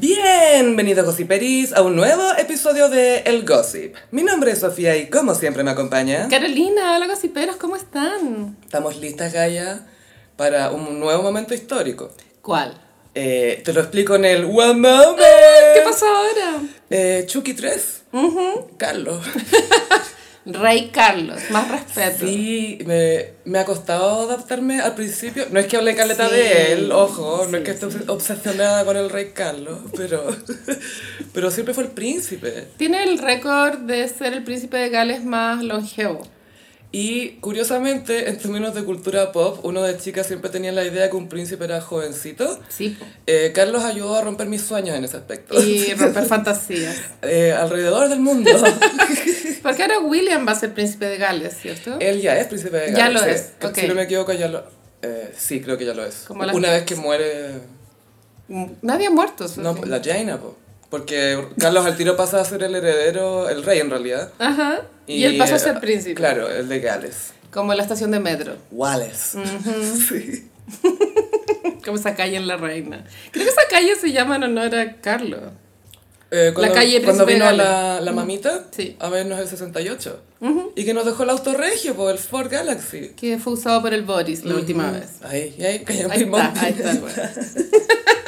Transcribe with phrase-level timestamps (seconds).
[0.00, 3.94] Bienvenidos Gossiperis a un nuevo episodio de El Gossip.
[4.10, 6.26] Mi nombre es Sofía y como siempre me acompaña.
[6.30, 8.56] Carolina, hola gossiperos, ¿cómo están?
[8.64, 9.86] Estamos listas, Gaia,
[10.36, 12.12] para un nuevo momento histórico.
[12.40, 12.80] ¿Cuál?
[13.14, 15.18] Eh, te lo explico en el One Moment.
[15.18, 16.62] ¿Qué pasó ahora?
[16.88, 18.02] Eh, Chucky 3.
[18.78, 19.22] Carlos.
[20.46, 22.26] Rey Carlos, más respeto.
[22.26, 25.44] Sí, me, me ha costado adaptarme al principio.
[25.50, 28.84] No es que hable caleta Sí, de él, ojo, no es que esté obs- obsesionada
[28.84, 30.34] con el rey Carlos, pero,
[31.34, 32.68] pero siempre fue el príncipe.
[32.78, 36.22] Tiene el récord de ser el príncipe de Gales más longevo.
[36.92, 41.14] Y curiosamente, en términos de cultura pop, uno de chicas siempre tenía la idea que
[41.16, 42.58] un príncipe era jovencito.
[42.68, 42.98] Sí.
[43.28, 45.60] Eh, Carlos ayudó a romper mis sueños en ese aspecto.
[45.62, 46.96] y romper fantasías.
[47.22, 48.50] Eh, alrededor del mundo.
[49.62, 51.96] Porque ahora William va a ser príncipe de Gales, ¿cierto?
[52.00, 53.14] Él ya es príncipe de Ya Gales.
[53.14, 53.30] lo sí.
[53.30, 53.80] es.
[53.80, 54.64] Si no me equivoco, ya lo...
[55.02, 56.24] eh, sí, creo que ya lo es.
[56.26, 57.60] Como Una vez que muere...
[58.82, 59.46] Nadie ha muerto.
[59.58, 60.56] No, la Jaina, po.
[60.90, 64.32] Porque Carlos al tiro pasa a ser el heredero, el rey en realidad.
[64.38, 64.82] Ajá.
[65.06, 66.14] Y, él pasó a ser eh, príncipe.
[66.14, 67.32] Claro, el de Gales.
[67.52, 68.56] Como la estación de metro.
[68.70, 69.38] Wallace.
[70.08, 70.48] Sí.
[71.84, 73.04] Como esa calle en La Reina.
[73.32, 75.40] Creo que esa calle se llama en honor a Carlos.
[76.30, 77.66] Eh, cuando, calle cuando Príncipe vino Gales.
[77.66, 78.96] la, la mamita Sí.
[79.00, 80.22] a vernos el 68.
[80.76, 83.10] Y que nos dejó el auto regio, por el Ford Galaxy.
[83.16, 85.08] Que fue usado por el Boris la última vez.
[85.22, 86.94] Ahí, ahí, Ahí mi está, ahí está.
[86.94, 87.16] bueno.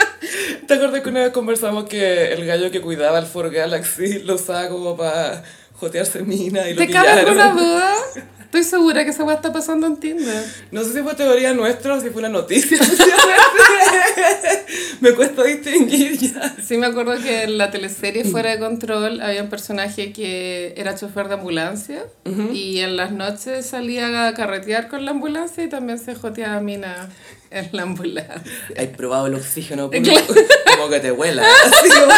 [0.73, 4.37] ¿Te acuerdas que una vez conversamos que el gallo que cuidaba el Ford Galaxy lo
[4.37, 7.95] usaba como para jotearse mina y lo ¿Te cabe alguna duda?
[8.41, 10.43] Estoy segura que esa weá está pasando en Tinder.
[10.71, 12.79] No sé si fue teoría nuestra o si fue una noticia.
[15.03, 16.57] Me cuesta distinguir ya.
[16.67, 20.95] Sí me acuerdo que en la teleserie Fuera de Control había un personaje que era
[20.95, 22.07] chofer de ambulancia
[22.55, 27.11] y en las noches salía a carretear con la ambulancia y también se joteaba mina
[27.53, 28.43] en la ambulancia.
[28.77, 29.91] Hay probado el oxígeno
[30.77, 31.45] como que te vuela.
[31.65, 32.13] Así como-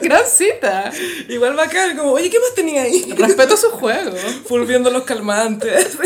[0.00, 0.90] Gran cita.
[1.28, 3.12] igual bacán, como, oye, ¿qué más tenía ahí?
[3.16, 4.12] Respeto su juego.
[4.48, 5.96] Volviendo los calmantes.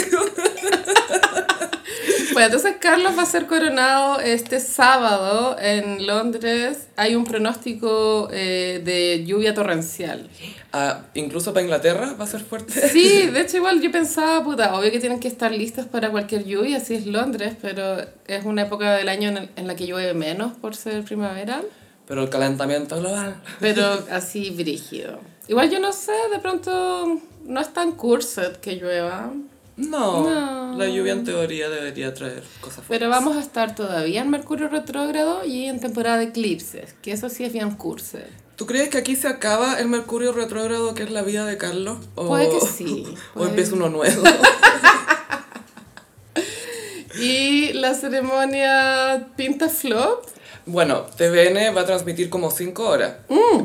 [2.35, 6.89] Bueno, entonces Carlos va a ser coronado este sábado en Londres.
[6.97, 10.29] Hay un pronóstico eh, de lluvia torrencial.
[10.73, 12.89] Ah, incluso para Inglaterra va a ser fuerte.
[12.89, 16.45] Sí, de hecho igual yo pensaba, puta, obvio que tienen que estar listos para cualquier
[16.45, 19.87] lluvia, así es Londres, pero es una época del año en, el- en la que
[19.87, 21.63] llueve menos por ser primavera,
[22.07, 23.37] Pero el calentamiento global.
[23.61, 25.21] pero así brígido.
[25.47, 29.31] Igual yo no sé, de pronto no es tan cursed que llueva,
[29.77, 30.77] No, No.
[30.79, 32.89] la lluvia en teoría debería traer cosas fuertes.
[32.99, 37.29] pero vamos a estar todavía en Mercurio retrógrado y en temporada de eclipses, que eso
[37.29, 38.27] sí es bien cursed.
[38.57, 41.99] ¿Tú crees que aquí se acaba el Mercurio retrógrado que es la vida de Carlos?
[42.15, 44.23] O, Puede que sí, O empieza uno nuevo.
[47.21, 50.25] Y la ceremonia Pinta Flop
[50.67, 53.15] bueno, TVN va a transmitir como 5 horas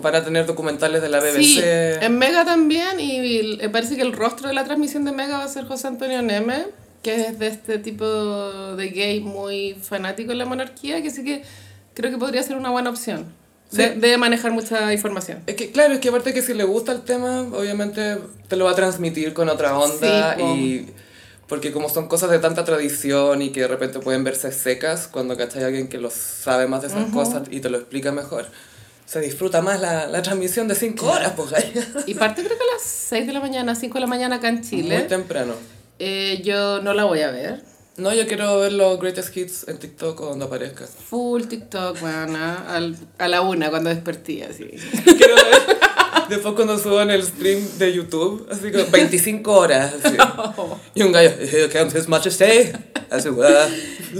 [0.01, 1.37] para tener documentales de la BBC.
[1.37, 1.43] Mm.
[1.43, 5.43] Sí, en Mega también y parece que el rostro de la transmisión de Mega va
[5.43, 6.65] a ser José Antonio Neme,
[7.01, 8.05] que es de este tipo
[8.75, 11.43] de gay muy fanático en la monarquía, que sí que
[11.93, 13.37] creo que podría ser una buena opción.
[13.71, 15.43] De, de manejar mucha información.
[15.45, 18.17] Es que claro, es que aparte que si le gusta el tema, obviamente
[18.47, 20.87] te lo va a transmitir con otra onda Sí, y
[21.49, 25.35] porque como son cosas de tanta tradición y que de repente pueden verse secas cuando
[25.35, 28.45] cachai a alguien que lo sabe más de esas cosas y te lo explica mejor,
[29.05, 31.49] se disfruta más la, la transmisión de 5 horas, pues.
[32.05, 34.49] Y parte creo que a las 6 de la mañana, 5 de la mañana acá
[34.49, 35.01] en Muy Chile.
[35.01, 35.53] temprano.
[35.97, 37.63] Eh, yo no la voy a ver.
[37.97, 40.85] No, yo quiero ver los greatest hits en TikTok cuando aparezca.
[40.87, 42.37] Full TikTok, bueno,
[42.67, 44.63] al- a la una cuando despertí, así.
[45.03, 45.79] Quiero ver
[46.29, 49.93] después cuando suban el stream de YouTube, así como 25 horas.
[50.03, 50.17] Así.
[50.93, 52.71] Y un gallo, here comes his majesty.
[53.09, 53.29] Así.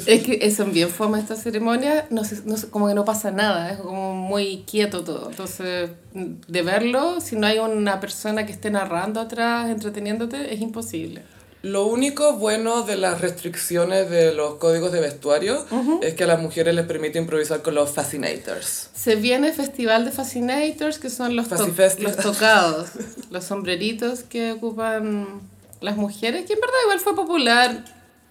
[0.06, 3.31] Es que son bien fome esta ceremonia, no sé, no sé, como que no pasa
[3.31, 5.30] nada, es como muy quieto todo.
[5.30, 11.24] Entonces, de verlo, si no hay una persona que esté narrando atrás, entreteniéndote, es imposible.
[11.62, 15.66] Lo único bueno de las restricciones de los códigos de vestuario
[16.02, 18.90] es que a las mujeres les permite improvisar con los fascinators.
[18.96, 21.56] Se viene Festival de Fascinators, que son los, to-
[22.03, 22.90] los tocados,
[23.29, 25.41] los sombreritos que ocupan
[25.82, 27.84] las mujeres, que en verdad igual fue popular,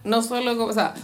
[0.03, 0.95] no solo como, o sea,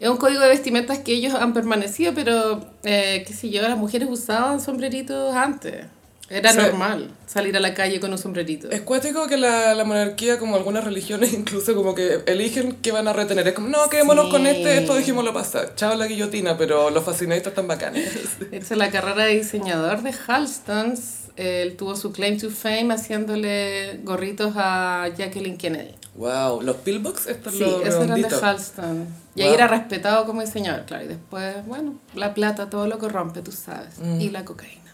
[0.00, 3.76] es un código de vestimentas que ellos han permanecido, pero, eh, qué sé yo, las
[3.78, 5.86] mujeres usaban sombreritos antes.
[6.28, 6.58] Era Sí.
[6.58, 8.68] normal salir a la calle con un sombrerito.
[8.70, 13.06] Es cuático que la, la monarquía, como algunas religiones, incluso como que eligen que van
[13.06, 13.46] a retener.
[13.46, 14.30] Es como, no, quedémonos Sí.
[14.32, 15.74] con este, esto dijimos pasar.
[15.76, 18.10] Chao la guillotina, pero los fascinators están bacanes.
[18.50, 24.00] De hecho, la carrera de diseñador de Halstons, él tuvo su claim to fame haciéndole
[24.04, 25.94] gorritos a Jacqueline Kennedy.
[26.14, 28.28] Wow, los pillbox, estos Sí, los esos eran de.
[28.28, 29.06] Halston.
[29.34, 29.48] Y Wow.
[29.50, 31.04] ahí era respetado como diseñador, claro.
[31.04, 33.98] Y después, bueno, la plata todo lo corrompe, tú sabes.
[34.00, 34.20] Mm.
[34.22, 34.85] Y la cocaína.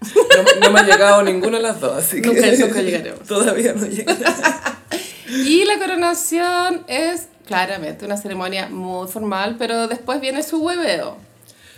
[0.00, 2.28] No, no me ha llegado ninguna de las dos, así que...
[2.28, 3.26] Nunca- nunca llegaremos.
[3.26, 4.16] Todavía no llega.
[5.32, 11.18] Y la coronación es claramente una ceremonia muy formal, pero después viene su hueveo.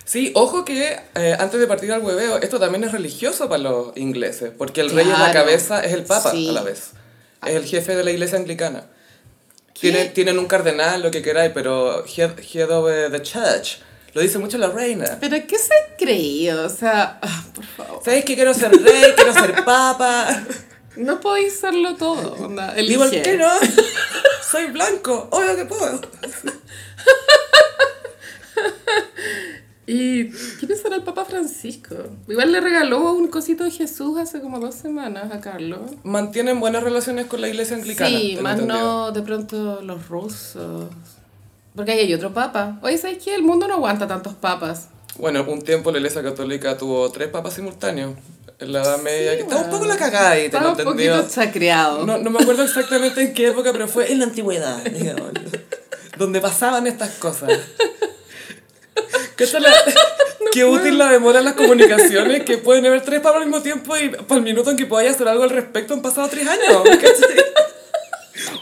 [0.06, 3.96] Sí, ojo que eh, antes de partir al hueveo, esto también es religioso para los
[3.96, 6.48] ingleses, porque el rey es la cabeza, es el papa Sí.
[6.48, 6.92] a la vez.
[7.46, 8.84] Es el jefe de la iglesia anglicana.
[9.78, 13.78] Tienen, tienen un cardenal, lo que queráis, pero head, head of eh, the church.
[14.14, 15.18] Lo dice mucho la reina.
[15.20, 16.66] ¿Pero qué se ha creído?
[16.66, 18.02] O sea, ah, por favor.
[18.04, 20.44] ¿Sabéis que quiero ser rey, quiero ser papa?
[20.96, 22.34] No podéis serlo todo.
[22.34, 23.22] Onda, ¿Y por elige.
[23.22, 23.48] qué no?
[24.50, 26.00] Soy blanco, obvio que puedo.
[29.86, 31.96] ¿Y qué pensará el Papa Francisco?
[32.28, 35.90] Igual le regaló un cosito de Jesús hace como dos semanas a Carlos.
[36.04, 38.08] Mantienen buenas relaciones con la iglesia anglicana.
[38.10, 38.78] Sí, más entendido.
[39.08, 40.88] no de pronto los rusos.
[41.74, 42.78] Porque ahí hay otro papa.
[42.82, 43.34] Oye, ¿sabes qué?
[43.34, 44.88] El mundo no aguanta tantos papas.
[45.16, 48.14] Bueno, un tiempo la iglesia católica tuvo tres papas simultáneos.
[48.58, 49.32] En la Edad Media.
[49.36, 49.78] que estaba un bueno.
[49.84, 51.16] poco la cagada ahí, tengo Estaba un entendido.
[51.16, 52.06] poquito chacreado.
[52.06, 55.30] No, no me acuerdo exactamente en qué época, pero fue en la antigüedad, digamos.
[56.19, 57.50] donde pasaban estas cosas.
[59.36, 59.72] ¿Qué tal la-
[60.52, 63.96] Qué útil la demora en las comunicaciones, que pueden haber tres papas al mismo tiempo
[63.96, 66.82] y para el minuto en que podáis hacer algo al respecto han pasado tres años.
[66.84, 67.36] ¿cachai?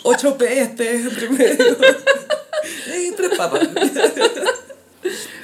[0.03, 1.77] Ocho pestes entre medio.
[2.95, 3.69] Y tres papas.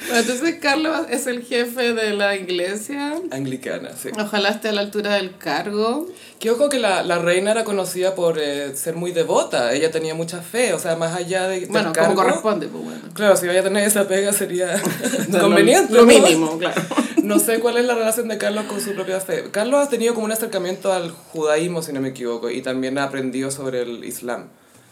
[0.07, 3.15] Bueno, entonces Carlos es el jefe de la iglesia.
[3.31, 4.09] Anglicana, sí.
[4.19, 6.07] Ojalá esté a la altura del cargo.
[6.39, 10.13] Que ojo que la, la reina era conocida por eh, ser muy devota, ella tenía
[10.13, 13.01] mucha fe, o sea, más allá de, Bueno, cargo, como corresponde, pues bueno.
[13.13, 14.79] Claro, si vaya a tener esa pega sería
[15.29, 15.93] Lo- conveniente.
[15.93, 16.07] Lo ¿no?
[16.07, 16.81] mínimo, claro.
[17.23, 19.45] No sé cuál es la relación de Carlos con su propia fe.
[19.51, 23.03] Carlos ha tenido como un acercamiento al judaísmo, si no me equivoco, y también ha
[23.03, 24.45] aprendido sobre el islam.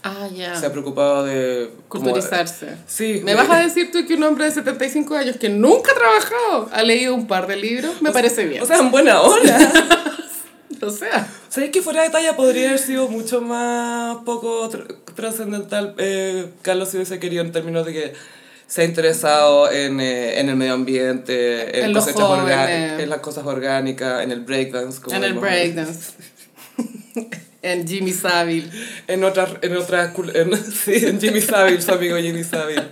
[0.07, 0.55] Ah, ya.
[0.55, 1.71] Se ha preocupado de...
[1.87, 2.75] como- Culturizarse.
[2.85, 3.21] Sí.
[3.23, 6.69] ¿Me vas a decir tú que un hombre de 75 años que nunca ha trabajado
[6.71, 8.01] ha leído un par de libros?
[8.03, 8.61] Me parece bien.
[8.61, 9.57] O sea, en buena hora.
[10.81, 15.95] O sea, ¿Sabes que fuera de talla podría haber sido mucho más poco tr- trascendental
[15.97, 18.13] eh, Carlos si hubiese querido en términos de que
[18.67, 23.45] se ha interesado en, eh, en el medio ambiente, en, En cosechas en las cosas
[23.45, 25.01] orgánicas, en el breakdance.
[25.01, 26.11] como en el breakdance.
[27.71, 28.69] en Jimmy Savile.
[29.07, 32.83] En otras, en otras, cul- en, sí, en Jimmy Savile, su amigo Jimmy Savile.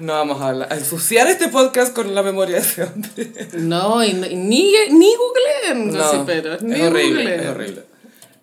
[0.00, 3.32] No vamos a, hablar- a ensuciar este podcast con la memoria de ese hombre.
[3.58, 6.24] No, y, no- y ni, ni googleen, No,
[6.62, 7.40] ni es horrible, googleen.
[7.40, 7.82] es horrible.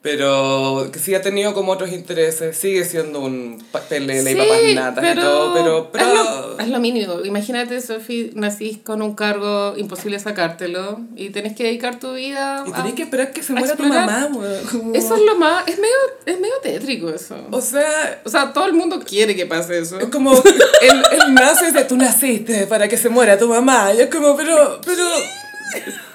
[0.04, 5.16] Pero que sí ha tenido como otros intereses, sigue siendo un pelele y papas natas
[5.16, 5.90] y todo, pero...
[5.92, 7.20] pero Es, lo, es lo mínimo.
[7.24, 12.72] Imagínate, Sofi, nacís con un cargo imposible sacártelo y tenés que dedicar tu vida y
[12.72, 14.28] a- tenés que esperar que se a muera tu mamá,
[14.72, 15.68] como- Eso es lo más...
[15.68, 15.94] Es medio,
[16.26, 17.36] es medio tétrico eso.
[17.52, 20.00] O sea, O sea, todo el mundo quiere que pase eso.
[20.00, 20.34] es como...
[20.34, 23.94] él, él nace y dice, tú naciste para que se muera tu mamá.
[23.94, 24.82] Y es como, pero...
[24.84, 25.04] pero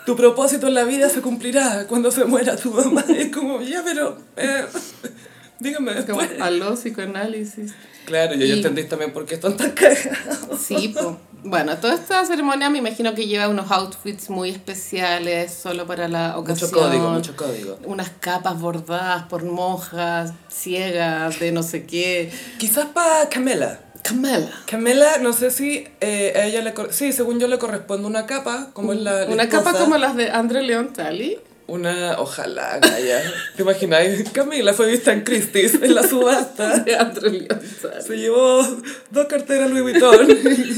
[0.07, 3.05] tu propósito en la vida se cumplirá cuando se muera tu mamá.
[3.09, 4.17] Y es como, ya, pero...
[4.37, 4.65] Eh,
[5.61, 6.41] dígame Como después.
[6.41, 7.73] aló, psicoanálisis.
[8.07, 10.61] Claro, yo ya Y- entendí también por qué están tan cagados.
[10.61, 11.19] Sí, po.
[11.43, 16.39] Bueno, toda esta ceremonia me imagino que lleva unos outfits muy especiales solo para la
[16.39, 16.71] ocasión.
[16.71, 17.79] Mucho código, mucho código.
[17.85, 22.33] Unas capas bordadas por monjas ciegas de no sé qué.
[22.59, 23.81] Quizás para Camela.
[24.07, 24.51] Camela.
[24.67, 26.75] Camela, no sé si eh, a ella le...
[26.91, 29.27] Sí, según yo le corresponde una capa, como es la...
[29.27, 31.41] Una capa como las de André Leon Talley.
[31.67, 32.21] Una...
[32.21, 33.23] Ojalá, Gaya.
[33.57, 34.31] ¿Te imagináis?
[34.31, 36.79] Camila fue vista en Christie's, en la subasta.
[36.85, 38.03] De André Talley.
[38.07, 38.63] Se llevó
[39.11, 40.29] dos carteras Louis Vuitton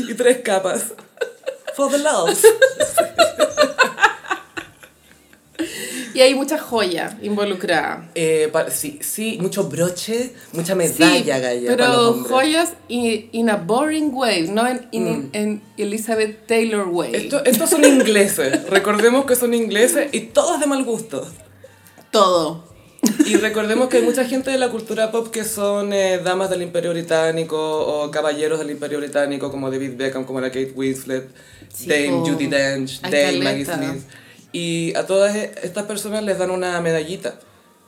[0.09, 0.95] y tres capas.
[1.75, 2.39] For the love.
[6.19, 8.11] Y hay mucha joya involucrada.
[8.17, 13.29] Eh, pa- sí, sí, mucho broche, mucha medalla, sí, Gaya, para los pero joyas in,
[13.31, 17.15] in a boring way, no en, in- en Elizabeth Taylor way.
[17.15, 18.65] Esto- estos son ingleses.
[18.69, 21.25] Recordemos que son ingleses y todos de mal gusto.
[22.11, 22.65] Todo.
[23.27, 26.63] Y recordemos que hay mucha gente de la cultura pop que son eh, damas del
[26.63, 31.29] Imperio Británico o caballeros del Imperio Británico como David Beckham, como la Kate Winslet,
[31.73, 32.27] Sí, Dame po.
[32.27, 33.65] Judi Dench, Dame Maggie.
[33.67, 34.03] Smith.
[34.53, 37.39] Y a todas e- estas personas les dan una medallita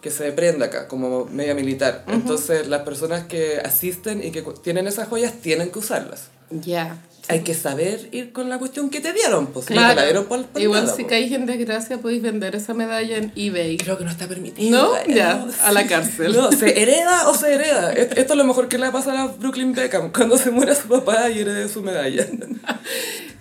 [0.01, 2.05] que se prenda acá, como media militar.
[2.09, 6.29] Entonces las personas que asisten y que tienen esas joyas tienen que usarlas.
[6.51, 6.99] Ya.
[7.31, 9.95] Hay que saber ir con la cuestión que te dieron, pues no te Claro.
[9.95, 11.11] la dieron por, por Igual nada, si pues.
[11.11, 13.77] caís en desgracia podéis vender esa medalla en eBay.
[13.79, 14.71] Creo que no está permitido.
[14.71, 15.13] ¿No?
[15.15, 16.33] Ya, a la cárcel.
[16.35, 17.93] No, ¿se hereda o se hereda?
[17.93, 20.51] Et- Esto es lo mejor que le va a pasar a Brooklyn Beckham cuando se
[20.51, 22.27] muera su papá y herede su medalla.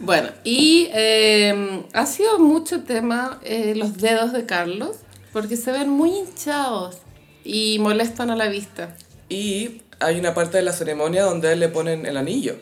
[0.01, 4.95] Bueno, y eh, ha sido mucho tema eh, los dedos de Carlos,
[5.33, 6.99] porque se ven muy hinchados
[7.43, 8.95] y molestan a la vista.
[9.27, 12.55] Y hay una parte de la ceremonia donde a él le ponen el anillo.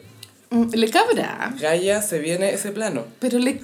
[0.49, 3.05] Mm, Le cabra, Gaia se viene ese plano.
[3.19, 3.61] pero le...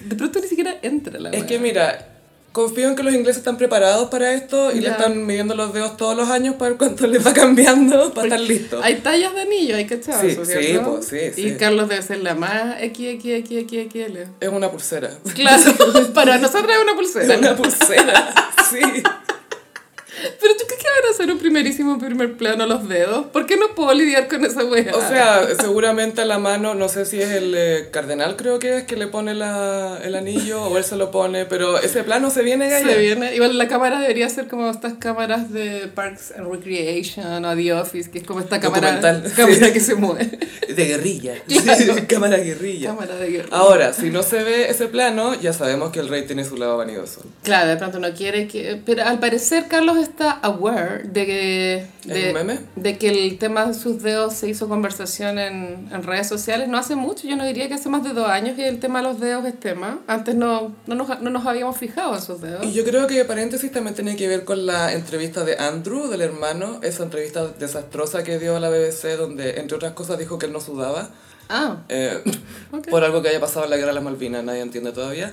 [0.00, 1.46] De pronto ni siquiera entra la Es wea.
[1.46, 2.08] que mira,
[2.52, 4.92] confío en que los ingleses están preparados para esto y le Ya.
[4.92, 8.40] están midiendo los dedos todos los años para ver cuánto les va cambiando para estar
[8.40, 8.84] listos.
[8.84, 11.56] Hay tallas de anillo, hay echar Sí, sí, pues, sí, Y sí.
[11.58, 14.18] Carlos debe ser la más XXXXXL.
[14.40, 15.10] Es una pulsera.
[15.34, 15.62] Claro,
[16.14, 17.38] para nosotros es una pulsera.
[17.38, 18.34] Una pulsera,
[18.70, 19.02] sí.
[20.40, 23.26] Pero tú crees que van a hacer un primerísimo primer plano a los dedos?
[23.26, 24.94] ¿Por qué no puedo lidiar con esa wea?
[24.94, 28.78] O sea, seguramente a la mano, no sé si es el eh, cardenal, creo que
[28.78, 32.30] es, que le pone la, el anillo o él se lo pone, pero ese plano
[32.30, 32.86] se viene, Gaia.
[32.86, 33.34] se viene.
[33.34, 38.10] Igual la cámara debería ser como estas cámaras de Parks and Recreation o The Office,
[38.10, 39.00] que es como esta cámara,
[39.36, 39.72] cámara sí.
[39.72, 40.38] que se mueve.
[40.68, 41.34] De guerrilla.
[41.66, 41.94] Claro.
[42.06, 42.90] Cámara guerrilla.
[42.90, 43.48] Cámara de guerra.
[43.50, 46.76] Ahora, si no se ve ese plano, ya sabemos que el rey tiene su lado
[46.76, 47.22] vanidoso.
[47.42, 48.80] Claro, de pronto no quiere que...
[48.84, 51.74] Pero al parecer Carlos está aware de que...
[52.02, 52.58] ¿Es De, meme?
[52.76, 56.78] de que el tema de sus dedos se hizo conversación en, en redes sociales no
[56.78, 59.08] hace mucho, yo no diría que hace más de dos años que el tema de
[59.08, 60.00] los dedos es tema.
[60.06, 62.64] Antes no, no, nos, no nos habíamos fijado en sus dedos.
[62.64, 66.22] Y yo creo que paréntesis también tiene que ver con la entrevista de Andrew, del
[66.22, 70.46] hermano, esa entrevista desastrosa que dio a la BBC, donde entre otras cosas dijo que
[70.46, 71.10] él no sudaba,
[71.48, 72.22] Ah, eh,
[72.72, 72.88] Ok.
[72.90, 75.32] por algo que haya pasado en la guerra de las Malvinas, nadie entiende todavía.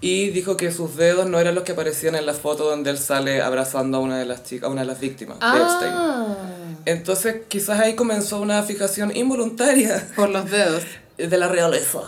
[0.00, 2.98] Y dijo que sus dedos no eran los que aparecían en la foto donde él
[2.98, 5.92] sale abrazando a una de las chicas, a una de las víctimas de Epstein.
[5.92, 6.36] ah
[6.84, 10.82] Entonces quizás ahí comenzó una fijación involuntaria por los dedos.
[11.16, 12.00] de la realeza.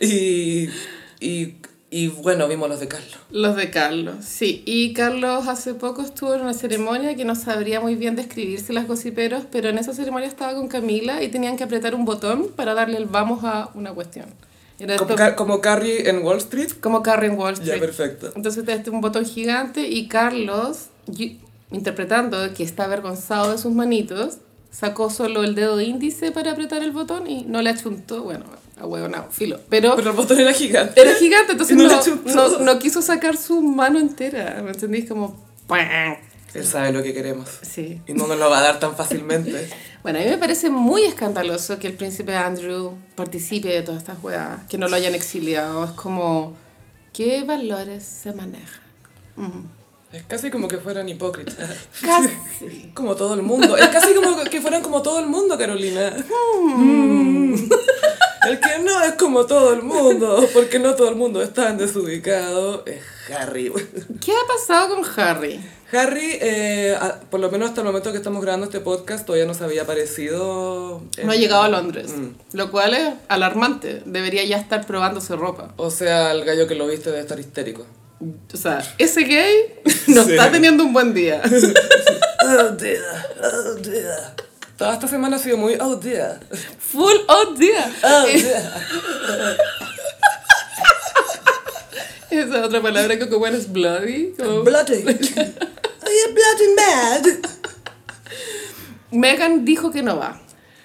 [0.00, 0.68] Y,
[1.20, 1.56] y,
[1.90, 3.16] y bueno, vimos los de Carlos.
[3.30, 4.62] Los de Carlos, sí.
[4.66, 8.86] Y Carlos hace poco estuvo en una ceremonia que no sabría muy bien describirse las
[8.86, 12.74] gossiperos, pero en esa ceremonia estaba con Camila y tenían que apretar un botón para
[12.74, 14.26] darle el vamos a una cuestión.
[14.98, 16.70] Como, Car- como Carrie en Wall Street.
[16.80, 17.80] como Carrie en Wall Ya, Street.
[17.80, 18.32] perfecto.
[18.34, 20.86] Entonces este un botón gigante y Carlos,
[21.70, 24.38] interpretando que está avergonzado de sus manitos,
[24.70, 28.44] sacó solo el dedo índice para apretar el botón y no le achuntó, bueno,
[28.80, 29.60] a huevo, no, filo.
[29.68, 31.00] Pero Pero el botón era gigante.
[31.00, 31.84] era gigante, entonces no
[32.34, 35.08] no, no, no quiso sacar su mano entera, ¿me entendís?
[35.08, 35.36] Como...
[35.68, 36.16] ¡pam!
[36.54, 37.48] Él sabe lo que queremos.
[37.62, 38.00] Sí.
[38.06, 39.68] Y no nos lo va a dar tan fácilmente.
[40.04, 44.22] Bueno, a mí me parece muy escandaloso que el príncipe Andrew participe de todas estas
[44.22, 45.82] weas, que no lo hayan exiliado.
[45.82, 46.54] Es como,
[47.14, 48.82] ¿qué valores se manejan?
[49.36, 49.64] Mm.
[50.12, 51.56] Es casi como que fueran hipócritas.
[52.02, 52.90] Casi.
[52.94, 53.78] Como todo el mundo.
[53.78, 56.14] Es casi como que fueran como todo el mundo, Carolina.
[56.66, 57.54] Mm.
[58.46, 61.78] El que no es como todo el mundo, porque no todo el mundo es tan
[61.78, 63.00] desubicado, es
[63.34, 63.72] Harry.
[64.20, 65.60] ¿Qué ha pasado con Harry?
[65.96, 69.46] Harry, eh, a- por lo menos hasta el momento que estamos grabando este podcast, todavía
[69.46, 71.02] no se había aparecido.
[71.22, 72.28] No ha llegado a Londres, Mm.
[72.56, 74.02] lo cual es alarmante.
[74.06, 75.72] Debería ya estar probándose ropa.
[75.76, 77.86] O sea, el gallo que lo viste debe estar histérico.
[78.52, 79.74] O sea, ese gay
[80.08, 80.32] no Sí.
[80.32, 81.42] está teniendo un buen día.
[82.46, 83.00] Oh dear,
[83.42, 84.34] oh dear.
[84.76, 86.40] Toda esta semana ha sido muy oh dear.
[86.78, 87.90] Full oh dear.
[88.02, 89.56] Oh Eh, dear.
[92.30, 94.34] Esa otra palabra que como es bloody.
[94.38, 95.04] como- Bloody.
[96.32, 97.50] Bloody mad?
[99.10, 100.40] Megan dijo que no va.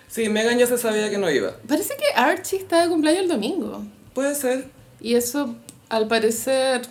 [0.07, 1.55] Sí, Megan ya se sabía que no iba.
[1.67, 3.83] Parece que Archie está de cumpleaños el domingo.
[4.13, 4.67] Puede ser.
[4.99, 5.55] Y eso,
[5.89, 6.81] al parecer,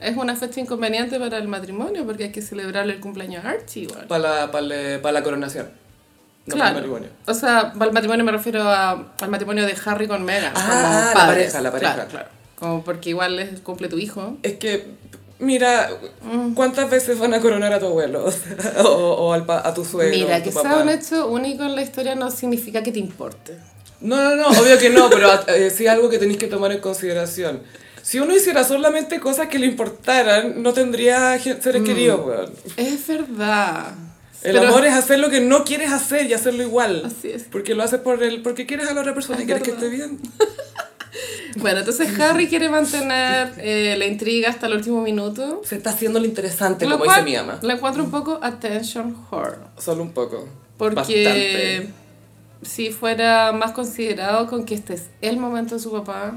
[0.00, 3.84] es una fecha inconveniente para el matrimonio porque hay que celebrarle el cumpleaños a Archie
[3.84, 4.06] igual.
[4.06, 5.70] Para la, para la, coronación.
[6.46, 7.08] No para el matrimonio.
[7.26, 10.52] O sea, para el matrimonio me refiero a- al matrimonio de Harry con Meghan.
[10.54, 11.94] Ah, como ah, la pareja, la pareja.
[11.94, 12.28] Claro, claro.
[12.56, 14.36] Como porque igual es cumple tu hijo.
[14.42, 14.86] Es que,
[15.38, 15.90] mira,
[16.54, 18.26] ¿cuántas veces van a coronar a tu abuelo?
[18.84, 20.16] O, al pa- a tu suegro.
[20.16, 23.56] Mira, tu que sea un hecho único en la historia no significa que te importe.
[24.00, 26.80] No, no, no, obvio que no, pero eh, sí algo que tenéis que tomar en
[26.80, 27.62] consideración.
[28.02, 32.52] Si uno hiciera solamente cosas que le importaran, no tendría seres queridos, weón.
[32.76, 33.94] Es verdad.
[34.42, 37.02] El Pero- amor es hacer lo que no quieres hacer y hacerlo igual.
[37.06, 37.44] Así es.
[37.44, 39.70] Porque lo haces por el, porque quieres a la otra persona y Es quieres que
[39.70, 39.84] verdad.
[39.86, 40.20] esté bien.
[41.56, 45.62] Bueno, entonces Harry quiere mantener eh, la intriga hasta el último minuto.
[45.64, 47.58] Se está haciendo lo interesante, Lo como cual dice mi ama.
[47.62, 49.58] La encuentro un poco attention whore.
[49.78, 50.48] Solo un poco.
[50.76, 51.90] Porque Bastante.
[52.62, 56.34] si fuera más considerado con que este es el momento de su papá,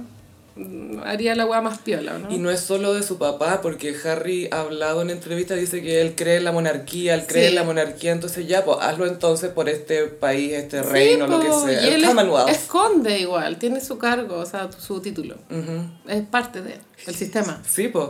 [1.06, 2.32] haría la weá más piola, ¿no?
[2.34, 6.02] Y no es solo de su papá, porque Harry ha hablado en entrevistas, dice que
[6.02, 7.50] él cree en la monarquía, él cree Sí.
[7.50, 11.48] en la monarquía, entonces ya, pues hazlo entonces por este país, este reino, lo que
[11.52, 11.82] sea.
[11.84, 12.50] y El él es, Commonwealth.
[12.50, 15.36] es conde igual, tiene su cargo, o sea, su título.
[15.50, 15.84] Ujú.
[16.08, 17.62] Es parte de, del sistema.
[17.68, 18.08] Sí, pues.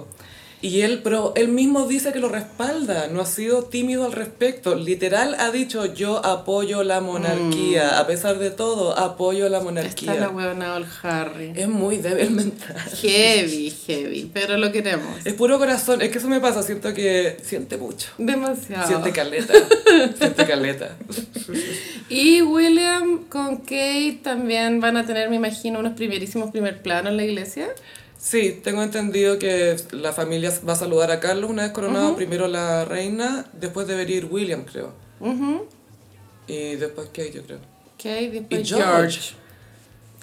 [0.59, 4.73] Y él, pero él mismo dice que lo respalda, no ha sido tímido al respecto.
[4.73, 10.13] Literal ha dicho, yo apoyo la monarquía, a pesar de todo, apoyo la monarquía.
[10.13, 11.53] Está la huevona Harry.
[11.55, 12.75] Es muy débil mental.
[13.01, 15.25] Heavy, heavy, pero lo queremos.
[15.25, 18.09] Es puro corazón, es que eso me pasa, siento que siente mucho.
[18.17, 18.87] Demasiado.
[18.87, 19.53] Siente caleta,
[20.17, 20.97] siente caleta.
[22.09, 27.17] Y William con Kate también van a tener, me imagino, unos primerísimos primer planos en
[27.17, 27.67] la iglesia.
[28.19, 32.47] Sí, tengo entendido que la familia va a saludar a Carlos una vez coronado, primero
[32.47, 34.91] la reina, después debería ir William, creo.
[36.47, 37.59] Y después Kate, yo creo.
[37.97, 38.85] Kate, después Y George.
[38.85, 39.33] George.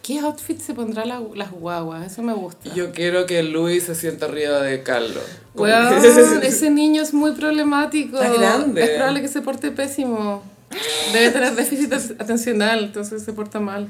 [0.03, 2.11] ¿Qué outfit se pondrá la- las guaguas?
[2.13, 2.75] Eso me gusta.
[2.75, 5.23] Yo quiero que Luis se sienta arriba de Carlos.
[6.43, 8.21] Ese niño es muy problemático.
[8.21, 8.83] Está grande.
[8.85, 10.43] Es probable que se porte pésimo.
[11.13, 13.89] Debe tener déficit atencional, entonces se porta mal.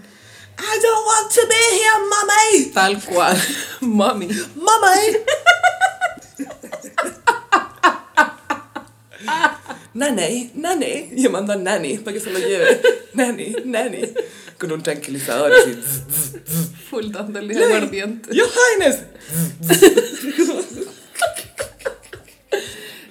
[0.59, 2.71] I don't want to be here, mommy.
[2.73, 3.37] Tal cual.
[3.81, 4.29] Mami.
[4.57, 5.25] Mommy.
[9.95, 11.11] Nani, Nani.
[11.15, 12.81] Llamando a Nani para que se lo lleve.
[13.15, 14.03] Nani, Nani.
[14.59, 15.75] Con un tranquilizador así.
[16.91, 18.35] Full dándole aguardiente.
[18.35, 19.05] Your Highness.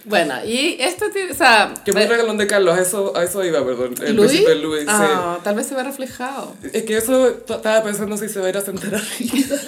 [0.06, 1.74] Bueno, y esto tiene, o sea...
[1.86, 3.96] Que buen ve- regalón de Carlos, a eso, a eso iba, perdón.
[4.06, 4.44] El sí.
[4.88, 6.56] Ah, tal vez se ve reflejado.
[6.74, 9.58] Es que eso estaba pensando si se va a ir a sentar arriba.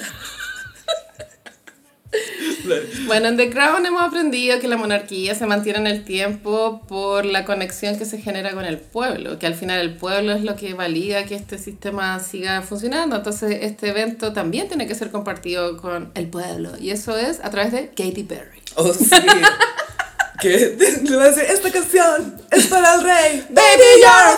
[3.06, 7.26] Bueno, en The Crown hemos aprendido que la monarquía se mantiene en el tiempo por
[7.26, 10.56] la conexión que se genera con el pueblo, que al final el pueblo es lo
[10.56, 13.18] que valida que este sistema siga funcionando.
[13.18, 17.50] Entonces, este evento también tiene que ser compartido con el pueblo, y eso es a
[17.52, 18.60] través de Katy Perry.
[18.76, 19.06] Oh, sí.
[20.50, 23.46] que le va a decir, esta canción es para el rey.
[23.50, 24.38] Baby, you're a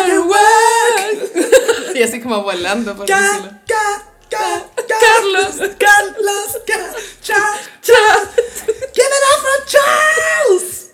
[0.00, 1.96] firework.
[1.96, 3.50] Y así como volando por el Ca, cielo.
[3.66, 4.94] ca, ca, ca.
[5.00, 5.56] Carlos.
[5.78, 7.34] Carlos, ca, cha,
[7.82, 7.92] cha.
[8.94, 10.90] Give it up for Charles.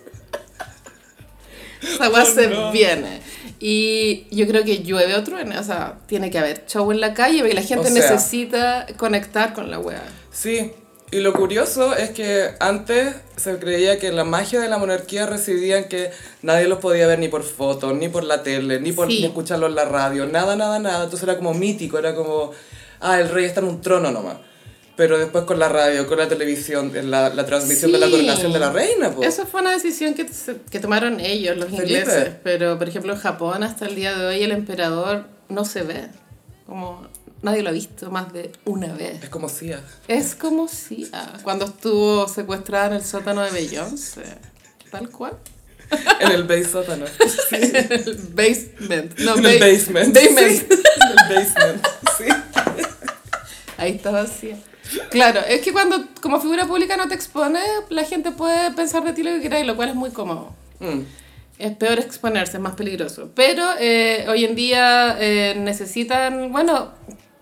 [1.82, 2.72] Esa Oh, se no.
[2.72, 3.22] viene.
[3.60, 7.14] Y yo creo que llueve o truene, o sea, tiene que haber show en la
[7.14, 8.10] calle porque la gente O sea.
[8.10, 10.02] necesita conectar con la weá.
[10.32, 10.72] Sí,
[11.12, 15.78] y lo curioso es que antes se creía que la magia de la monarquía residía
[15.78, 16.10] en que
[16.42, 19.20] nadie los podía ver ni por fotos, ni por la tele, ni por Sí.
[19.20, 21.04] ni escucharlo en la radio, nada, nada, nada.
[21.04, 22.50] Entonces era como mítico, era como,
[23.00, 24.36] ah, el rey está en un trono nomás.
[24.96, 28.58] Pero después con la radio, con la televisión, la, la transmisión de la coronación de
[28.58, 29.28] la reina, pues.
[29.28, 30.26] Eso fue una decisión que,
[30.70, 31.98] que tomaron ellos, los Felipe.
[32.00, 32.30] ingleses.
[32.42, 36.08] Pero, por ejemplo, en Japón, hasta el día de hoy, el emperador no se ve.
[36.66, 37.06] Como
[37.46, 39.22] nadie lo ha visto más de una vez.
[39.22, 39.80] Es como Sia.
[40.08, 44.22] Es como si ah, cuando estuvo secuestrada en el sótano de Beyoncé.
[44.90, 45.36] Tal cual.
[46.20, 47.04] En el base sótano.
[47.52, 49.18] el basement.
[49.20, 50.14] No, en el ba- basement.
[50.14, 50.58] Basement.
[50.58, 50.66] Sí,
[51.00, 51.86] En el basement.
[52.18, 52.24] Sí.
[53.78, 54.56] Ahí está vacía.
[55.10, 59.12] Claro, es que cuando como figura pública no te expones, la gente puede pensar de
[59.12, 60.54] ti lo que quiera, y lo cual es muy cómodo.
[60.80, 61.00] Mm.
[61.58, 63.30] Es peor exponerse, es más peligroso.
[63.34, 66.92] Pero eh, hoy en día eh, necesitan, bueno,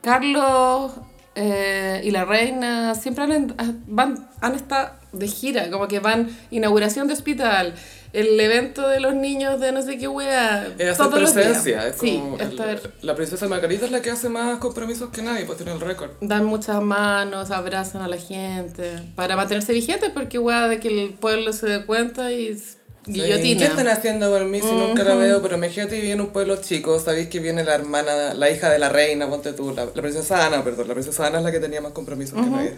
[0.04, 0.92] Carlos
[1.34, 3.54] eh, y la reina siempre han,
[3.86, 7.74] van, han estado de gira, como que van inauguración de hospital,
[8.12, 10.68] el evento de los niños de no sé qué wea.
[10.78, 11.32] Es los días.
[11.32, 11.88] presencia.
[11.88, 15.22] Es sí, como el- estar- la princesa Margarita es la que hace más compromisos que
[15.22, 16.10] nadie, pues tiene el récord.
[16.20, 21.14] dan muchas manos, abrazan a la gente, para mantenerse vigentes, porque wea de que el
[21.14, 22.76] pueblo se dé cuenta y Sí.
[23.06, 23.60] Guillotina.
[23.60, 25.42] ¿Qué están haciendo por mí si nunca la veo?
[25.42, 28.78] Pero imagínate vivir en un pueblo chico, sabéis que viene la hermana, la hija de
[28.78, 31.60] la reina, ponte tú, la, la princesa Ana, perdón, la princesa Ana es la que
[31.60, 32.74] tenía más compromisos que nadie.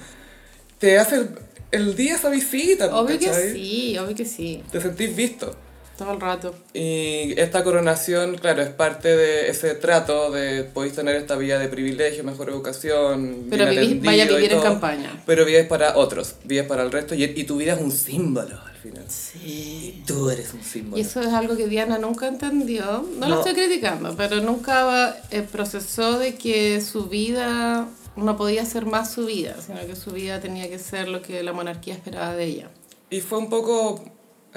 [0.79, 1.29] Te hace el,
[1.71, 5.57] el día esa visita, Obvio que sí, obvio que sí, Te sentís visto.
[5.97, 6.55] Todo el rato.
[6.75, 11.69] Y esta coronación, claro, es parte de ese trato de podéis tener esta vida de
[11.69, 15.23] privilegio, mejor educación, Pero vivís- vaya a y vivir en campaña.
[15.27, 18.59] Pero vives para otros, vives para el resto y, y tu vida es un símbolo
[18.61, 19.05] al final.
[19.09, 20.03] Sí.
[20.07, 20.99] Tú eres un símbolo.
[20.99, 22.85] Y eso es algo que Diana nunca entendió.
[23.19, 23.29] No, No.
[23.29, 29.13] la estoy criticando, pero nunca eh, procesó de que su vida no podía ser más
[29.13, 32.45] su vida, sino que su vida tenía que ser lo que la monarquía esperaba de
[32.45, 32.69] ella.
[33.11, 34.03] Y fue un poco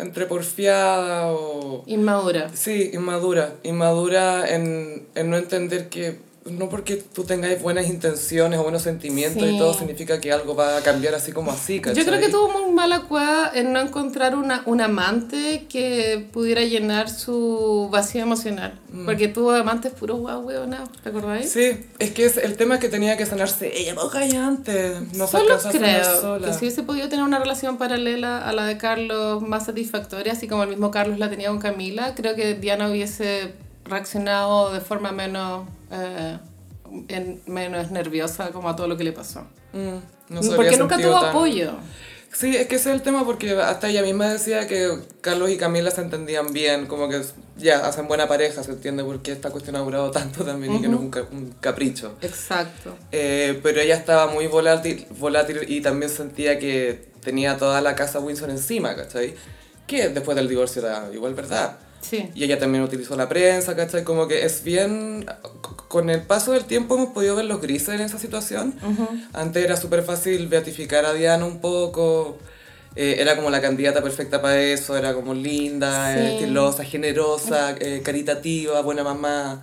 [0.02, 1.84] entre porfiada o...
[1.88, 2.50] Inmadura.
[2.54, 3.56] Sí, inmadura.
[3.64, 9.44] Inmadura en, en no entender que no porque tú tengas buenas intenciones o buenos sentimientos
[9.44, 9.56] Sí.
[9.56, 12.04] y todo significa que algo va a cambiar así como así, ¿cachai?
[12.04, 16.62] Yo creo que tuvo muy mala cueva en no encontrar una, un amante que pudiera
[16.62, 18.80] llenar su vacío emocional.
[19.06, 21.52] Porque tuvo amantes puros guau, hueonados, ¿te acordáis?
[21.52, 23.94] Sí, es que es el tema es que tenía que sanarse ella
[24.26, 25.14] y antes.
[25.14, 26.48] No se Solo creo sola.
[26.48, 30.48] que si hubiese podido tener una relación paralela a la de Carlos más satisfactoria, así
[30.48, 33.54] como el mismo Carlos la tenía con Camila, creo que Diana hubiese
[33.86, 36.38] reaccionado de forma menos eh,
[37.08, 39.42] en- menos nerviosa como a todo lo que le pasó.
[39.74, 41.72] Mm, no había porque nunca tuvo tan- apoyo.
[42.32, 45.58] Sí, es que ese es el tema porque hasta ella misma decía que Carlos y
[45.58, 47.24] Camila se entendían bien, como que
[47.58, 50.82] ya hacen buena pareja, se entiende por qué esta cuestión ha durado tanto también y
[50.82, 52.14] que no es un, ca- un capricho.
[52.22, 52.96] Exacto.
[53.12, 58.20] Eh, pero ella estaba muy volátil, volátil y también sentía que tenía toda la casa
[58.20, 59.34] Windsor encima, ¿cachai?
[59.88, 61.78] Que después del divorcio era igual verdad.
[62.02, 62.30] Sí.
[62.36, 64.04] Y ella también utilizó la prensa, ¿cachai?
[64.04, 65.26] Como que es bien...
[65.90, 68.76] Con el paso del tiempo hemos podido ver los grises en esa situación.
[69.34, 72.38] Antes era súper fácil beatificar a Diana un poco.
[72.96, 74.96] eh, era como la candidata perfecta para eso.
[74.98, 76.20] Era como linda, Sí.
[76.20, 79.62] eh, estilosa, generosa, eh, caritativa, buena mamá.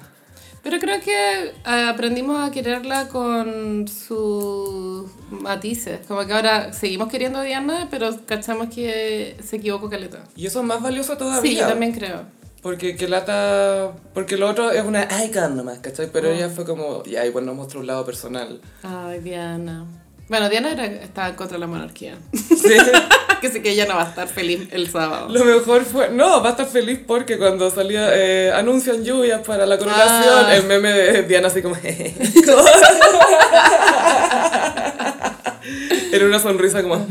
[0.63, 6.01] Pero creo que aprendimos a quererla con sus matices.
[6.09, 10.25] Como que ahora seguimos queriendo a Diana, pero cachamos que se equivocó Caleta.
[10.35, 11.49] Y eso es más valioso todavía.
[11.51, 12.23] Sí, yo también creo.
[12.67, 13.93] Porque que lata...
[14.13, 16.09] Porque lo otro es una icon nomás, ¿cachai?
[16.13, 16.35] Pero Ah.
[16.35, 17.05] ella fue como...
[17.05, 18.61] Ya, igual nos mostró un lado personal.
[18.83, 19.85] Ay, Diana.
[20.29, 22.17] Bueno, Diana era, estaba contra la monarquía.
[22.35, 22.75] Sí.
[23.41, 25.29] que sí que ella no va a estar feliz el sábado.
[25.31, 29.65] Lo mejor fue, no, va a estar feliz porque cuando salía, eh, anuncian lluvias para
[29.65, 30.57] la coronación, Ah.
[30.57, 31.77] el meme de Diana así como,
[36.13, 37.07] era una sonrisa como,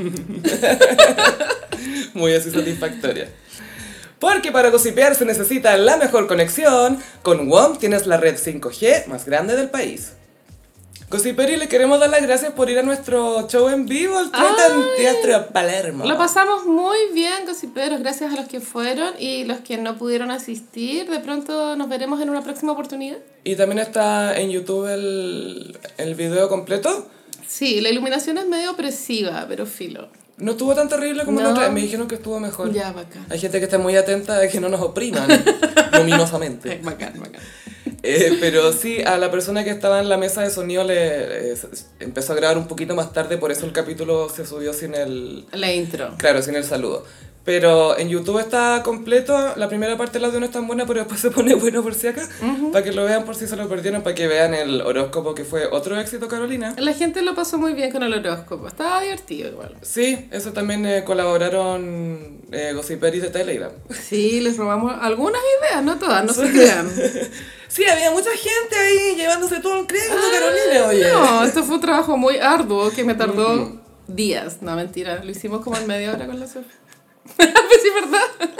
[2.13, 3.29] muy así satisfactoria.
[4.25, 9.23] Porque para gossipear se necesita la mejor conexión, con WOM tienes la red 5G más
[9.27, 10.13] grande del país.
[11.11, 14.65] Gossiperi, le queremos dar las gracias por ir a nuestro show en vivo al 30
[14.65, 16.07] en Teatro Palermo.
[16.07, 20.31] Lo pasamos muy bien, gossiperos, gracias a los que fueron y los que no pudieron
[20.31, 21.07] asistir.
[21.07, 23.17] De pronto nos veremos en una próxima oportunidad.
[23.43, 27.07] Y también está en YouTube el, el video completo.
[27.45, 30.09] Sí, la iluminación es medio opresiva, pero filo.
[30.37, 31.71] No estuvo tan terrible como la otra vez.
[31.71, 32.73] Me dijeron que estuvo mejor.
[32.73, 33.25] Ya, bacán.
[33.29, 35.29] Hay gente que está muy atenta a que no nos opriman
[35.97, 36.79] luminosamente.
[36.83, 37.41] Bacán, bacán.
[38.03, 41.57] Eh, pero sí, a la persona que estaba en la mesa de sonido le eh,
[41.99, 45.45] empezó a grabar un poquito más tarde, por eso el capítulo se subió sin el...
[45.53, 46.13] La intro.
[46.17, 47.03] Claro, sin el saludo.
[47.45, 51.01] Pero en YouTube está completo, la primera parte del audio no es tan buena, pero
[51.01, 52.27] después se pone bueno por si acá,
[52.73, 55.45] para que lo vean por si se lo perdieron, para que vean el horóscopo que
[55.45, 56.73] fue otro éxito, Carolina.
[56.79, 58.67] La gente lo pasó muy bien con el horóscopo.
[58.67, 59.75] Estaba divertido igual.
[59.83, 63.71] Sí, eso también eh, colaboraron eh, Gossiperis de Telegram.
[63.91, 66.89] Sí, les robamos algunas ideas, no todas, no se crean.
[67.67, 71.11] Sí, había mucha gente ahí llevándose todo el crédito, Carolina, oye.
[71.11, 74.61] No, esto fue un trabajo muy arduo que me tardó días.
[74.61, 76.71] No, mentira, lo hicimos como en media hora con la Sofía.
[77.37, 78.55] Pues sí, ¿verdad?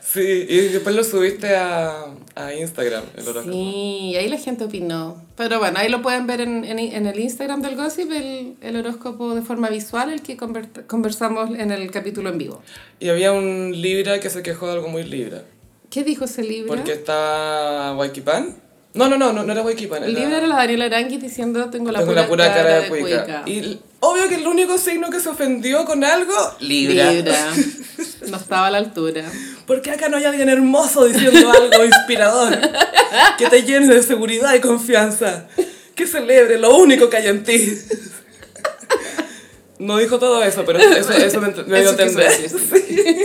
[0.00, 3.52] Sí, y después lo subiste a, a Instagram, el horóscopo.
[3.52, 5.22] Sí, ahí la gente opinó.
[5.36, 8.76] Pero bueno, ahí lo pueden ver en, en, en el Instagram del Gossip, el, el
[8.76, 12.62] horóscopo de forma visual, el que conver- conversamos en el capítulo en vivo.
[13.00, 15.42] Y había un Libra que se quejó de algo muy Libra.
[15.90, 16.68] ¿Qué dijo ese libro?
[16.68, 18.56] Porque estaba Waikipan.
[18.94, 20.04] No, no, no, no, no era Waikipan.
[20.04, 22.88] el libro era la Daniela Aranguis diciendo tengo la, Tengo pura, la pura cara, de
[22.88, 23.24] cuica.
[23.24, 23.42] cuica".
[23.46, 27.12] Y obvio que el único signo que se ofendió con algo, Libra.
[27.12, 27.52] Libra.
[28.28, 29.24] No estaba a la altura.
[29.66, 32.58] ¿Por qué acá no hay alguien hermoso diciendo algo inspirador?
[33.38, 35.46] Que te llene de seguridad y confianza.
[35.94, 37.78] Que celebre lo único que hay en ti.
[39.78, 42.50] No dijo todo eso, pero eso, eso me, me dio Eso entender.
[42.50, 43.24] decir.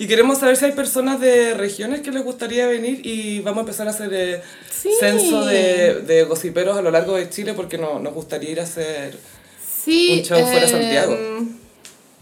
[0.00, 3.60] Y queremos saber si hay personas de regiones que les gustaría venir y vamos a
[3.60, 4.88] empezar a hacer eh, Sí.
[4.98, 8.62] censo de, de gossiperos a lo largo de Chile porque no, nos gustaría ir a
[8.62, 9.18] hacer...
[9.62, 11.16] Sí, Un show fuera de em, Santiago.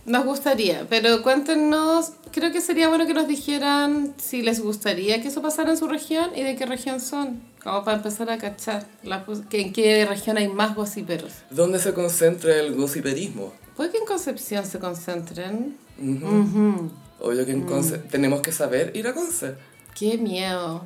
[0.06, 5.28] Nos gustaría, pero cuéntenos, creo que sería bueno que nos dijeran si les gustaría que
[5.28, 8.88] eso pasara en su región y de qué región son, como para empezar a cachar
[9.04, 11.30] la, que en qué región hay más gossiperos.
[11.50, 13.52] ¿Dónde se concentra el gossiperismo?
[13.76, 15.76] Puede que en Concepción se concentren.
[15.96, 16.26] Ujú.
[16.26, 16.90] Ujú.
[17.20, 19.54] Obvio que en Conce tenemos que saber ir a Conce.
[19.98, 20.84] Qué miedo.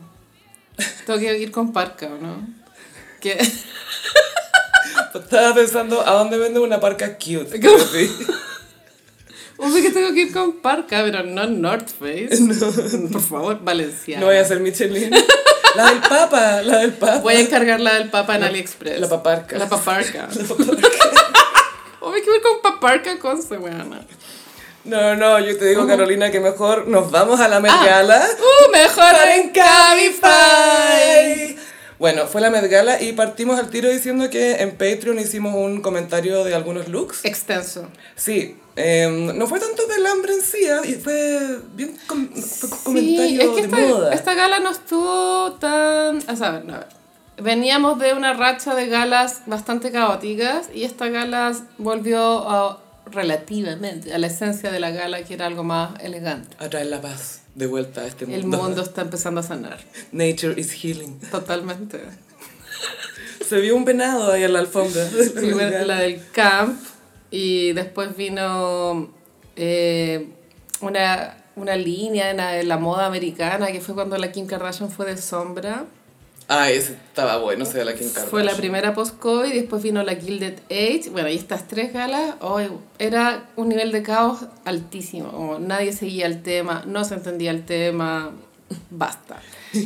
[1.06, 2.46] Tengo que ir con parca, ¿o no?
[5.14, 7.60] Estaba pensando, ¿a dónde venden una parca cute?
[7.60, 7.78] ¿Cómo?
[7.92, 8.10] Sí.
[9.58, 12.30] Obvio que tengo que ir con parca, pero no North Face.
[13.12, 14.18] Por favor, Valencia.
[14.18, 15.14] No voy a ser Michelin.
[15.76, 17.18] La del Papa, la del Papa.
[17.18, 18.98] Voy a encargar la del Papa en AliExpress.
[18.98, 19.58] La paparca.
[19.58, 20.28] La paparca.
[22.00, 24.04] Obvio que voy con paparca con weona.
[24.84, 28.20] No, no, yo te digo, Carolina, que mejor nos vamos a la Met Gala.
[28.38, 29.50] Uh, mejor en
[30.52, 31.56] Cabify.
[31.98, 35.80] Bueno, fue la Met Gala y partimos al tiro diciendo que en Patreon hicimos un
[35.82, 37.24] comentario de algunos looks.
[37.24, 37.88] Extenso.
[38.16, 40.80] Sí, em, no fue tanto pelambre en sí, ¿ah?
[41.02, 44.12] fue bien com- fue Sí, comentario es que de esta, moda.
[44.14, 46.16] esta gala no estuvo tan...
[46.28, 46.88] O sea, no, a ver.
[47.40, 52.80] Veníamos de una racha de galas bastante caóticas y esta gala volvió a-
[53.12, 56.56] relativamente a la esencia de la gala que era algo más elegante.
[56.58, 57.42] A traer la paz.
[57.54, 58.40] de vuelta a este mundo.
[58.40, 59.78] El mundo está empezando a sanar.
[60.10, 61.18] Nature is healing.
[61.30, 62.00] Totalmente.
[63.48, 65.06] Se vio un venado ahí en la alfombra.
[65.08, 66.80] Sí, bueno, la del camp.
[67.30, 69.10] Y después vino
[69.56, 70.28] eh,
[70.80, 74.90] una, una línea en la, en la moda americana que fue cuando la Kim Kardashian
[74.90, 75.86] fue de sombra.
[76.48, 78.28] Ah, ese estaba bueno, se la Kim Kardashian.
[78.30, 81.10] Fue la primera post-COVID después vino la Gilded Age.
[81.10, 85.30] Bueno, y estas tres galas, hoy era un nivel de caos altísimo.
[85.32, 88.32] Como nadie seguía el tema, no se entendía el tema,
[88.90, 89.40] basta.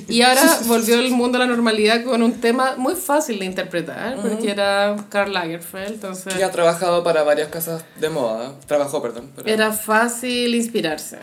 [0.08, 4.16] Y ahora volvió el mundo a la normalidad con un tema muy fácil de interpretar,
[4.20, 8.52] porque era Karl Lagerfeld, entonces Que ha trabajado para varias casas de moda.
[8.66, 9.30] Trabajó, perdón.
[9.36, 11.18] pero- era fácil inspirarse.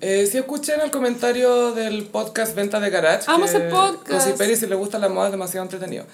[0.00, 3.24] Eh, sí escuché en el comentario del podcast Venta de Garage.
[3.26, 4.26] Amo ese podcast.
[4.26, 6.06] Lucy Perry, si le gusta la moda, es demasiado entretenido.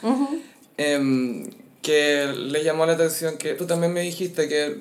[0.76, 1.48] Em,
[1.82, 4.80] que le llamó la atención que tú también me dijiste que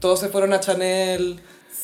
[0.00, 1.40] todos se fueron a Chanel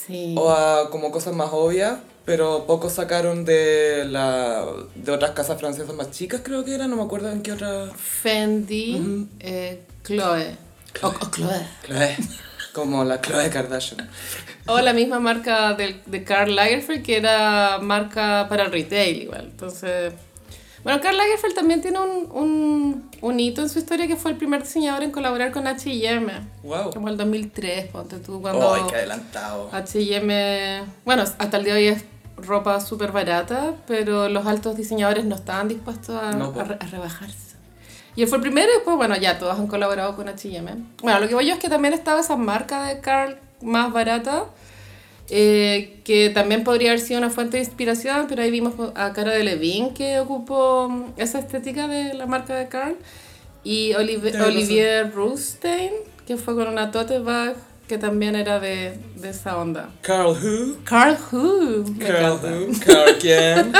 [0.06, 0.34] Sí.
[0.38, 4.64] o a como cosas más obvias, pero pocos sacaron de, la,
[4.94, 7.90] de otras casas francesas más chicas, creo que era, no me acuerdo en qué otra.
[7.96, 10.56] Fendi, eh, Chloe.
[11.02, 11.66] O, o Chloe.
[11.86, 12.16] Chloe.
[12.74, 14.10] Como la Chloe Kardashian.
[14.66, 19.44] O la misma marca de, de Karl Lagerfeld, que era marca para retail igual.
[19.44, 20.12] Entonces,
[20.82, 24.36] bueno, Karl Lagerfeld también tiene un, un, un hito en su historia que fue el
[24.36, 26.32] primer diseñador en colaborar con H&M.
[26.62, 26.90] Wow.
[26.90, 29.70] Como el 2003, ponte tú, cuando ¡Ay, qué adelantado!
[29.72, 30.82] H&M...
[31.04, 32.04] Bueno, hasta el día de hoy es
[32.36, 37.43] ropa súper barata, pero los altos diseñadores no estaban dispuestos a, No, a a rebajarse.
[38.16, 40.70] Y él fue el primero y después, bueno, ya todos han colaborado con H&M.
[41.02, 44.44] Bueno, lo que voy yo es que también estaba esa marca de Carl más barata,
[45.30, 49.32] eh, que también podría haber sido una fuente de inspiración, pero ahí vimos a Cara
[49.32, 52.96] de Levine que ocupó esa estética de la marca de Carl.
[53.64, 54.42] Y razón.
[54.42, 55.92] Olivier Rousteing,
[56.26, 57.56] que fue con una tote bag
[57.88, 59.90] que también era de, de esa onda.
[60.02, 60.76] Carl Who.
[60.84, 61.84] Carl Who.
[61.98, 62.48] Me Carl encanta.
[62.48, 62.72] Who.
[62.84, 63.72] Carl quién.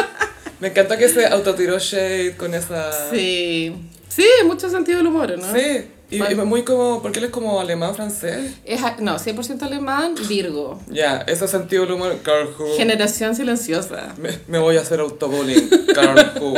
[0.61, 2.91] Me encanta que se autotiró Shade con esa...
[3.11, 3.75] Sí.
[4.15, 5.53] Sí, mucho sentido del humor, ¿no?
[5.53, 8.53] Sí, y, y muy como, porque él es como alemán francés.
[8.65, 10.81] Es, a- no, 100% alemán, Virgo.
[10.89, 12.77] Ya, ese sentido del humor, Carl Who.
[12.77, 14.15] Generación silenciosa.
[14.19, 16.55] Me, me voy a hacer autobullying, Carl Who.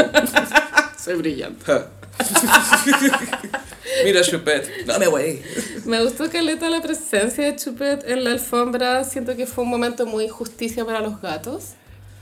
[1.03, 1.65] Soy brillante.
[4.05, 4.87] Mira Chupet.
[4.87, 5.43] No me voy.
[5.85, 9.05] Me gustó caleta la presencia de Chupet en la alfombra.
[9.05, 11.71] Siento que fue un momento muy justicia para los gatos.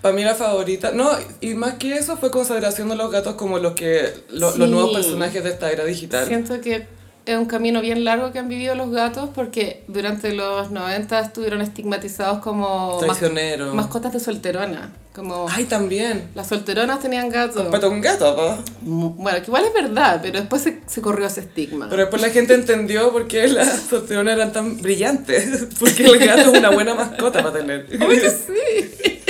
[0.04, 1.08] Para mí la favorita, no,
[1.40, 4.58] y más que eso fue consideración de los gatos como los que lo- Sí.
[4.58, 6.26] los nuevos personajes de esta era digital.
[6.26, 6.86] Siento que
[7.24, 11.62] es un camino bien largo que han vivido los gatos porque durante los 90 estuvieron
[11.62, 13.72] estigmatizados como mas- Traicionero.
[13.74, 14.92] mascotas de solterona.
[15.14, 16.28] Como Ay, también.
[16.34, 17.66] las solteronas tenían gatos.
[17.70, 18.58] Pero un gato, po.
[18.82, 21.86] Bueno, que igual es verdad, pero después se, se corrió ese estigma.
[21.88, 25.68] Pero después la gente entendió por qué las solteronas eran tan brillantes.
[25.80, 27.86] Porque el gato es una buena mascota para tener.
[28.04, 29.20] Obvio que sí.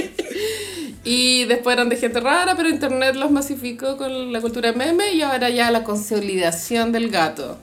[1.05, 5.23] Y después eran de gente rara, pero internet los masificó con la cultura meme y
[5.23, 7.59] ahora ya la consolidación del gato.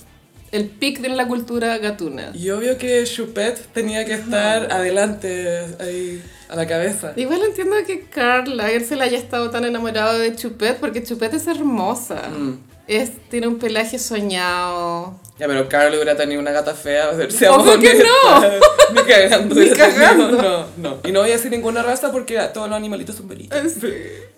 [0.52, 2.32] El pic de la cultura gatuna.
[2.34, 7.14] Y obvio que Chupet tenía que estar adelante, ahí, a la cabeza.
[7.16, 12.30] Igual entiendo que Karl Lagerfeld haya estado tan enamorado de Chupet porque Chupet es hermosa.
[12.30, 12.71] Mm.
[12.92, 15.18] Es, tiene un pelaje soñado.
[15.40, 18.62] Ya, pero Carl hubiera tenido una gata fea, a ver, Obvio seamos que honestas.
[18.94, 19.56] Ni cagando.
[19.56, 20.32] Ni cagando.
[20.42, 20.98] No, no.
[21.06, 23.58] Y no voy a decir ninguna raza porque todos los animalitos son bonitos.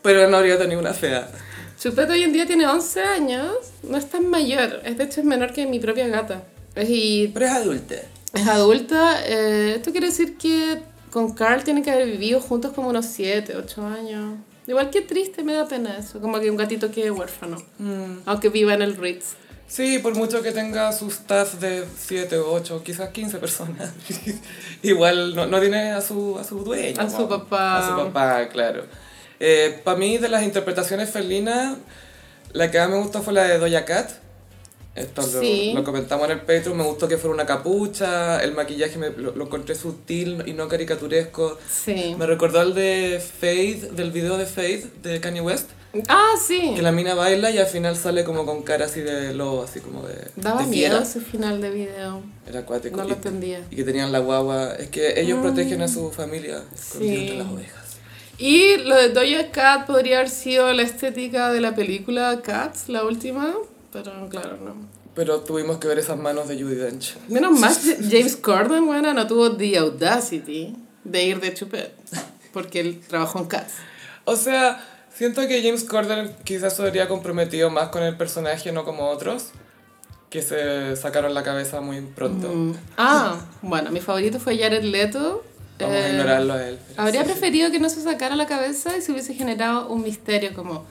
[0.04, 1.28] Pero no habría tenido una fea.
[1.80, 5.26] Chupet hoy en día tiene 11 años, no es tan mayor, es de hecho es
[5.26, 6.44] menor que mi propia gata.
[6.78, 7.96] Y Pero es adulta.
[8.34, 12.90] es adulta, eh, esto quiere decir que con Carl tienen que haber vivido juntos como
[12.90, 14.36] unos 7, 8 años.
[14.68, 17.58] Igual que triste, me da pena eso, como que un gatito quede huérfano,
[18.26, 19.36] aunque viva en el Ritz.
[19.68, 23.92] Sí, por mucho que tenga su staff de 7 o 8, quizás 15 personas.
[24.84, 27.02] Igual no, no tiene a su, a su dueño.
[27.02, 27.80] A su papá.
[27.80, 28.86] A su papá, claro.
[29.84, 31.78] Para mí, de las interpretaciones felinas,
[32.52, 34.12] la que más me gustó fue la de Doja Cat.
[34.96, 35.72] Esto lo- Sí.
[35.74, 36.78] lo, comentamos en el Patreon.
[36.78, 38.44] Me gustó que fuera una capucha.
[38.44, 41.58] El maquillaje me, lo, lo encontré sutil y no caricaturesco.
[41.68, 42.16] Sí.
[42.18, 45.70] Me recordó al de Fade, del video de Fade de Kanye West.
[46.08, 46.74] Ah, sí.
[46.76, 49.80] Que la mina baila y al final sale como con cara así de lobo, así
[49.80, 50.16] como de.
[50.36, 52.22] Daba de miedo ese final de video.
[52.48, 52.98] Era acuático.
[52.98, 53.62] No y, lo entendía.
[53.70, 54.74] y que tenían la guagua.
[54.74, 57.16] Es que ellos protegen a su familia Sí.
[57.16, 57.84] entre las ovejas.
[58.40, 63.06] Y lo de Doja Cat podría haber sido la estética de la película Cats, la
[63.06, 63.54] última,
[63.94, 64.76] pero claro, no.
[65.16, 67.16] Pero tuvimos que ver esas manos de Judy Dench.
[67.30, 67.74] Menos mal,
[68.10, 71.94] James Corden, bueno, no tuvo the audacity de ir de Chupet,
[72.52, 73.74] porque él trabajó en Cats.
[74.26, 74.84] O sea,
[75.16, 79.50] siento que James Corden quizás se habría comprometido más con el personaje, no como otros,
[80.30, 82.48] que se sacaron la cabeza muy pronto.
[82.50, 82.74] Mm.
[82.98, 85.44] Ah, bueno, mi favorito fue Jared Leto
[85.80, 86.80] Vamos a Eh, ignorarlo a él.
[86.98, 90.86] Habría preferido que no se sacara la cabeza y se hubiese generado un misterio como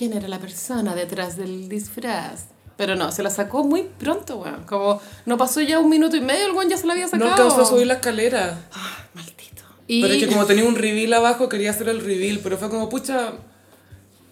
[0.00, 2.46] quién era la persona detrás del disfraz.
[2.78, 4.64] Pero no, se la sacó muy pronto, weón.
[4.64, 7.10] Como no pasó ya un minuto y medio, el weón ya se la había No
[7.10, 7.30] sacado.
[7.32, 8.58] alcanzó a subir la escalera.
[8.72, 9.62] Ah, maldito.
[9.86, 12.70] Y Pero es que como tenía un reveal abajo, quería hacer el reveal, pero fue
[12.70, 13.32] como, pucha...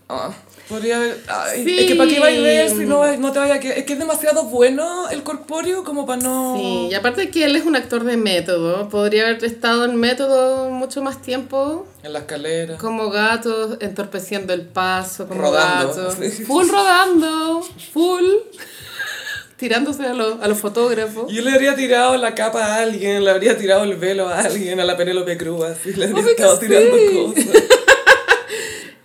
[0.08, 0.30] ah,
[0.68, 1.18] podría haber...
[1.28, 1.78] ay, Sí.
[1.80, 3.78] Es que para qué vais a ver si no, no te vaya a quedar...
[3.78, 6.56] Es que es demasiado bueno el corpóreo como para no...
[6.58, 9.96] Sí, y aparte de que él es un actor de método, podría haber estado en
[9.96, 12.76] método mucho más tiempo, En la escalera.
[12.76, 16.16] como gato, entorpeciendo el paso, como Rodando, gato.
[16.20, 16.44] sí.
[16.44, 18.24] Full rodando, full,
[19.56, 21.32] tirándose a, los- a los fotógrafos.
[21.32, 24.78] Yo le habría tirado la capa a alguien, le habría tirado el velo a alguien,
[24.80, 27.08] a la Penélope Cruz, así, le habría estado tirando sí.
[27.34, 27.62] cosas.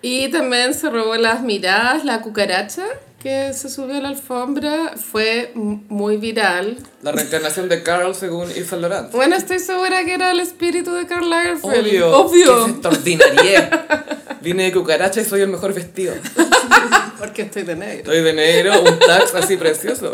[0.06, 2.84] Y también se robó las miradas, la cucaracha
[3.22, 6.78] que se subió a la alfombra, fue muy viral.
[7.02, 9.14] La reencarnación de Carl según Yves Saint Laurent.
[9.14, 11.88] Bueno, estoy segura que era el espíritu de Karl Lagerfeld.
[11.88, 12.18] Obvio.
[12.18, 12.66] Obvio.
[12.66, 13.86] Es extraordinaria.
[14.42, 16.16] Vine de cucaracha y soy el mejor vestido.
[17.18, 18.12] Porque estoy de negro.
[18.12, 20.12] Estoy de negro, un tax así precioso.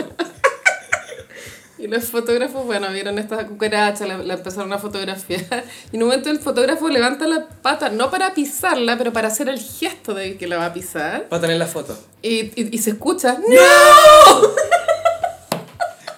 [1.80, 5.63] Y los fotógrafos, bueno, vieron esta cucaracha, la, la empezaron a fotografiar.
[5.92, 9.48] Y en un momento el fotógrafo levanta la pata, no para pisarla, pero para hacer
[9.48, 11.30] el gesto de que la va a pisar.
[11.30, 11.98] Para tener la foto.
[12.22, 14.42] Y, y, y se escucha, ¡No!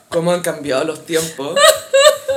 [0.09, 1.59] ¿Cómo han cambiado los tiempos?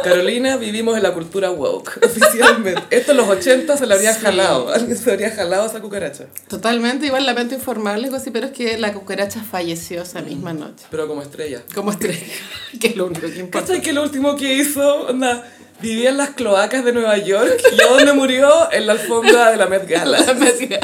[0.04, 2.82] Carolina, vivimos en la cultura woke, oficialmente.
[2.90, 4.20] Esto en los 80 se le habría Sí.
[4.22, 4.72] jalado.
[4.72, 6.26] Alguien se habría jalado a esa cucaracha.
[6.48, 10.84] Totalmente, igual lamento informarles, pero es que la cucaracha falleció esa misma noche.
[10.90, 11.62] Pero como estrella.
[11.74, 12.26] Como estrella,
[12.80, 13.66] que es lo único que importa.
[13.66, 15.06] ¿Cachai que lo último que hizo?
[15.08, 15.44] Onda,
[15.80, 18.70] vivía en las cloacas de Nueva York y ¿a dónde murió?
[18.72, 20.18] En la alfombra de la Met Gala.
[20.38, 20.80] Me decía,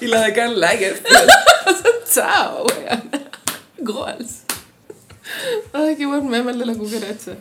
[0.00, 1.30] Y la de Karl Lagerfeld.
[2.12, 3.02] chao, weón.
[3.78, 4.42] Goals.
[5.72, 7.32] Ay, qué buen meme el de la cucaracha.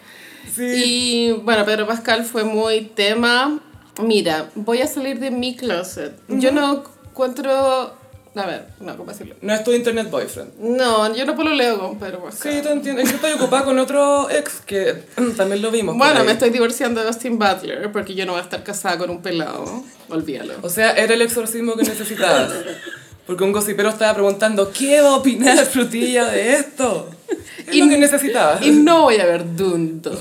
[0.54, 0.64] Sí.
[0.64, 3.60] Y bueno, Pedro Pascal fue muy tema.
[4.02, 6.14] Mira, voy a salir de mi closet.
[6.28, 8.00] Yo no encuentro.
[8.34, 9.36] A ver, no, ¿cómo decirlo?
[9.42, 10.58] No es tu internet boyfriend.
[10.58, 12.54] No, yo no pololeo con Pedro Pascal.
[12.54, 13.02] Sí, te entiendo.
[13.04, 15.04] Que estoy ocupada con otro ex que
[15.38, 15.98] también lo vimos.
[15.98, 19.10] Bueno, me estoy divorciando de Austin Butler porque yo no voy a estar casada con
[19.10, 19.84] un pelado.
[20.08, 20.54] Olvídalo.
[20.62, 22.52] O sea, era el exorcismo que necesitabas.
[23.28, 27.10] Porque un gossipero estaba preguntando, ¿qué va a opinar Frutilla de esto?
[27.68, 28.66] Es lo que necesitabas.
[28.66, 30.20] Y no voy a ver Dune 2.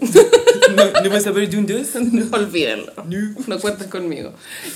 [0.76, 1.94] ¿No, ¿no vas a ver Dune 2?
[2.12, 2.92] No, olvídenlo.
[3.08, 3.34] No.
[3.46, 4.32] No cuenten conmigo.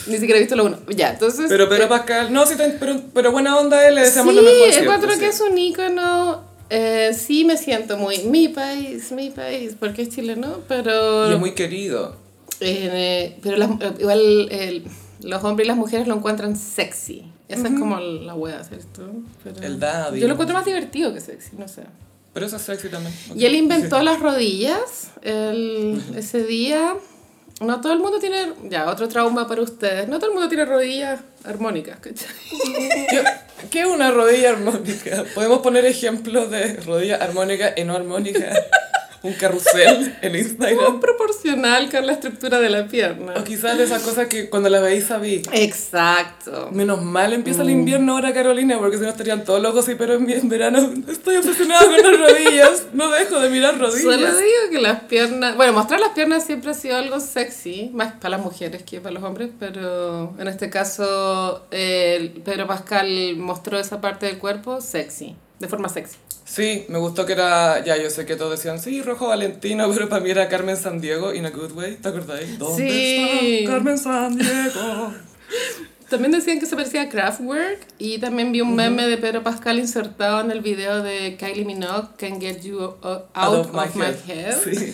[0.06, 0.78] Ni siquiera he visto la 1.
[0.96, 1.46] Ya, entonces.
[1.48, 4.58] Pero Pedro Pascal, no, sí, pero, pero buena onda él, le deseamos sí, lo mejor
[4.72, 5.18] siempre, encuentro sí.
[5.20, 6.42] que es un ícono.
[6.70, 11.38] Eh, sí me siento muy mi país, mi país, porque es chileno, pero Y es
[11.38, 12.16] muy querido.
[12.60, 14.84] eh, pero las- eh, igual el-
[15.22, 17.24] los hombres y las mujeres lo encuentran sexy.
[17.50, 19.10] Esa es como la wea, ¿cierto?
[19.42, 20.20] Pero El daddy.
[20.20, 21.82] Yo lo encuentro más divertido que sexy, no sé.
[22.32, 23.12] Pero eso es sexy también.
[23.34, 26.94] Y él inventó las rodillas el, ese día.
[27.60, 30.08] No todo el mundo tiene, ya, otro trauma para ustedes.
[30.08, 32.28] No todo el mundo tiene rodillas armónicas, ¿cachai?
[33.10, 33.24] ¿Qué,
[33.70, 35.24] qué es una rodilla armónica?
[35.34, 38.54] Podemos poner ejemplos de rodilla armónica y no armónica.
[39.22, 40.98] Un carrusel en Instagram.
[41.00, 43.34] proporcional con la estructura de la pierna.
[43.36, 45.42] O quizás de esas cosas que cuando las veis sabí.
[45.52, 46.70] Exacto.
[46.72, 47.66] Menos mal empieza Mm.
[47.66, 51.36] el invierno ahora, Carolina, porque si no estarían todos locos y pero en, verano estoy
[51.36, 52.86] obsesionada con las rodillas.
[52.94, 54.38] No dejo de mirar Solo rodillas.
[54.38, 58.30] digo que las piernas, bueno, mostrar las piernas siempre ha sido algo sexy, más para
[58.36, 64.00] las mujeres que para los hombres, pero en este caso eh, Pedro Pascal mostró esa
[64.00, 66.16] parte del cuerpo sexy, de forma sexy.
[66.50, 70.08] Sí, me gustó que era, ya yo sé que todos decían, sí, Rojo Valentino, pero
[70.08, 72.58] para mí era Carmen San Diego, in a good way, ¿te acordáis?
[72.58, 73.58] ¿Dónde Sí.
[73.60, 75.14] está Carmen San Diego?
[76.10, 79.78] También decían que se parecía a Kraftwerk y también vi un meme de Pedro Pascal
[79.78, 84.56] insertado en el video de Kylie Minogue, Can Get You uh, Out, of, My, Head.
[84.64, 84.92] Sí.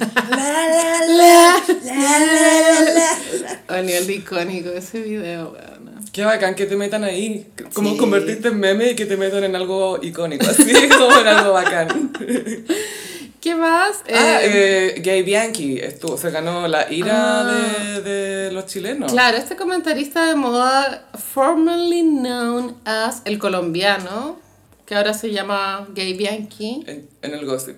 [3.69, 5.76] A nivel de icónico ese video, weón.
[6.17, 7.97] Qué bacán que te metan ahí, como Sí.
[7.99, 12.11] convertirte en meme y que te metan en algo icónico, así como en algo bacán.
[13.43, 14.03] ¿Qué más?
[14.11, 19.13] Ah, Eh, eh, Gay Bianchi estuvo, se ganó la ira de, de los chilenos.
[19.13, 24.39] Claro, este comentarista de moda, formerly known as el colombiano,
[24.87, 27.77] que ahora se llama Gay Bianchi, En, en el gossip.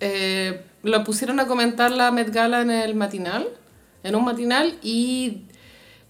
[0.00, 3.46] Eh, lo pusieron a comentar la Met Gala en el matinal,
[4.02, 5.42] en un matinal, y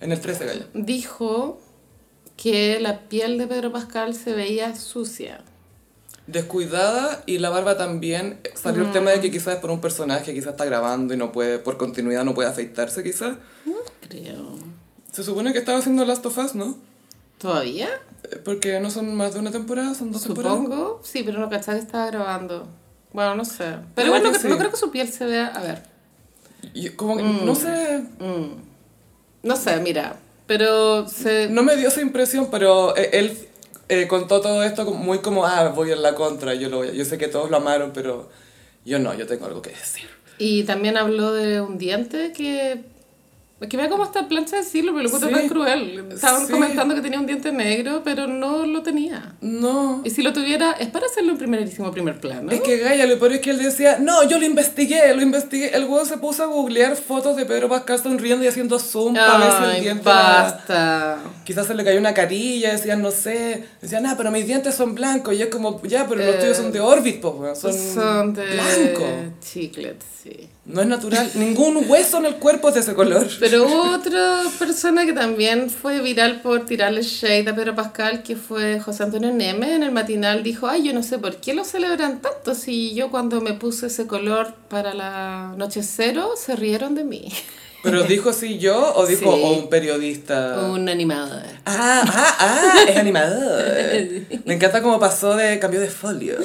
[0.01, 0.65] En el 13 gallo.
[0.75, 1.61] dijo
[2.37, 5.43] que la piel de Pedro Pascal se veía sucia.
[6.27, 8.39] Descuidada y la barba también.
[8.55, 11.33] Salió el tema de que quizás es por un personaje, quizás está grabando y no
[11.33, 13.37] puede, por continuidad no puede afeitarse quizás.
[14.09, 14.59] Creo.
[15.13, 16.77] Se supone que estaba haciendo Last of Us, ¿no?
[17.39, 17.89] ¿Todavía?
[18.31, 20.59] Eh, Porque no son más de una temporada, son dos temporadas.
[20.59, 21.01] Supongo.
[21.03, 22.69] Sí, pero no cachaba que estaba grabando.
[23.13, 23.77] Bueno, no sé.
[23.97, 24.49] Pero igual no, cre- sí.
[24.49, 25.47] no creo que su piel se vea...
[25.49, 25.83] A ver.
[26.75, 28.05] Y como que, no sé,
[29.43, 30.17] No sé, mira,
[30.47, 31.49] pero se...
[31.49, 33.39] no me dio esa impresión, pero eh, él
[33.89, 36.93] eh, contó todo esto muy como, ah, voy en la contra, yo, lo voy a-
[36.93, 38.29] yo sé que todos lo amaron, pero
[38.85, 40.09] yo no, yo tengo algo que decir.
[40.39, 42.83] Y también habló de un diente que...
[43.61, 45.35] Es que vea cómo está plancha de decirlo, pero lo encuentro Sí.
[45.41, 46.07] tan cruel.
[46.13, 46.53] Estaban Sí.
[46.53, 49.35] comentando que tenía un diente negro, pero no lo tenía.
[49.43, 50.01] No.
[50.03, 52.51] Y si lo tuviera, es para hacerlo en primerísimo primer plano.
[52.51, 55.77] Es que Gaia, lo peor es que él decía, no, yo lo investigué, lo investigué.
[55.77, 59.37] El huevo se puso a googlear fotos de Pedro Pascal sonriendo y haciendo zoom para
[59.39, 61.19] ver si el diente era- basta.
[61.45, 63.65] Quizás se le cayó una carilla, decían, no sé.
[63.83, 65.35] Decían, ah, pero mis dientes son blancos.
[65.35, 68.33] Y es como, ya, pero los Eh, tuyos son de Orbit, pues, weón, son, Son
[68.33, 69.11] de blancos.
[69.45, 70.49] chiclet, sí.
[70.73, 71.31] No es natural.
[71.35, 73.27] Ningún hueso en el cuerpo es de ese color.
[73.39, 78.37] Pero hubo otra persona que también fue viral por tirarle shade a Pedro Pascal, que
[78.37, 79.75] fue José Antonio Neme.
[79.75, 83.11] En el matinal dijo, ay, yo no sé por qué lo celebran tanto, si yo
[83.11, 87.33] cuando me puse ese color para la noche cero, se rieron de mí.
[87.83, 89.41] Pero dijo sí yo o dijo Sí.
[89.43, 90.69] o un periodista.
[90.71, 91.45] Un animador.
[91.65, 93.65] Ah, ah, ah, es animador.
[94.45, 96.37] Me encanta cómo pasó de cambio de folio.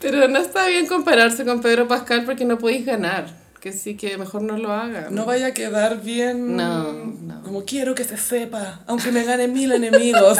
[0.00, 3.43] Pero no está bien compararse con Pedro Pascal porque no podéis ganar.
[3.64, 5.14] Que sí que mejor no lo hagan.
[5.14, 6.54] No vaya a quedar bien.
[6.54, 7.42] No, no.
[7.44, 10.36] Como quiero que se sepa, aunque me gane mil enemigos.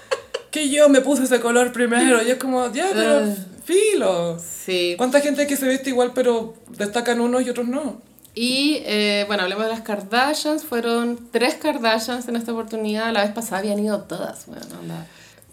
[0.52, 2.22] que yo me puse ese color primero.
[2.22, 3.34] Y es como, ya, pero Ah.
[3.64, 4.38] filo.
[4.38, 4.94] Sí.
[4.96, 8.00] ¿Cuánta gente que se viste igual pero destacan unos y otros no?
[8.32, 10.62] Y eh, bueno, hablemos de las Kardashians.
[10.62, 13.12] Fueron tres Kardashians en esta oportunidad.
[13.12, 14.46] La vez pasada habían ido todas.
[14.46, 15.04] Bueno, la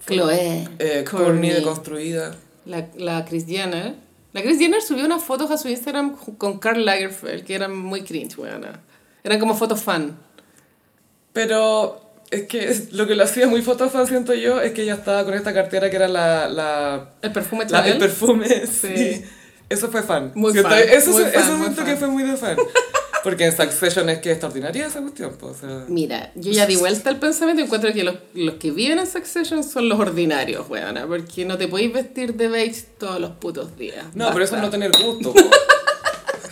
[0.06, 2.36] Chloe, Eh, Kourtney, deconstruida.
[2.66, 4.05] la, la Kris Jenner.
[4.36, 8.02] La Kris Jenner subió unas fotos a su Instagram con Karl Lagerfeld, que eran muy
[8.02, 8.66] cringe, bueno.
[9.24, 10.14] Eran como fotos fan.
[11.32, 15.24] Pero es que lo que lo hacía muy fotofan, siento yo, es que ella estaba
[15.24, 17.92] con esta cartera que era la, la, El perfume la- Chanel.
[17.94, 18.48] el perfume.
[18.66, 18.96] Sí.
[18.96, 19.24] Sí.
[19.68, 20.32] Eso fue fan.
[20.34, 21.86] Muy fan, Eso, muy eso fan, muy siento fan.
[21.86, 22.56] que fue muy de fan.
[23.26, 25.32] Porque en Succession es que es extraordinaria esa cuestión.
[25.36, 28.54] pues, o sea, Mira, yo ya di vuelta al pensamiento y encuentro que los, los
[28.54, 32.84] que viven en Succession son los ordinarios, weona, porque no te podéis vestir de beige
[33.00, 34.06] todos los putos días.
[34.14, 34.70] no, pero eso es no Basta.
[34.70, 35.34] tener gusto.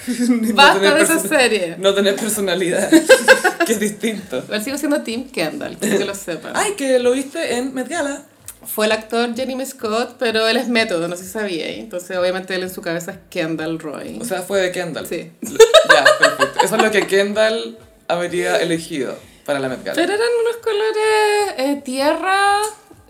[0.28, 1.76] No Basta de esa serie.
[1.78, 2.90] No tener personalidad,
[3.66, 4.38] que es distinto.
[4.38, 6.54] Igual sigo siendo Tim Kendall, que lo sepan.
[6.56, 8.26] Ay, que lo viste en Met Gala.
[8.66, 11.68] Fue el actor Jeremy Scott, pero él es método, no sé si sabía.
[11.68, 14.18] Entonces, obviamente, él en su cabeza es Kendall Roy.
[14.20, 15.06] O sea, fue de Kendall.
[15.06, 15.30] Sí.
[15.94, 16.60] Ya, perfecto.
[16.64, 19.94] Eso es lo que Kendall habría elegido para la Met Gala.
[19.94, 22.56] Pero eran unos colores eh, tierra.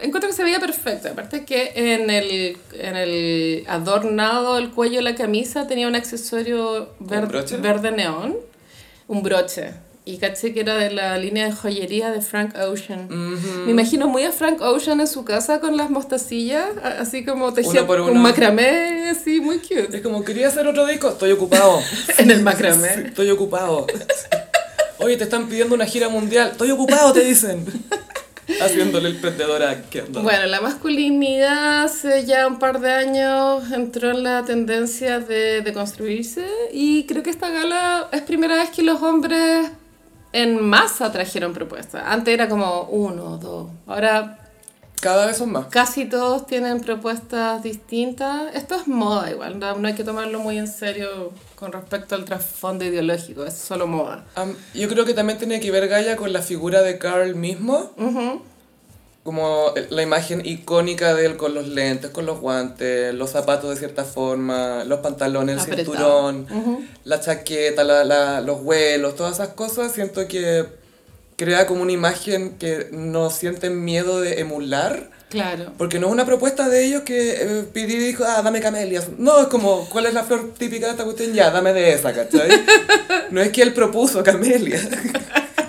[0.01, 1.09] Encuentro que se veía perfecto.
[1.09, 6.91] Aparte que en el, en el adornado del cuello de la camisa tenía un accesorio
[6.99, 7.57] ver- broche?
[7.59, 8.37] verde neón.
[9.07, 9.73] Un broche.
[10.07, 13.09] Y caché que era de la línea de joyería de Frank Ocean.
[13.65, 17.71] Me imagino muy a Frank Ocean en su casa con las mostacillas, así como tejía
[17.71, 19.97] Uno por un macramé, así muy cute.
[19.97, 21.81] Es como, quería hacer otro disco, estoy ocupado.
[22.19, 23.07] en el macramé.
[23.07, 23.87] Estoy ocupado.
[24.99, 26.51] Oye, te están pidiendo una gira mundial.
[26.53, 27.65] Estoy ocupado, te dicen.
[28.61, 29.83] Haciéndole el prendedor a.
[30.23, 35.73] Bueno, la masculinidad hace ya un par de años entró en la tendencia de, de
[35.73, 39.71] construirse y creo que esta gala es primera vez que los hombres
[40.35, 42.03] en masa trajeron propuestas.
[42.05, 43.69] Antes era como uno, dos.
[43.87, 44.39] Ahora
[45.01, 45.67] Cada vez son más.
[45.67, 48.55] casi todos tienen propuestas distintas.
[48.55, 52.25] Esto es moda igual, no no hay que tomarlo muy en serio con respecto al
[52.25, 54.25] trasfondo ideológico, es solo moda.
[54.35, 57.93] Am, yo creo que también tiene que ver Gaia con la figura de Carl mismo.
[59.25, 63.77] Como la imagen icónica de él con los lentes, con los guantes, los zapatos de
[63.77, 66.31] cierta forma, los pantalones, el Apretado.
[66.31, 66.47] cinturón,
[67.05, 69.93] la chaqueta, la, la- los vuelos, todas esas cosas.
[69.93, 70.67] Siento que
[71.37, 75.11] crea como una imagen que no sienten miedo de emular.
[75.31, 75.73] Claro.
[75.79, 79.07] Porque no es una propuesta de ellos que eh, Pidi dijo, ah, dame camelias.
[79.17, 81.33] No, es como, ¿cuál es la flor típica de esta cuestión?
[81.33, 82.51] Ya, dame de esa, ¿cachai?
[83.31, 84.87] no es que él propuso camelias.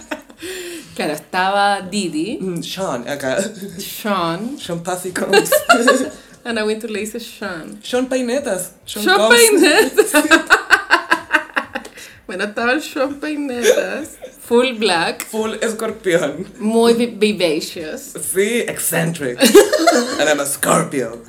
[0.96, 3.38] Claro, estaba Didi, Mm, Sean, acá.
[3.80, 5.52] Sean, Sean Puffy Combs.
[6.46, 7.80] Ana Wintour le dice Sean.
[7.84, 8.72] Sean Painetas.
[8.86, 9.36] Sean, Sean Combs.
[9.36, 10.14] Painetas.
[12.28, 14.12] bueno, estaba el Sean Painetas,
[14.48, 16.46] full black, Full escorpión.
[16.60, 18.14] muy vi- vivacious.
[18.34, 19.38] Sí, eccentric.
[19.42, 21.22] And I'm a Scorpio.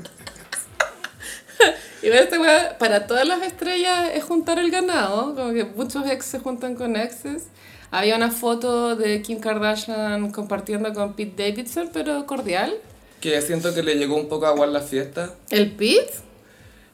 [2.02, 6.24] Y esta weá, para todas las estrellas es juntar el ganado, como que muchos ex
[6.26, 7.44] se juntan con exes.
[7.90, 12.74] Había una foto de Kim Kardashian compartiendo con Pete Davidson, pero cordial.
[13.20, 15.34] Que siento que le llegó un poco a aguar la fiesta.
[15.50, 16.12] El Pete,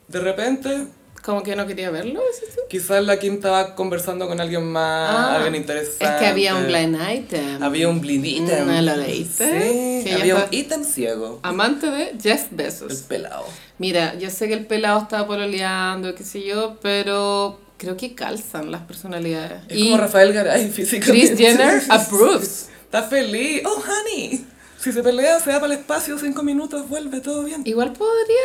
[0.07, 0.87] De repente,
[1.23, 2.21] como que no quería verlo,
[2.69, 6.03] quizás la Kim estaba conversando con alguien más, Ah, alguien interesante.
[6.05, 7.63] Es que había un blind item.
[7.63, 8.67] Había un blind item.
[8.67, 10.01] ¿No lo leíste?
[10.03, 11.39] Sí, ella había un ítem ciego.
[11.43, 12.93] Amante de Jeff El Bezos.
[13.03, 13.45] pelado.
[13.77, 18.71] Mira, yo sé que el pelado estaba pololeando, qué sé yo, pero creo que calzan
[18.71, 19.61] las personalidades.
[19.67, 21.27] Es y como Rafael Garay físicamente.
[21.27, 22.69] Chris Jenner approves.
[22.85, 23.61] Está feliz.
[23.65, 24.45] Oh, honey.
[24.79, 27.61] Si se pelea, se va para el espacio, cinco minutos, vuelve, todo bien.
[27.65, 28.35] Igual podría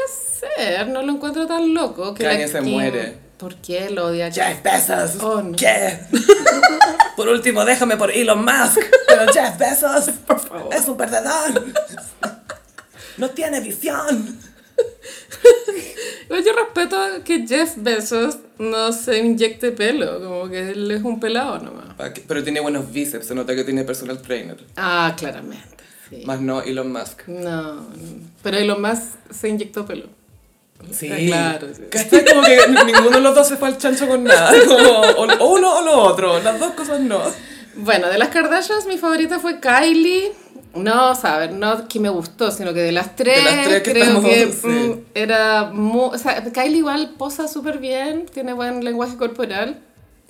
[0.56, 2.14] ser, no lo encuentro tan loco.
[2.14, 3.18] Que Kanye se Kim- muere.
[3.38, 4.30] ¿Por qué lo odia?
[4.32, 5.22] Jeff Bezos.
[5.22, 5.56] Oh, no.
[5.56, 5.98] ¿Qué?
[7.16, 8.80] por último, déjame por Elon Musk.
[9.06, 10.74] Pero Jeff Bezos Por favor.
[10.74, 11.64] es un perdedor.
[13.16, 14.38] No tiene visión.
[16.26, 21.20] Igual Yo respeto que Jeff Bezos no se inyecte pelo, como que él es un
[21.20, 21.88] pelado nomás.
[22.26, 24.56] Pero tiene buenos bíceps, se nota que tiene personal trainer.
[24.76, 25.84] Ah, claramente.
[26.08, 26.22] Sí.
[26.24, 27.26] Más no Elon Musk.
[27.26, 27.86] No,
[28.42, 30.06] pero Elon Musk se inyectó pelo.
[30.92, 31.10] Sí.
[31.12, 31.82] Ah, claro, sí.
[31.90, 32.24] ¿Cachai?
[32.24, 34.52] Como que ninguno de los dos se fue al chancho con nada.
[34.66, 35.00] Como,
[35.44, 36.40] o uno o lo otro.
[36.40, 37.20] Las dos cosas no.
[37.76, 40.32] Bueno, de las Kardashians mi favorita fue Kylie.
[40.74, 43.82] No, o ver, no que me gustó, sino que de las tres, De las tres
[43.82, 44.66] que creo estamos, que sí.
[44.66, 46.10] mm, era muy...
[46.14, 49.80] O sea, Kylie igual posa súper bien, tiene buen lenguaje corporal,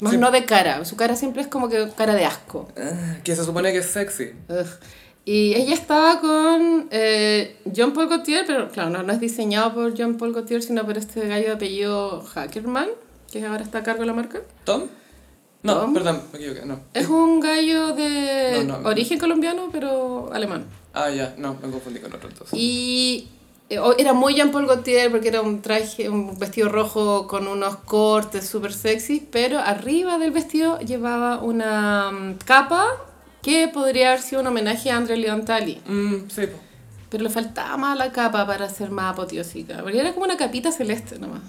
[0.00, 0.18] más Sí.
[0.18, 0.84] no de cara.
[0.84, 2.68] Su cara siempre es como que cara de asco.
[2.78, 4.30] Ah, Que se supone que es sexy.
[4.48, 4.66] Ugh.
[5.24, 9.94] Y ella estaba con eh, John Paul Gaultier, pero claro, no, no es diseñado por
[9.98, 12.88] John Paul Gaultier, sino por este gallo de apellido Hackerman,
[13.30, 14.38] que ahora está a cargo de la marca.
[14.64, 14.84] ¿Tom?
[15.62, 15.94] No, Tom.
[15.94, 16.80] perdón, me equivoqué, no.
[16.94, 18.88] Es un gallo de No, no.
[18.88, 20.64] origen colombiano, pero alemán.
[20.94, 22.56] Ah, ya, no, me confundí con otro entonces.
[22.58, 23.28] Y
[23.68, 27.46] eh, o- era muy Jean Paul Gaultier porque era un traje, un vestido rojo con
[27.48, 32.86] unos cortes súper sexy, pero arriba del vestido llevaba una mm, capa
[33.42, 35.80] que podría haber sido un homenaje a André Leontali.
[35.86, 36.58] Mm, sí, po.
[37.10, 40.70] Pero le faltaba más la capa para ser más apoteósica, porque era como una capita
[40.72, 41.40] celeste nomás.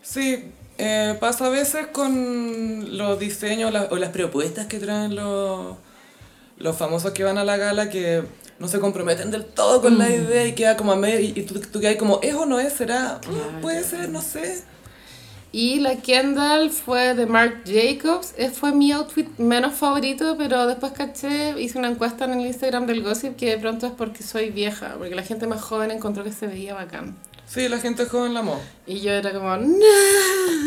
[0.00, 0.44] Sí,
[0.84, 5.76] eh, pasa a veces con los diseños la- o las propuestas que traen los,
[6.58, 8.22] los famosos que van a la gala que
[8.58, 11.42] no se comprometen del todo con la idea y queda como a medio y, y
[11.42, 12.72] tú, tú quedas como, ¿es o no es?
[12.72, 13.20] ¿Será?
[13.26, 13.60] Mm, Claro.
[13.60, 14.62] puede ser, no sé.
[15.54, 18.32] Y la Kendall fue de Marc Jacobs.
[18.38, 22.86] Eh, Fue mi outfit menos favorito, pero después caché, hice una encuesta en el Instagram
[22.86, 26.24] del Gossip que de pronto es porque soy vieja, porque la gente más joven encontró
[26.24, 27.16] que se veía bacán.
[27.46, 28.58] Sí, la gente joven la amó.
[28.86, 29.76] Y yo era como, no.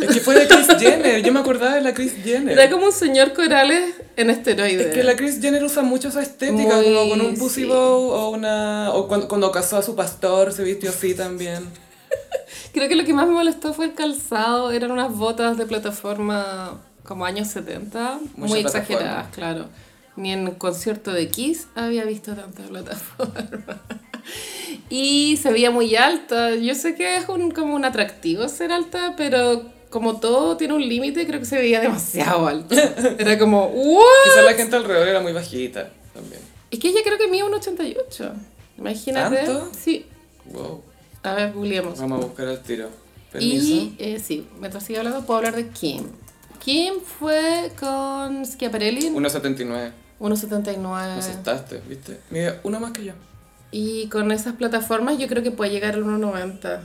[0.01, 2.57] Es que fue de Kris Jenner, yo me acordaba de la Kris Jenner.
[2.57, 4.87] Era como un señor Corales en esteroides.
[4.87, 7.67] Es que la Kris Jenner usa mucho esa estética, Muy, como con un pussy sí.
[7.67, 8.91] bow o una...
[8.93, 11.67] O cuando, cuando casó a su pastor se vistió así también.
[12.73, 14.69] Creo que lo que más me molestó fue el calzado.
[14.71, 18.79] Eran unas botas de plataforma como años 70, Mucha muy plataforma.
[18.83, 19.65] exageradas, claro.
[20.17, 23.81] Ni en concierto de Kiss había visto tanta plataforma.
[24.89, 26.55] Y se veía muy alta.
[26.55, 30.87] Yo sé que es un, como un atractivo ser alta, pero como todo tiene un
[30.87, 32.75] límite, creo que se veía demasiado alta.
[33.17, 34.03] Era como, ¿what?
[34.25, 36.41] Quizás la gente alrededor era muy bajita también.
[36.69, 38.33] Es que ella creo que mide un 88.
[38.77, 39.37] Imagínate.
[39.37, 39.71] ¿Tanto?
[39.77, 40.05] Sí.
[40.51, 40.83] Wow.
[41.23, 41.99] A ver, googleemos.
[41.99, 42.89] Vamos a buscar el tiro.
[43.31, 43.65] Permiso.
[43.65, 46.03] Y eh, sí, mientras siga hablando, puedo hablar de Kim.
[46.59, 49.91] Kim fue con Schiaparelli, 1.79.
[50.19, 50.77] 1,79.
[50.77, 52.19] Me asustaste, ¿viste?
[52.31, 53.13] Mide uno más que yo.
[53.77, 56.79] Y con esas plataformas yo creo que puede llegar al 1,90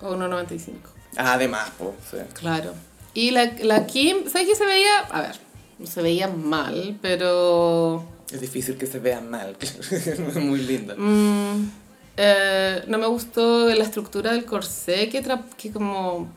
[0.00, 0.74] o 1,95.
[1.16, 2.18] Ah, además, po, sí.
[2.34, 2.72] Claro.
[3.14, 5.00] Y la, la Kim, ¿sabes qué se veía?
[5.10, 5.36] A ver,
[5.80, 8.04] no se veía mal, pero...
[8.30, 9.56] Es difícil que se vea mal.
[9.90, 10.94] Es muy linda.
[10.96, 11.68] mm,
[12.16, 15.24] eh, no me gustó la estructura del corsé que,
[15.56, 16.32] que como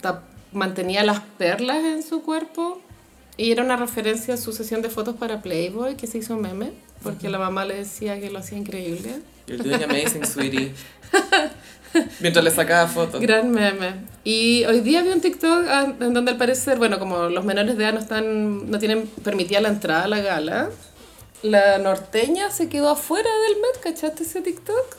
[0.54, 2.82] mantenía las perlas en su cuerpo.
[3.38, 6.72] Y era una referencia a su sesión de fotos para Playboy, que se hizo meme,
[7.04, 9.22] porque la mamá le decía que lo hacía increíble.
[9.48, 10.74] You're doing amazing, sweetie.
[12.20, 13.22] Mientras le sacaba fotos.
[13.22, 13.94] Gran meme.
[14.24, 17.78] Y hoy día vi un TikTok ah, en donde al parecer, bueno, como los menores
[17.78, 20.70] de edad no están, no tienen permitida la entrada a la gala,
[21.44, 24.96] la norteña se quedó afuera del Met, ¿cachaste ese TikTok?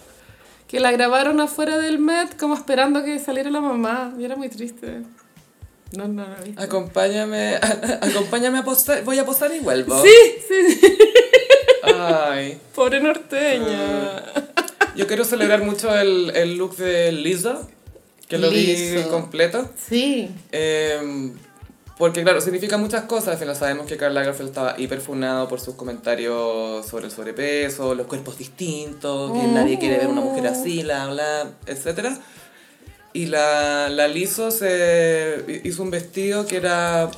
[0.69, 4.15] Que la grabaron afuera del Met como esperando que saliera la mamá.
[4.19, 5.03] Y era muy triste.
[5.93, 6.63] No, no, no.
[6.63, 7.57] Acompáñame,
[8.01, 9.05] acompáñame a posar.
[9.05, 10.03] Voy a posar y vuelvo.
[10.03, 10.15] Sí,
[10.47, 10.99] sí, sí.
[11.85, 12.59] Ay.
[12.75, 14.23] Pobre norteña.
[14.97, 17.67] Yo quiero celebrar mucho el, el look de Lisa,
[18.29, 19.69] que lo vi completo.
[19.77, 20.31] Sí.
[20.53, 21.33] Eh,
[21.99, 23.29] porque, claro, significa muchas cosas.
[23.29, 28.07] Al final sabemos que Karl Lagerfeld estaba hiperfunado por sus comentarios sobre el sobrepeso, los
[28.07, 32.09] cuerpos distintos, que nadie quiere ver una mujer así, bla, bla, etc.
[33.13, 37.11] Y la, la Lizzo se hizo un vestido que era...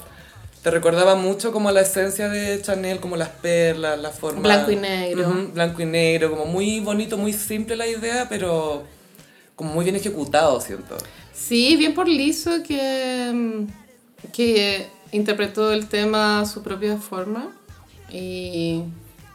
[0.67, 4.41] Te recordaba mucho como la esencia de Chanel, como las perlas, la forma...
[4.41, 5.29] Blanco y negro.
[5.29, 8.83] Ujú, blanco y negro, como muy bonito, muy simple la idea, pero
[9.55, 10.97] como muy bien ejecutado, siento.
[11.33, 17.57] Sí, bien por Lizo que, mm, que interpretó el tema a su propia forma
[18.11, 18.83] y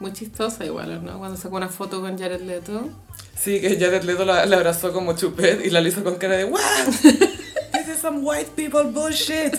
[0.02, 1.18] muy chistosa igual, ¿no?
[1.18, 2.90] Cuando sacó una foto con Jared Leto.
[3.38, 6.44] Sí, que Jared Leto la, la abrazó como chupet y la hizo con cara de
[6.44, 6.60] ¿What?
[6.92, 9.56] This is some white people bullshit.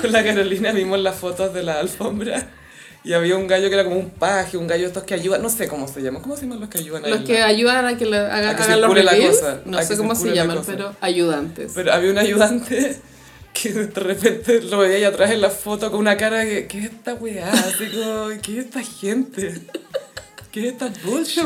[0.00, 2.48] Con la Carolina vimos las fotos de la alfombra
[3.04, 5.40] y había un gallo que era como un paje, un gallo de estos que ayudan,
[5.40, 7.86] no sé cómo se llaman, ¿cómo se llaman los que ayudan a Los que ayudan
[7.86, 10.60] a que le hagan, A que hagan los la cosa, no sé cómo se llaman,
[10.66, 11.72] pero ayudantes.
[11.74, 12.96] Pero había un ayudante
[13.52, 16.78] que de repente lo veía ahí atrás en la foto con una cara que, ¿qué
[16.78, 17.50] es esta weá?
[17.50, 19.54] Así como, ¿qué es esta gente?
[20.52, 21.44] ¿Qué es esta bullshit?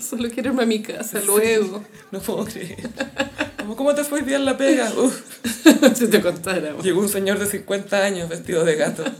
[0.00, 1.82] Solo quiero irme a mi casa luego.
[2.10, 2.90] No puedo creer.
[3.76, 4.92] ¿Cómo te fue hoy día en la pega?
[4.96, 5.22] Uf.
[5.94, 6.76] si te contara.
[6.82, 9.04] Llegó un señor de 50 años vestido de gato.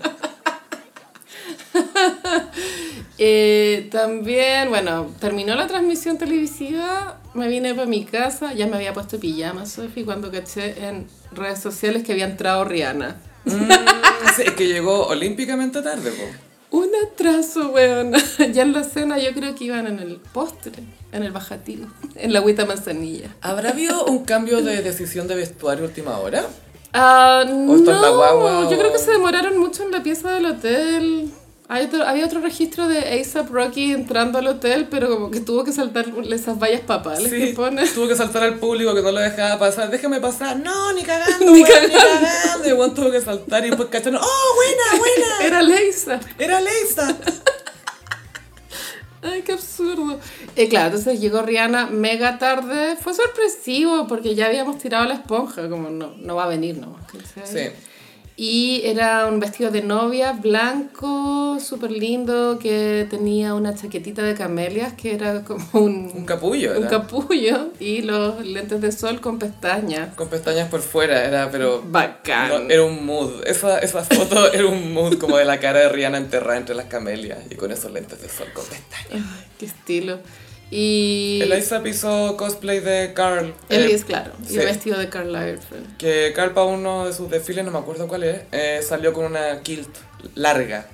[3.24, 8.92] Eh, también, bueno, terminó la transmisión televisiva, me vine para mi casa, ya me había
[8.92, 13.20] puesto pijama, Sofi, cuando caché en redes sociales que había entrado Rihanna.
[13.44, 13.70] Mm,
[14.36, 16.51] sí, que llegó olímpicamente tarde, po.
[16.72, 18.12] Un atraso, weón.
[18.52, 22.32] ya en la cena yo creo que iban en el postre, en el bajativo, en
[22.32, 23.36] la agüita manzanilla.
[23.42, 26.46] ¿Habrá habido un cambio de decisión de vestuario última hora?
[26.94, 30.02] Ah, ¿O esto es la no, guagua yo creo que se demoraron mucho en la
[30.02, 31.30] pieza del hotel.
[31.74, 35.64] Hay otro- había otro registro de ASAP Rocky entrando al hotel, pero como que tuvo
[35.64, 37.88] que saltar esas vallas papales que pone.
[37.88, 39.90] tuvo que saltar al público que no lo dejaba pasar.
[39.90, 40.58] Déjame pasar.
[40.58, 41.88] No, ni cagando, Ni cagando.
[41.88, 42.90] Ni cagando.
[42.90, 44.20] Y tuvo que saltar y después cacharon.
[44.22, 45.36] ¡Oh, buena, buena!
[45.46, 46.20] Era Leisa.
[46.38, 47.16] Era Leisa.
[49.22, 50.18] Ay, qué absurdo.
[50.56, 52.96] Y claro, entonces llegó Rihanna mega tarde.
[53.00, 57.02] Fue sorpresivo porque ya habíamos tirado la esponja, como no, no va a venir nomás.
[57.44, 57.68] Sí.
[58.44, 64.94] Y era un vestido de novia blanco, súper lindo, que tenía una chaquetita de camelias
[64.94, 66.88] que era como un, Un capullo, un era.
[66.88, 70.16] capullo y los lentes de sol con pestañas.
[70.16, 71.84] Con pestañas por fuera, era, pero...
[71.86, 72.48] Bacán.
[72.48, 73.46] no, era un mood.
[73.46, 76.86] Esa, esa foto era un mood como de la cara de Rihanna enterrada entre las
[76.86, 79.24] camelias y con esos lentes de sol con pestañas.
[79.24, 80.18] Ay, qué estilo.
[80.74, 83.52] Y El ASAP hizo cosplay de Carl.
[83.68, 85.98] él eh, es, claro, y el vestido de Karl Lagerfeld.
[85.98, 89.26] Que Carl para uno de sus desfiles, no me acuerdo cuál es, eh, salió con
[89.26, 89.90] una kilt
[90.34, 90.86] larga,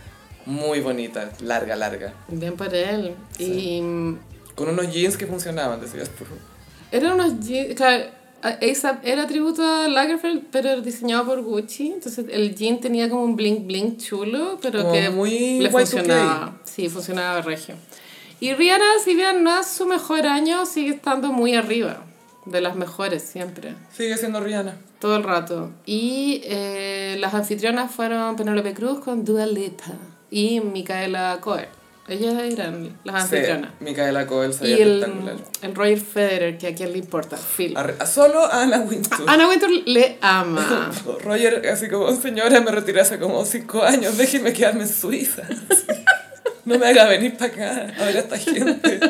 [0.46, 2.12] muy bonita, larga, larga.
[2.26, 3.14] Bien para él.
[3.38, 3.80] Y
[4.56, 6.24] Con unos jeans que funcionaban, decías tú.
[6.90, 8.06] eran unos jeans, claro,
[8.42, 11.92] ASAP era tributo a Lagerfeld, pero diseñado por Gucci.
[11.92, 15.72] Entonces el jean tenía como un bling bling chulo, pero Como que muy le Y2K.
[15.72, 16.58] funcionaba.
[16.64, 17.74] Sí, funcionaba regio.
[18.40, 22.04] Y Rihanna, si bien no es su mejor año, sigue estando muy arriba.
[22.44, 23.74] De las mejores siempre.
[23.92, 24.76] Sigue siendo Rihanna.
[25.00, 25.70] Todo el rato.
[25.84, 29.92] Y eh, las anfitrionas fueron Penelope Cruz con Dua Lipa
[30.30, 31.66] y Micaela Coel.
[32.08, 33.72] Ellas eran las anfitrionas.
[33.78, 35.04] Sí, Micaela Coel se y el,
[35.60, 37.76] el Roger Federer, que a quién le importa, Phil.
[37.76, 39.26] A solo a Anna Wintour.
[39.28, 40.90] Anna Wintour le ama.
[41.24, 45.42] Roger, así como, señora, me retiré hace como cinco años, déjeme quedarme en Suiza.
[46.64, 49.00] No me haga venir para acá a ver a esta gente.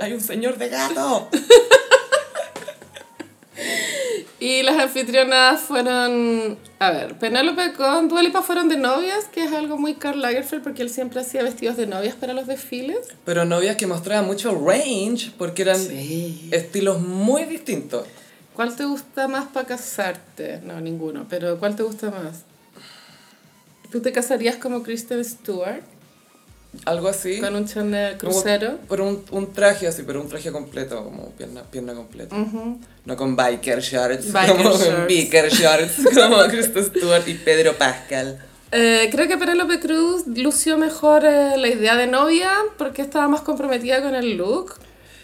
[0.00, 1.28] Hay un señor de gato.
[4.42, 9.52] Y las anfitrionas fueron, a ver, Penélope con Dua Lipa fueron de novias, que es
[9.52, 13.00] algo muy Karl Lagerfeld porque él siempre hacía vestidos de novias para los desfiles.
[13.26, 16.48] Pero novias que mostraban mucho range porque eran Sí.
[16.52, 18.06] estilos muy distintos.
[18.54, 20.60] ¿Cuál te gusta más para casarte?
[20.64, 22.44] No, ninguno, pero ¿cuál te gusta más?
[23.92, 25.82] ¿Tú te casarías como Kristen Stewart
[26.84, 27.40] Algo así.
[27.40, 28.78] con un Chanel Como- crucero?
[28.88, 32.34] Pero un, un traje así, pero un traje completo, como pierna, pierna completa.
[33.04, 34.84] No con biker shorts, Biker como shorts.
[34.86, 38.38] con biker shorts, como Kristen Stewart y Pedro Pascal.
[38.72, 43.40] Eh, creo que Penélope Cruz lució mejor eh, la idea de novia porque estaba más
[43.40, 44.74] comprometida con el look.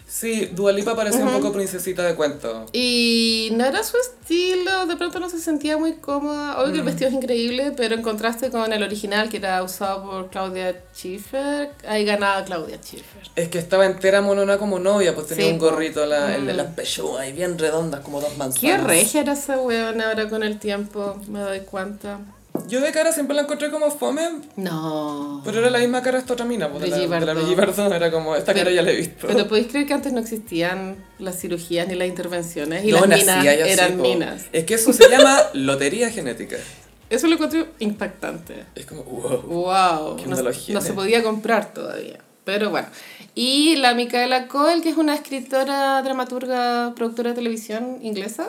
[0.09, 2.67] Sí, Dualipa parecía un poco princesita de cuento.
[2.73, 6.61] Y no era su estilo, de pronto no se sentía muy cómoda.
[6.61, 10.05] Obvio que el vestido es increíble, pero en contraste con el original que era usado
[10.09, 13.29] por Claudia Schiffer, ahí ganaba Claudia Schiffer.
[13.35, 16.53] Es que estaba entera monona como novia, pues tenía Sí, un gorrito, la, el de
[16.53, 16.57] Mm.
[16.57, 18.61] las pechugas y bien redondas, como dos manzanas.
[18.61, 22.21] Qué regia era esa weona ahora con el tiempo, me doy cuenta.
[22.69, 24.23] Yo de cara siempre la encontré como fome,
[24.57, 25.43] No.
[25.45, 27.35] pero era la misma cara esta otra mina, pues de la, de la.
[27.35, 29.27] Brigitte Bardot, era como, esta cara ya la he visto.
[29.27, 33.19] Pero podéis creer que antes no existían las cirugías ni las intervenciones y no las
[33.21, 34.03] minas eran po.
[34.03, 34.47] minas.
[34.53, 36.57] Es que eso se llama lotería genética.
[37.09, 38.65] Eso lo encuentro impactante.
[38.75, 39.43] Es como, wow.
[39.43, 42.19] Wow, Qué no, no se podía comprar todavía.
[42.45, 42.89] Pero bueno.
[43.35, 48.49] Y la Micaela Coel, que es una escritora, dramaturga, productora de televisión inglesa,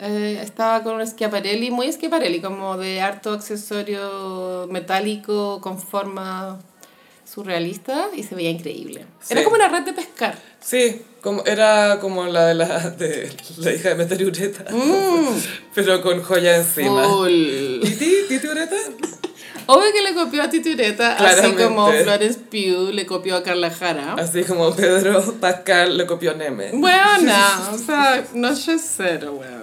[0.00, 6.58] eh, estaba con un Schiaparelli, muy Schiaparelli, como de harto accesorio metálico con forma
[7.24, 9.04] surrealista y se veía increíble.
[9.28, 9.44] Era Sí.
[9.44, 10.38] como una red de pescar.
[10.60, 14.64] Sí, como, era como la de la, de la hija de Meter Ureta,
[15.74, 17.04] pero con joya encima.
[17.04, 17.80] Full.
[17.82, 18.12] ¿Titi?
[18.28, 18.76] ¿Titi Ureta?
[19.70, 21.62] Obvio que le copió a Titureta, así Claramente.
[21.64, 24.14] como Florence Pugh le copió a Carla Jara.
[24.14, 26.70] Así como Pedro Pascal le copió a Neme.
[26.72, 29.58] Buena, o sea, noche cero, buena.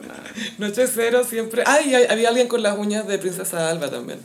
[0.59, 1.63] Noche cero siempre.
[1.65, 4.19] Ay, hay- había alguien con las uñas de Princesa Alba también.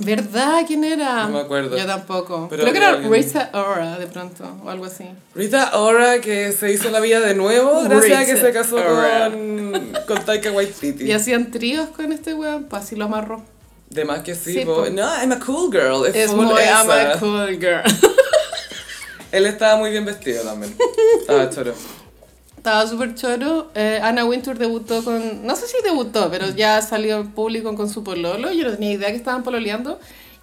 [0.00, 0.62] ¿Verdad?
[0.66, 1.24] ¿Quién era?
[1.24, 1.76] No me acuerdo.
[1.76, 2.46] Yo tampoco.
[2.48, 3.12] Pero Creo que era alguien.
[3.12, 5.04] Rita Ora, de pronto, o algo así.
[5.34, 9.28] Rita Ora que se hizo la vida de nuevo gracias a que se casó Ora.
[9.28, 11.04] con, con Taika Waititi.
[11.04, 13.42] Y hacían tríos con este weón, pues así lo amarró.
[13.90, 14.86] De más que sí, Sí, po.
[14.90, 16.06] No, I'm a cool girl.
[16.06, 16.82] Es, Es muy esa.
[16.82, 17.82] I'm a cool girl.
[19.32, 20.74] Él estaba muy bien vestido también.
[21.20, 21.74] Estaba choro.
[22.56, 23.70] Estaba súper choro.
[23.74, 25.46] Eh, Anna Wintour debutó con.
[25.46, 28.52] No sé si debutó, pero ya salió en público con su pololo.
[28.52, 29.98] Yo no tenía idea que estaban pololeando.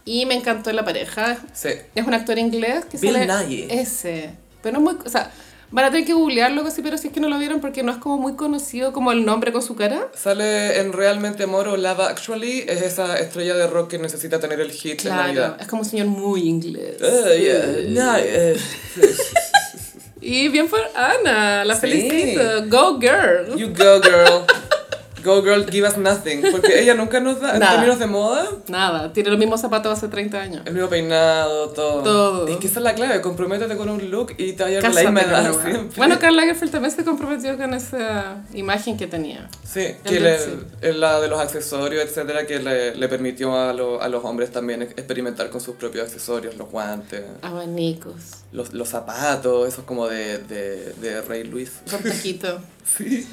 [0.06, 1.38] Y me encantó la pareja.
[1.54, 1.70] Sí.
[1.96, 3.28] Es un actor inglés que Bill sale.
[3.48, 3.68] Nighy.
[3.70, 4.32] Ese.
[4.62, 5.06] Pero no es muy.
[5.06, 5.32] O sea,
[5.76, 7.92] van a tener que googlearlo casi, pero si es que no lo vieron porque no
[7.92, 10.08] es como muy conocido como el nombre con su cara.
[10.16, 12.64] Sale en Realmente Amor o Lava Actually.
[12.68, 15.58] Es esa estrella de rock que necesita tener el hit en Claro, Navidad.
[15.60, 16.98] es como un señor muy inglés.
[17.00, 18.18] Yeah.
[18.20, 18.58] Eh,
[20.22, 21.82] Y bien por Ana, la Sí.
[21.82, 22.42] felicito.
[22.68, 23.56] Go girl.
[23.58, 24.46] you go, girl.
[25.26, 26.42] Go, girl, give us nothing.
[26.52, 27.72] Porque ella nunca nos da, en Nada.
[27.74, 30.62] términos de moda, Nada, tiene los mismos zapatos hace 30 años.
[30.66, 32.04] el mismo peinado, todo.
[32.04, 32.50] Todo.
[32.50, 34.90] Y que esa es la clave, comprométete con un look y te vaya a la
[34.90, 35.52] wea.
[35.52, 35.98] siempre.
[35.98, 39.50] Bueno, Karl Lagerfeld también se comprometió con esa imagen que tenía.
[39.64, 40.52] Sí, que El le- sí.
[40.82, 44.52] es la de los accesorios, etcétera, que le, le permitió a, lo- a los hombres
[44.52, 48.14] también ex- experimentar con sus propios accesorios, los guantes, Abanicos,
[48.52, 51.72] los, los zapatos, esos como de, de, de Rey Luis.
[51.90, 52.60] con taquito.
[52.86, 53.28] Sí.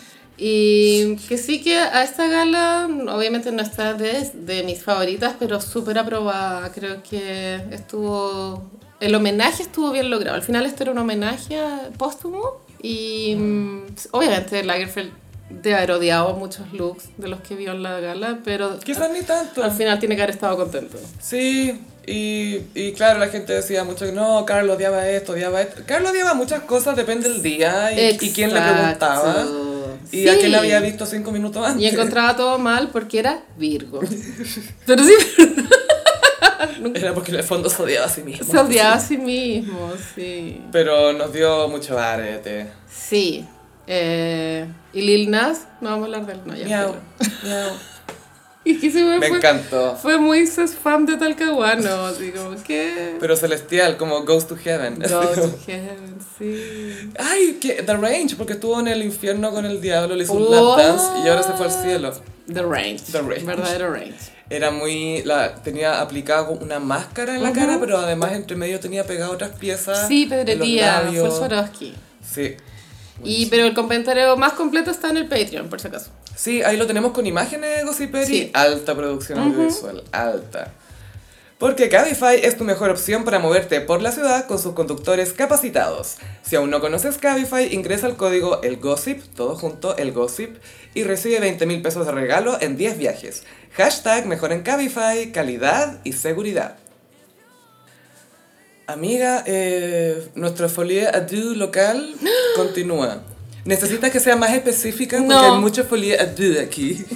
[0.45, 5.61] Y que sí que a esta gala, obviamente no está de, de mis favoritas, pero
[5.61, 6.73] súper aprobada.
[6.73, 8.69] Creo que estuvo...
[8.99, 10.35] El homenaje estuvo bien logrado.
[10.35, 11.61] Al final esto era un homenaje
[11.97, 15.13] póstumo y mm, obviamente Lagerfeld
[15.49, 19.23] debe haber odiado muchos looks de los que vio en la gala, pero Quizás ni
[19.23, 19.63] tanto.
[19.63, 20.99] al final tiene que haber estado contento.
[21.21, 25.83] Sí, y, y claro, la gente decía mucho que no, Carlos odiaba esto, odiaba esto.
[25.87, 29.47] Carlos odiaba muchas cosas, depende del día y, y quién le preguntaba.
[30.11, 30.49] Y a Sí.
[30.49, 31.83] le había visto cinco minutos antes.
[31.83, 34.01] Y encontraba todo mal porque era Virgo.
[34.87, 35.13] Pero sí,
[36.95, 38.45] Era porque en el fondo se odiaba a sí mismo.
[38.51, 40.61] se odiaba a sí mismo, sí.
[40.73, 42.69] Pero nos dio mucho arete.
[42.91, 43.47] Sí.
[43.87, 46.97] Eh, y Lil Nas, no vamos a hablar de él, no, ya Miau,
[47.45, 47.71] miau.
[48.65, 49.97] Y que se me Me fue, encantó.
[49.97, 53.17] fue muy fan de Talcahuano, así como que...
[53.19, 55.01] Pero celestial, como Goes to Heaven.
[55.01, 57.11] Go to heaven, sí.
[57.19, 60.51] Ay, que The Range, porque estuvo en el infierno con el diablo, le hizo un
[60.51, 62.13] lap dance y ahora se fue al cielo.
[62.47, 63.05] The range.
[63.11, 63.45] The range.
[63.45, 64.33] Verdadero range.
[64.51, 65.23] Era muy.
[65.23, 69.33] La, tenía aplicada como una máscara en la cara, pero además entre medio tenía pegado
[69.33, 70.09] otras piezas.
[70.09, 71.31] Sí, Pedrería, fue.
[71.31, 71.95] Swarovski.
[72.23, 72.57] Sí.
[73.25, 76.11] Y, pero el comentario más completo está en el Patreon, por si acaso.
[76.37, 78.27] Sí, ahí lo tenemos con imágenes de Gossiperi.
[78.27, 78.51] Sí.
[78.55, 80.73] Alta producción audiovisual, alta.
[81.63, 86.17] Porque Cabify es tu mejor opción para moverte por la ciudad con sus conductores capacitados.
[86.43, 90.57] Si aún no conoces Cabify, ingresa el código ELGOSSIP, todo junto, ELGOSSIP,
[90.95, 93.45] y recibe 20 mil pesos de regalo en 10 viajes.
[93.75, 96.79] Hashtag mejor en Cabify, calidad y seguridad.
[98.89, 102.17] Amiga, eh, nuestra folie adieu local
[102.57, 103.23] continúa.
[103.65, 105.19] ¿Necesitas que sea más específica?
[105.19, 105.55] Porque No.
[105.55, 107.05] hay mucha adieu aquí.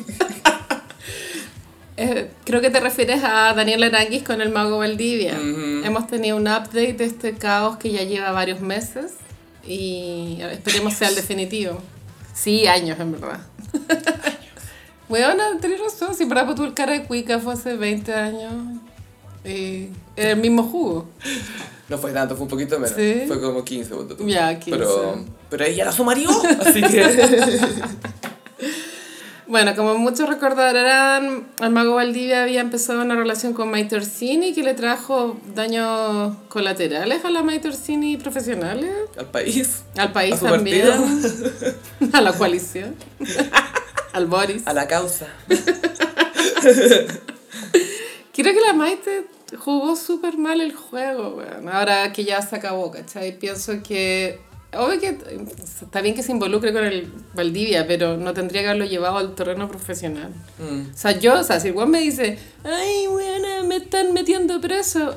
[1.99, 5.33] Eh, creo que te refieres a Daniel Aranguis con el Mago Valdivia.
[5.33, 5.83] Ujú.
[5.83, 9.13] Hemos tenido un update de este caos que ya lleva varios meses
[9.67, 11.81] y esperemos sea el definitivo.
[12.35, 13.41] Sí, años en verdad.
[15.09, 18.53] Bueno, tenés razón, si para tu cara de cuica fue hace 20 años
[19.47, 21.07] y era el mismo jugo.
[21.89, 22.97] No fue tanto, fue un poquito menos.
[22.97, 23.23] ¿Sí?
[23.29, 24.19] Fue como 15 puntos.
[24.27, 24.77] Ya, 15.
[24.77, 26.33] Pero, pero ella era su marido,
[26.67, 27.29] así que...
[29.49, 34.65] Bueno, como muchos recordarán, el mago Valdivia había empezado una relación con Maite Orsini que
[34.65, 40.89] le trajo daños colaterales a la Maite Orsini profesionales, al país, al país A también,
[42.13, 42.97] a la coalición,
[44.13, 44.67] al Boris.
[44.67, 45.29] a la causa.
[45.47, 45.63] Creo
[48.53, 49.27] que la Maite
[49.57, 51.69] jugó súper mal el juego, weón.
[51.69, 53.39] Ahora que ya se acabó, ¿cachai?
[53.39, 54.41] Pienso que...
[54.73, 55.19] Obvio que
[55.63, 59.35] está bien que se involucre con el Valdivia, pero no tendría que haberlo llevado al
[59.35, 60.31] terreno profesional.
[60.59, 60.93] Mm.
[60.93, 64.61] O sea, yo, o sea, si el weón me dice, ay, buena, me están metiendo
[64.61, 65.17] preso.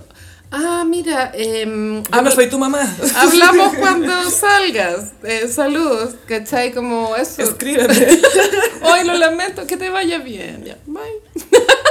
[0.51, 2.81] Ah, mira, em, Yo no soy tu mamá.
[3.15, 5.11] hablamos cuando salgas.
[5.23, 6.73] Eh, saludos, ¿cachai?
[6.73, 7.43] Como eso.
[7.43, 7.93] Escríbeme.
[8.81, 10.63] Hoy lo lamento, que te vaya bien.
[10.63, 11.81] Ya, bye.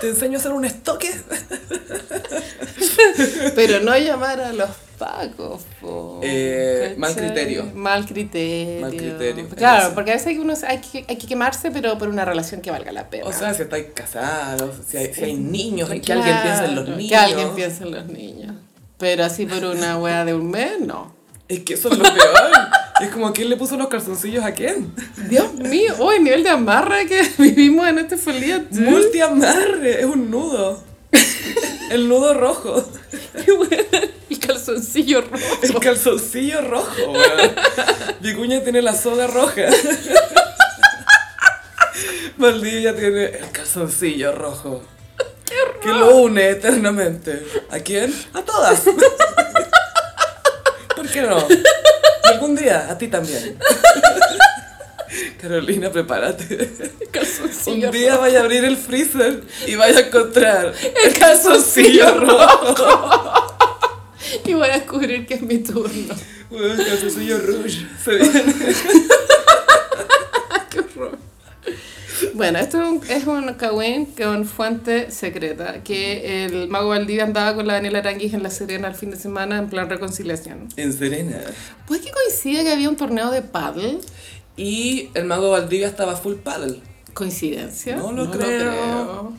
[0.00, 1.10] Te enseño a hacer un estoque.
[3.54, 4.68] Pero no llamar a los
[4.98, 7.64] pacos, po, Eh, mal criterio.
[7.74, 8.80] Mal criterio.
[8.80, 11.98] Mal criterio, Claro, porque a veces hay que, uno, hay, que, hay que quemarse, pero
[11.98, 13.26] por una relación que valga la pena.
[13.26, 16.88] O sea, si estáis casados, si hay, si hay niños, que alguien piense en los
[16.88, 17.08] niños.
[17.08, 18.54] Que alguien piense en los niños.
[18.98, 21.14] Pero así por una wea de un mes, no.
[21.48, 22.50] Es que eso es lo peor.
[23.00, 24.94] Es como quién le puso los calzoncillos a quién.
[25.28, 28.64] Dios mío, oh, el nivel de amarra que vivimos en este folía.
[28.70, 30.82] Multiamarre, es un nudo.
[31.90, 32.84] El nudo rojo.
[33.44, 33.76] Qué buena.
[34.28, 35.58] El calzoncillo rojo.
[35.62, 37.54] El calzoncillo rojo, weón.
[38.20, 39.62] Vicuña tiene la soda roja.
[42.36, 44.82] Valdivia tiene el calzoncillo rojo.
[45.80, 47.46] Que lo une eternamente.
[47.70, 48.12] ¿A quién?
[48.32, 48.82] A todas.
[50.96, 51.46] ¿Por qué no?
[52.32, 53.56] Algún día, a ti también.
[55.40, 56.70] Carolina, prepárate.
[57.66, 60.74] Un día vaya a abrir el freezer y vaya a encontrar
[61.04, 63.42] El calzoncillo rojo.
[64.44, 66.14] Y voy a descubrir que es mi turno.
[66.50, 67.86] Weón, calzoncillo rouge.
[68.04, 68.54] Se viene.
[70.68, 71.18] Qué horror.
[72.36, 77.66] Bueno, esto es un, es un con fuente secreta, que el mago Valdivia andaba con
[77.66, 80.68] la Daniela Aranguis en La Serena el fin de semana en plan reconciliación.
[80.76, 81.38] En Serena.
[81.86, 84.00] Pues que coincide que había un torneo de paddle.
[84.54, 86.80] Y el mago Valdivia estaba full paddle.
[87.14, 87.96] ¿Coincidencia?
[87.96, 89.32] No lo creo.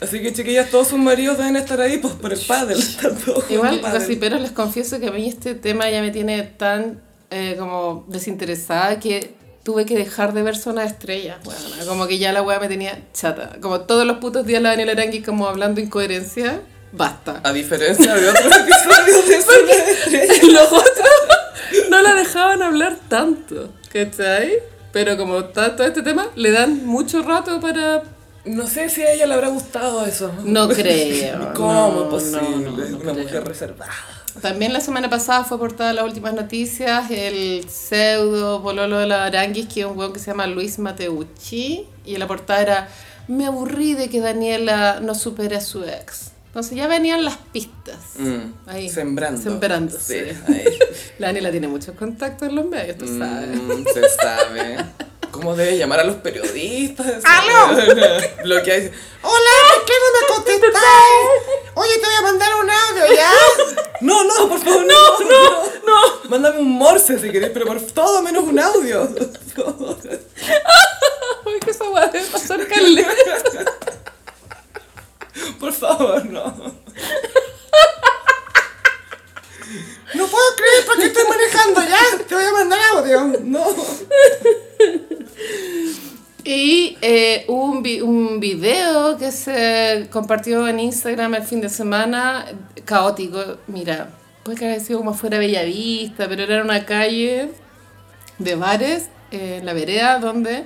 [0.00, 2.76] Así que chiquillas, todos sus maridos deben estar ahí pues, por el paddle.
[3.50, 4.00] Igual, pádel.
[4.00, 9.00] gossiperos, les confieso que a mí este tema ya me tiene tan eh, como desinteresada
[9.00, 11.38] que tuve que dejar de ver Zona de Estrellas.
[11.44, 13.56] Bueno, como que ya la weá me tenía chata.
[13.60, 16.60] Como todos los putos días la Daniela Arangui como hablando incoherencia,
[16.92, 17.40] basta.
[17.44, 20.42] A diferencia de otros episodios de Zona de Estrellas.
[20.52, 24.54] los otros no la dejaban hablar tanto, ¿cachai?
[24.92, 28.02] Pero como está todo este tema, le dan mucho rato para...
[28.44, 30.32] No sé si a ella le habrá gustado eso.
[30.44, 31.54] No creo.
[31.54, 32.40] ¿Cómo no, posible?
[32.42, 33.14] no, no, no Una creo.
[33.14, 33.92] mujer reservada.
[34.40, 39.66] También la semana pasada fue portada las últimas noticias el pseudo pololo de la Aranguis,
[39.66, 42.88] que es un weón que se llama Luis Mateucci, y en la portada era,
[43.28, 46.30] me aburrí de que Daniela no supere a su ex.
[46.46, 47.96] Entonces ya venían las pistas.
[48.18, 48.88] Mm, Ahí.
[48.90, 49.40] Sembrando.
[49.40, 50.34] Sembrándose.
[50.34, 50.64] Sí, ahí.
[51.18, 53.56] La Daniela tiene muchos contactos en los medios, tú sabes.
[53.56, 54.76] Mm, se sabe.
[55.42, 57.24] ¿Cómo debe llamar a los periodistas?
[57.24, 57.72] ¡Aló!
[57.76, 60.72] Y dice, Hola, ¿por qué no me contestáis?
[61.74, 63.32] Oye, te voy a mandar un audio, ¿ya?
[64.02, 66.30] No, no, por favor, no, no, no.
[66.30, 69.02] Mándame un morse si querés, pero por todo menos un audio.
[71.44, 73.10] Ay, que esa debe pasar caleta.
[75.58, 76.44] Por favor, no.
[80.14, 81.98] No puedo creer porque estoy manejando, ¿ya?
[82.28, 83.24] Te voy a mandar audio.
[83.42, 83.74] No.
[86.44, 92.46] Y eh, un, vi- un video que se compartió en Instagram el fin de semana,
[92.84, 93.58] caótico.
[93.68, 94.10] Mira,
[94.42, 97.50] puede que haya sido como fuera Bellavista, pero era una calle
[98.38, 100.64] de bares eh, en la vereda donde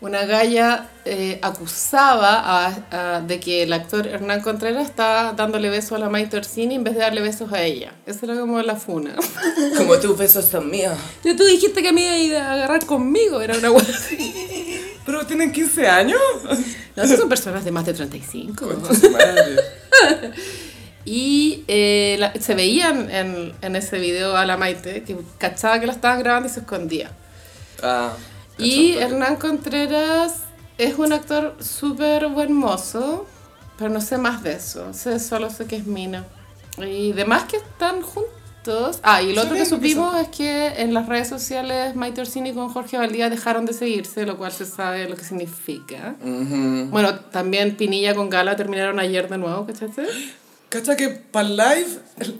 [0.00, 5.92] una galla eh, acusaba a- a- de que el actor Hernán Contreras estaba dándole besos
[5.92, 7.92] a la Maite Orsini en vez de darle besos a ella.
[8.06, 9.16] Esa era como la funa.
[9.76, 10.96] Como tus besos son míos.
[11.24, 13.84] Ya tú dijiste que me iba a ir a agarrar conmigo, era una hueá.
[15.06, 16.20] Pero tienen 15 años.
[16.94, 18.66] No, son personas de más de 35.
[19.12, 19.56] Madre.
[21.04, 25.86] Y eh, la- se veían en, en ese video a la Maite, que cachaba que
[25.86, 27.10] la estaban grabando y se escondía.
[27.82, 28.12] Ah,
[28.58, 28.92] Y.
[28.92, 30.42] Hernán Contreras
[30.78, 33.26] es un actor súper buen mozo,
[33.76, 34.92] pero no sé más de eso.
[34.94, 36.24] Sé, solo sé que es Mina.
[36.78, 39.00] Y demás que están juntos.
[39.02, 42.52] Ah, y lo Sí, otro que supimos es que en las redes sociales Maite Orsini
[42.52, 46.16] con Jorge Valdía dejaron de seguirse, lo cual se sabe lo que significa.
[46.20, 46.88] Ujú.
[46.90, 50.06] Bueno, también Pinilla con Gala terminaron ayer de nuevo, ¿cachaste?
[50.68, 51.86] Cacha que para el live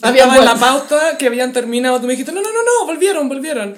[0.03, 1.99] había en la pauta que habían terminado.
[1.99, 3.75] Tú me dijiste, no, no, no, no, volvieron, volvieron.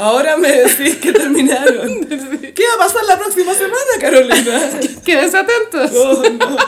[0.00, 2.04] Ahora me decís que terminaron.
[2.08, 4.70] ¿Qué va a pasar la próxima semana, Carolina?
[5.04, 5.90] Quédense atentos.
[5.94, 6.56] Oh, no.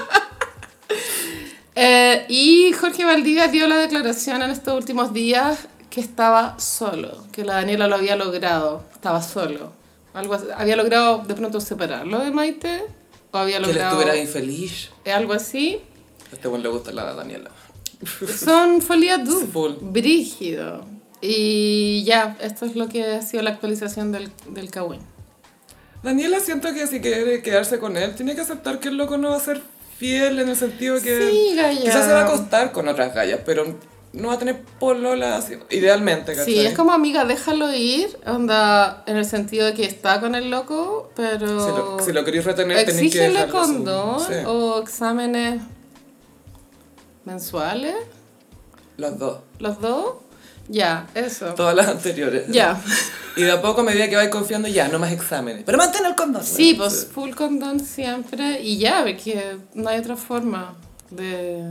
[1.75, 5.59] Eh, y Jorge Valdivia dio la declaración en estos últimos días
[5.89, 9.73] que estaba solo, que la Daniela lo había logrado, estaba solo.
[10.13, 12.83] Algo así- había logrado de pronto separarlo de Maite,
[13.31, 14.91] o había Que le logrado estuviera infeliz.
[15.15, 15.81] algo así.
[16.31, 17.51] A este buen le gusta la Daniela.
[18.39, 19.21] Son folías
[19.53, 19.73] Full.
[19.81, 20.85] brígido.
[21.25, 25.01] Y ya, esto es lo que ha sido la actualización del, del Kawin.
[26.03, 29.31] Daniela siento que si quiere quedarse con él, tiene que aceptar que el loco no
[29.31, 29.63] va a ser
[29.99, 33.79] fiel en el sentido que Sí, quizás se va a acostar con otras gallas, pero
[34.13, 36.53] no va a tener polola así, idealmente, ¿cachai?
[36.53, 40.51] Sí, es como amiga, déjalo ir, onda, en el sentido de que está con el
[40.51, 41.47] loco, pero...
[41.47, 44.35] Si lo, si lo queréis retener, tenéis que su- condón sí.
[44.45, 45.63] o exámenes
[47.25, 47.95] mensuales.
[48.97, 49.39] Los dos.
[49.61, 50.15] ¿Los dos?
[50.69, 51.55] Ya, eso.
[51.55, 52.45] Todas las anteriores.
[52.49, 52.81] Ya.
[53.35, 55.63] Y de a poco, a medida que vais confiando, ya, no más exámenes.
[55.65, 56.45] Pero mantén el condón.
[56.45, 58.61] Sí, pues full condón siempre.
[58.61, 60.75] Y ya, porque no hay otra forma
[61.09, 61.65] de...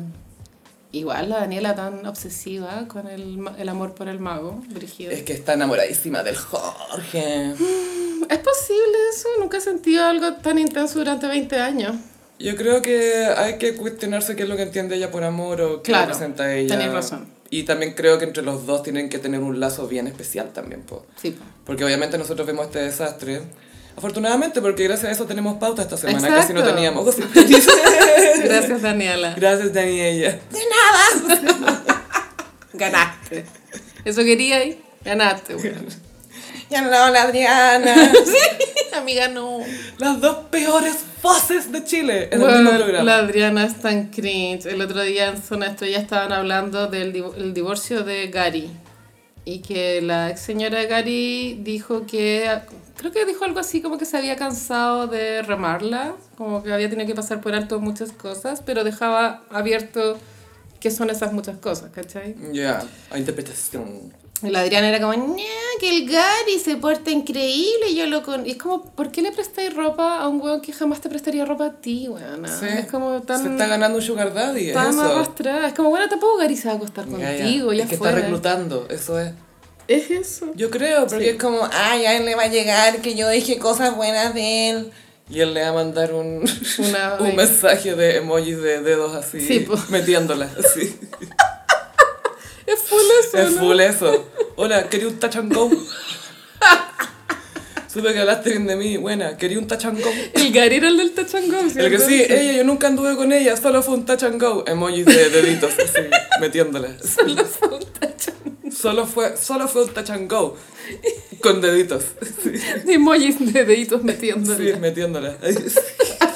[0.91, 5.11] Igual la Daniela tan obsesiva con el, el amor por el mago, Brigido.
[5.11, 7.51] Es que está enamoradísima del Jorge.
[7.51, 9.29] ¿Es posible eso?
[9.39, 11.95] Nunca he sentido algo tan intenso durante 20 años.
[12.39, 15.83] Yo creo que hay que cuestionarse qué es lo que entiende ella por amor o
[15.83, 16.75] qué Claro, representa ella.
[16.75, 17.27] tenés razón.
[17.53, 20.83] Y también creo que entre los dos tienen que tener un lazo bien especial también,
[20.83, 21.05] po.
[21.21, 21.31] Sí.
[21.31, 21.43] po.
[21.65, 23.41] Porque obviamente nosotros vemos este desastre.
[23.97, 26.73] Afortunadamente, porque gracias a eso tenemos pauta esta semana, que si no Exacto.
[26.75, 27.05] teníamos.
[28.43, 29.33] Gracias, Daniela.
[29.37, 30.39] Gracias, Dani y ella.
[32.73, 33.45] Ganaste.
[34.05, 34.81] ¿Eso quería ir?
[35.03, 35.55] Ganaste,
[36.53, 36.65] weón.
[36.69, 38.11] Ya no, la Adriana.
[38.97, 39.59] Amiga, no.
[39.97, 43.03] Las dos peores voces de Chile en el Bueno, mismo programa.
[43.03, 44.65] la Adriana es tan cringe.
[44.65, 48.69] El otro día en Zona Estrella estaban hablando del div- el divorcio de Gary.
[49.43, 52.49] Y que la ex señora Gary dijo que.
[52.97, 56.13] Creo que dijo algo así como que se había cansado de remarla.
[56.37, 58.61] Como que había tenido que pasar por alto muchas cosas.
[58.63, 60.19] Pero dejaba abierto
[60.79, 62.35] qué son esas muchas cosas, ¿cachai?
[62.51, 64.13] Ya, a interpretación.
[64.43, 65.43] Y la Adriana era como, "Ña,
[65.79, 68.45] que el Gary se porta increíble, yo lo con...
[68.47, 71.45] Y es como, ¿por qué le prestáis ropa a un weón que jamás te prestaría
[71.45, 72.47] ropa a ti, weona?
[72.59, 72.65] Sí.
[72.67, 73.43] Es como tan...
[73.43, 75.01] Se está ganando un sugar daddy, es tan eso.
[75.03, 75.67] arrastrada.
[75.67, 77.37] Es como, bueno, tampoco Gary se va a acostar Ya, ya.
[77.43, 78.09] contigo, ya, es que fue.
[78.09, 79.31] está reclutando, eso es.
[79.87, 80.51] Es eso.
[80.55, 81.29] Yo creo, porque Sí.
[81.31, 84.69] es como, Ay, a él le va a llegar que yo dije cosas buenas de
[84.69, 84.91] él.
[85.29, 86.43] Y él le va a mandar un,
[86.79, 90.97] Una- un mensaje de emojis de dedos así, Sí, metiéndola, así.
[92.73, 93.59] Es full eso, es ¿no?
[93.61, 94.25] full eso.
[94.55, 95.69] Hola, quería un touch and go.
[97.91, 100.09] Supe que hablaste bien de mí, buena, quería un touch and go.
[100.33, 103.57] El Gary era el del tachangón, El que sí, ella, yo nunca anduve con ella,
[103.57, 104.63] solo fue un touch and go.
[104.65, 105.99] Emojis de deditos, así,
[106.39, 106.95] metiéndola.
[107.03, 108.71] Solo fue un tachangón.
[108.71, 110.55] Solo fue, solo fue un touch and go.
[111.41, 112.03] Con deditos.
[112.43, 112.51] Sí,
[112.93, 114.73] Emojis de deditos metiéndole.
[114.73, 115.35] sí metiéndola.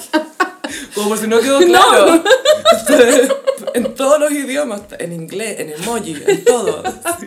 [0.95, 2.23] Como por si no quedó claro.
[3.73, 6.81] En todos los idiomas, en inglés, en emoji, en todo.
[7.19, 7.25] Sí.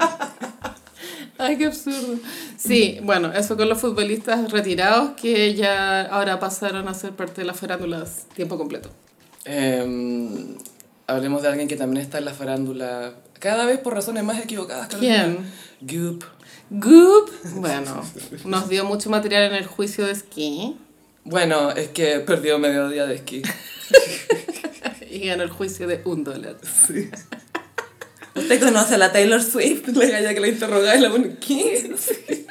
[1.37, 2.19] Ay, qué absurdo.
[2.57, 7.47] Sí, bueno, eso con los futbolistas retirados que ya ahora pasaron a ser parte de
[7.47, 8.91] las farándulas tiempo completo.
[9.45, 10.57] Em,
[11.07, 14.89] hablemos de alguien que también está en la farándula, cada vez por razones más equivocadas.
[14.89, 15.37] Carolina.
[15.81, 16.25] Goop.
[16.71, 18.03] Goop, bueno,
[18.45, 20.77] nos dio mucho material en el juicio de esquí
[21.31, 23.43] Bueno, es que perdió medio día de esquí.
[25.11, 26.57] y ganó el juicio de un dólar.
[26.63, 27.11] Sí.
[28.35, 29.89] ¿Usted conoce a la Taylor Swift?
[29.89, 31.95] La galla que la interrogaba y la pone, ¿qué?
[31.99, 32.47] Sí.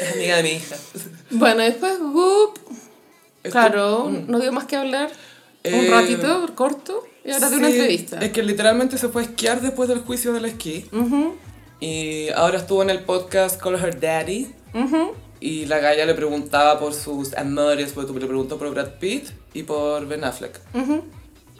[0.00, 0.76] Es amiga de mi hija.
[1.30, 2.58] Bueno, después Goop,
[3.42, 5.10] claro, no dio más que hablar.
[5.64, 8.18] Un Eh, ratito, corto, y ahora de una Sí, entrevista.
[8.20, 10.86] Es que literalmente se fue a esquiar después del juicio del esquí.
[10.92, 11.34] Ujú,
[11.80, 14.52] Y ahora estuvo en el podcast Call Her Daddy.
[14.74, 15.12] ujú.
[15.40, 19.62] Y la galla le preguntaba por sus amores, porque le preguntó por Brad Pitt y
[19.62, 20.58] por Ben Affleck.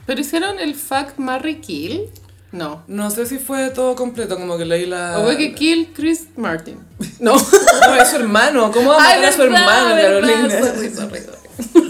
[0.07, 2.07] Pero hicieron el fuck, marry, kill.
[2.51, 2.83] No.
[2.89, 5.19] No sé si fue todo completo, como que leí la...
[5.19, 6.79] O fue que kill Chris Martin.
[7.21, 7.37] No.
[7.89, 8.71] No, es su hermano.
[8.73, 9.95] ¿Cómo va a matar a su hermano.
[9.95, 10.51] Carolina?
[10.51, 11.89] Sorry, sorry, sorry.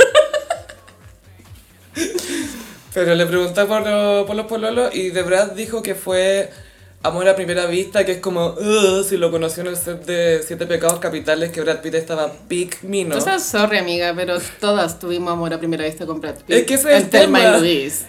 [2.95, 6.51] Pero le pregunté por, lo- por los pololos y de Brad dijo que fue
[7.03, 8.55] amor a primera vista, que es como,
[9.09, 12.83] si lo conoció en el set de Siete Pecados Capitales, que Brad Pitt estaba pic
[12.83, 13.15] mino.
[13.15, 16.51] Tú sabes, sorry, amiga, pero todas tuvimos amor a primera vista con Brad Pitt.
[16.57, 17.59] Es que ese es el tema.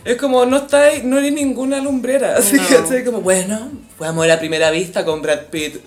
[0.05, 2.35] Es como, no estáis, no eres ninguna lumbrera.
[2.37, 2.67] Así No.
[2.89, 5.77] que es como, bueno, fue amor a primera vista con Brad Pitt.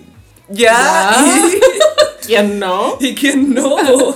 [0.49, 0.71] ¿Ya?
[0.71, 1.25] ¿Ya?
[2.25, 2.97] ¿Quién no?
[3.01, 3.75] ¿Y, ¿y quién no?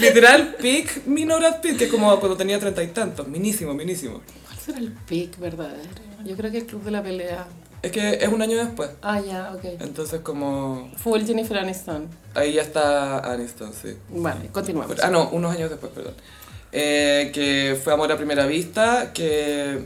[0.00, 3.28] Literal, pic mino Brad Pitt, que es como cuando tenía treinta y tantos.
[3.28, 4.22] Minísimo, minísimo.
[4.46, 5.88] ¿Cuál será el pick verdadero?
[6.24, 7.46] Yo creo que el club de la pelea.
[7.82, 8.90] Es que es un año después.
[9.02, 9.64] Ah, ya, ok.
[9.80, 10.90] Entonces como...
[10.96, 12.08] Full Jennifer Aniston.
[12.34, 13.96] Ahí ya está Aniston, sí.
[14.10, 14.96] Vale, continuamos.
[15.02, 16.14] Ah, no, unos años después, perdón.
[16.72, 19.84] Eh, que fue amor a primera vista, que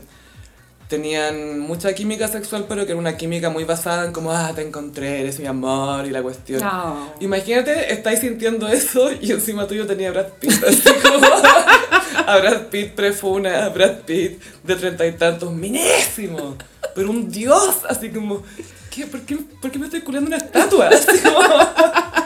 [0.87, 4.61] tenían mucha química sexual, pero que era una química muy basada en como, ah, te
[4.61, 6.61] encontré, eres mi amor y la cuestión.
[6.61, 7.13] No.
[7.19, 11.25] Imagínate, estáis sintiendo eso y encima tuyo tenía Brad Pitt, así como
[12.27, 16.55] a Brad Pitt prefuna, a Brad Pitt de treinta y tantos, minésimo,
[16.95, 18.41] pero un dios, así como,
[18.89, 19.05] ¿qué?
[19.05, 20.87] ¿Por, qué, ¿por qué me estoy culiando una estatua?
[20.87, 21.39] Así como...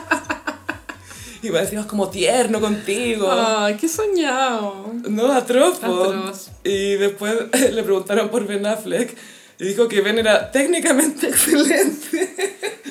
[1.41, 3.31] Y me decías como tierno contigo.
[3.31, 4.91] Ay, qué soñado.
[5.07, 5.77] No, atroz.
[5.77, 6.49] Atroz.
[6.65, 7.33] Y después
[7.71, 9.15] le preguntaron por Ben Affleck
[9.59, 12.35] y dijo que Ben era técnicamente excelente.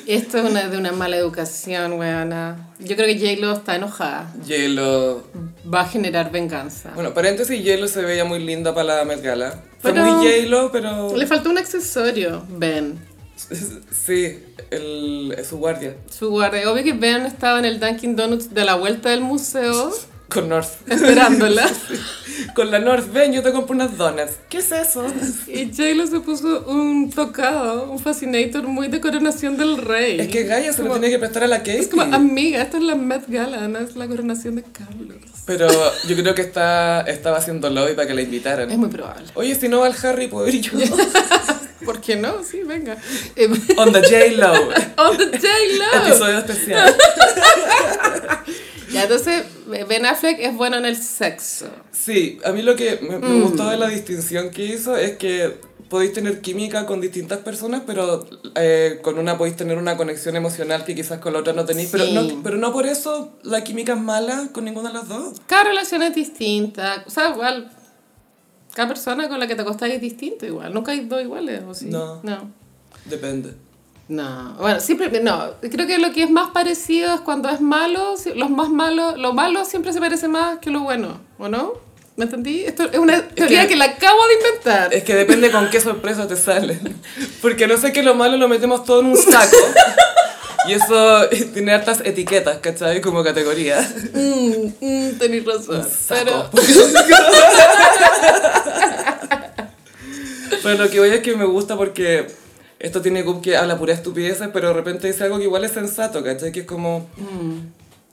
[0.07, 2.71] Esto es una, de una mala educación, weona.
[2.79, 4.31] Yo creo que J-Lo está enojada.
[4.47, 5.23] J-Lo...
[5.71, 6.91] Va a generar venganza.
[6.95, 9.61] Bueno, paréntesis, J-Lo se veía muy linda para la Met Gala.
[9.79, 11.15] Fue Pero- muy J-Lo, pero...
[11.15, 12.97] Le faltó un accesorio, Ben.
[14.05, 14.39] Sí,
[14.71, 15.95] el, su guardia.
[16.09, 16.69] Su guardia.
[16.71, 19.93] Obvio que Ben estaba en el Dunkin' Donuts de la vuelta del museo
[20.29, 20.69] Con North.
[20.87, 21.67] esperándola.
[22.55, 24.33] Con la North, ven, yo te compro unas donuts.
[24.47, 25.05] ¿Qué es eso?
[25.47, 30.19] Y J-Lo se puso un tocado, un fascinator muy de coronación del rey.
[30.19, 31.79] Es que Gaia se lo tiene que prestar a la Katie.
[31.79, 35.17] Es como, amiga, esto es la Met Gala, no es la coronación de Carlos.
[35.45, 35.67] Pero
[36.07, 38.69] yo creo que está, estaba haciendo lobby para que la invitaran.
[38.69, 39.25] Es muy probable.
[39.33, 40.71] Oye, si no va el Harry, puedo ir yo.
[41.85, 42.43] ¿Por qué no?
[42.43, 42.97] Sí, venga.
[43.77, 44.53] On the J-Lo.
[45.09, 46.07] On the J-Lo.
[46.07, 46.95] Episodio especial.
[48.91, 49.43] Ya, entonces,
[49.87, 51.67] Ben Affleck es bueno en el sexo.
[51.91, 53.41] Sí, a mí lo que me, me Mm.
[53.43, 55.57] gustó de la distinción que hizo es que
[55.89, 58.25] podéis tener química con distintas personas, pero
[58.55, 61.89] eh, con una podéis tener una conexión emocional que quizás con la otra no tenéis.
[61.91, 62.13] Pero, Sí.
[62.13, 65.39] no, pero no por eso la química es mala con ninguna de las dos.
[65.47, 67.03] Cada relación es distinta.
[67.07, 67.71] O sea, igual,
[68.75, 70.73] cada persona con la que te acostás es distinto igual.
[70.73, 71.85] Nunca hay dos iguales, ¿o sí?
[71.85, 72.21] No.
[72.23, 72.51] No.
[73.05, 73.53] Depende.
[74.09, 78.15] No, bueno, siempre, no, creo que lo que es más parecido es cuando es malo,
[78.35, 81.73] los más malos, lo malo siempre se parece más que lo bueno, ¿o no?
[82.15, 82.65] ¿Me entendí?
[82.65, 84.93] Esto es una teoría que, que- la acabo de inventar.
[84.93, 86.99] Es que depende con qué sorpresa te salen.
[87.41, 89.55] Porque no sé que lo malo lo metemos todo en un saco.
[90.67, 91.21] Y eso
[91.53, 92.99] tiene hartas etiquetas, ¿cachai?
[92.99, 93.79] Como categoría.
[94.13, 95.87] Mm, mm, tenés razón.
[96.09, 96.49] Pero.
[100.63, 102.27] Pero lo que voy es que me gusta porque
[102.79, 105.71] esto tiene como que habla pura estupideces, pero de repente dice algo que igual es
[105.71, 106.51] sensato, ¿cachai?
[106.51, 107.07] Que es como...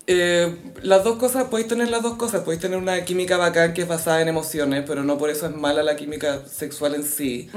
[0.07, 3.83] eh, las dos cosas, podéis tener las dos cosas, podéis tener una química bacán que
[3.83, 7.49] es basada en emociones, pero no por eso es mala la química sexual en sí.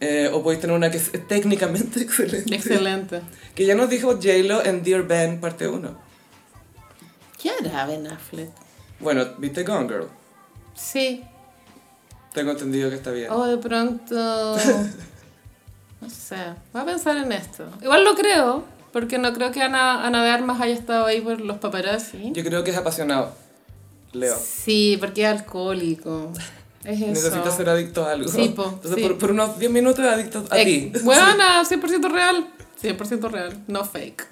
[0.00, 2.54] Eh, o podéis tener una que es técnicamente excelente.
[2.54, 3.20] excelente.
[3.54, 5.98] Que ya nos dijo J-Lo en Dear Ben, parte 1.
[7.42, 8.50] ¿Qué hará Ben Affleck?
[9.00, 10.08] Bueno, viste Gone Girl.
[10.74, 11.24] Sí,
[12.32, 13.30] Tengo entendido que está bien.
[13.32, 14.56] o de pronto,
[16.00, 16.36] no sé,
[16.72, 17.64] voy a pensar en esto.
[17.82, 21.40] Igual lo creo, porque no creo que Ana, Ana de Armas haya estado ahí por
[21.40, 22.30] los paparazzi.
[22.32, 23.32] Yo creo que es apasionado.
[24.12, 24.36] Leo.
[24.42, 26.32] Sí, porque es alcohólico.
[26.84, 27.06] Es eso.
[27.08, 28.28] Necesita ser adicto a algo.
[28.30, 29.02] Sí, po, Entonces, sí.
[29.02, 30.98] Por, por unos 10 minutos es adicto a Eh, ti.
[31.02, 32.48] Buena, 100% real.
[32.82, 34.24] 100% real, no fake.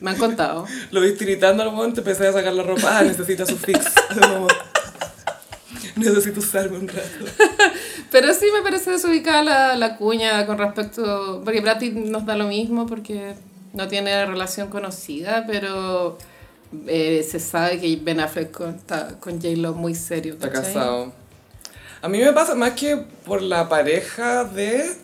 [0.00, 0.64] Me han contado.
[0.92, 2.98] Lo viste gritando al momento, empecé a sacar la ropa.
[2.98, 3.84] Ah, necesita su fix.
[5.96, 7.24] Necesito usarme un rato.
[8.10, 11.42] Pero sí me parece desubicada la, la cuña con respecto...
[11.44, 13.34] Porque Brad Pitt nos da lo mismo porque
[13.72, 16.18] no tiene relación conocida, pero
[16.88, 20.34] eh, se sabe que Ben Affleck con, está con J-Lo muy serio.
[20.34, 20.74] Está ¿cachai?
[20.74, 21.12] casado.
[22.02, 24.96] A mí me pasa más que por la pareja de...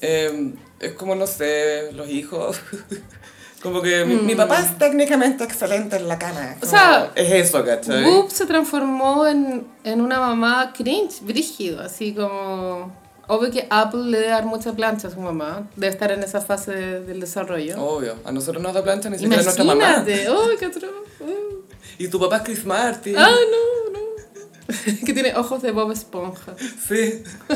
[0.00, 2.60] eh, es como, no sé, los hijos.
[3.62, 6.56] Como que mi, mi papá es técnicamente excelente en la cama.
[6.60, 8.02] O sea, es eso, ¿cachai?
[8.04, 13.00] Goop se transformó en, en una mamá cringe, brígido, así como...
[13.28, 16.40] Obvio que Apple le debe dar mucha plancha a su mamá, debe estar en esa
[16.40, 17.80] fase de- del desarrollo.
[17.80, 20.04] Obvio, a nosotros nos da plancha ni siquiera nuestra mamá.
[20.06, 20.70] ¡ay, qué.
[21.98, 23.14] Y tu papá es Chris Martin.
[23.16, 24.06] ¡Ah, no, no!
[25.06, 26.54] que tiene ojos de Bob Esponja.
[26.86, 27.22] Sí.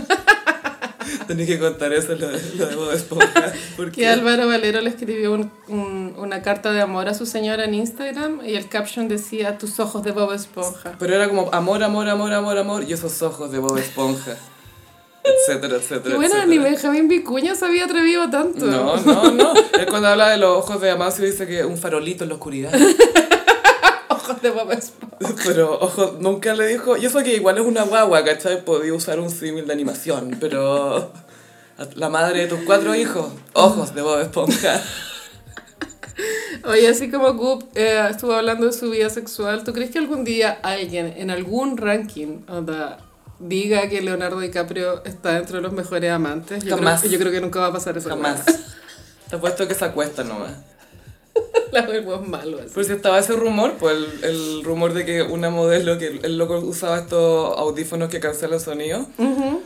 [1.26, 3.52] Tenía que contar eso, lo, de- lo de Bob Esponja.
[3.76, 7.64] Porque Que Álvaro Valero le escribió un- un- una carta de amor a su señora
[7.64, 10.94] en Instagram y el caption decía tus ojos de Bob Esponja.
[10.98, 14.36] Pero era como amor, amor, amor, amor, amor, y esos ojos de Bob Esponja.
[15.24, 16.14] Etcétera, etcétera.
[16.14, 16.46] Y bueno, etcétera.
[16.46, 18.64] ni Benjamín Vicuña se había atrevido tanto.
[18.66, 19.54] No, no, no.
[19.76, 22.72] Él cuando habla de los ojos de Amancio dice que un farolito en la oscuridad.
[24.26, 25.34] Ojos de Bob Esponja.
[25.44, 26.96] Pero, ojo, nunca le dijo.
[26.96, 28.64] Y eso que igual es una guagua, ¿cachai?
[28.64, 31.12] Podía usar un símil de animación, pero.
[31.94, 34.82] La madre de tus cuatro hijos, ojos de Bob Esponja.
[36.64, 40.24] Oye, así como Goop eh, estuvo hablando de su vida sexual, ¿tú crees que algún
[40.24, 42.98] día alguien en algún ranking onda,
[43.38, 46.64] diga que Leonardo DiCaprio está dentro de los mejores amantes?
[46.64, 47.00] Yo Jamás.
[47.00, 48.08] Creo, yo creo que nunca va a pasar eso.
[48.08, 48.42] Jamás.
[49.28, 50.52] Te apuesto que se acuesta nomás.
[51.72, 52.58] La vergüenza es malo.
[52.64, 52.84] así.
[52.84, 56.58] Si estaba ese rumor, pues el, el rumor de que una modelo, que el loco
[56.60, 59.06] usaba estos audífonos que cancelan sonido.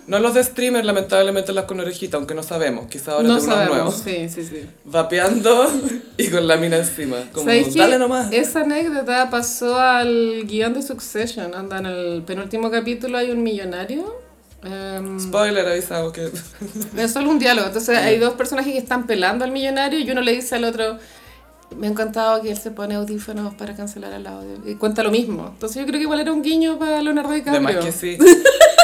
[0.07, 2.87] No los de streamer, lamentablemente las con orejita, aunque no sabemos.
[2.89, 3.95] Quizá ahora no tengo unos nuevos.
[4.05, 4.67] sí, sí, sí.
[4.85, 5.71] Vapeando
[6.17, 7.17] y con la mina encima.
[7.33, 8.33] Como, dale nomás.
[8.33, 11.55] Esa anécdota pasó al guion de Succession.
[11.55, 14.17] Anda, en el penúltimo capítulo hay un millonario.
[14.65, 16.29] em, Spoiler, avisamos que...
[16.97, 17.69] es solo un diálogo.
[17.69, 20.99] Entonces hay dos personajes que están pelando al millonario y uno le dice al otro,
[21.77, 24.59] me ha encantado que él se pone audífonos para cancelar el audio.
[24.65, 25.49] Y cuenta lo mismo.
[25.53, 27.69] Entonces yo creo que igual era un guiño para Leonardo DiCaprio.
[27.69, 28.19] Además que sí.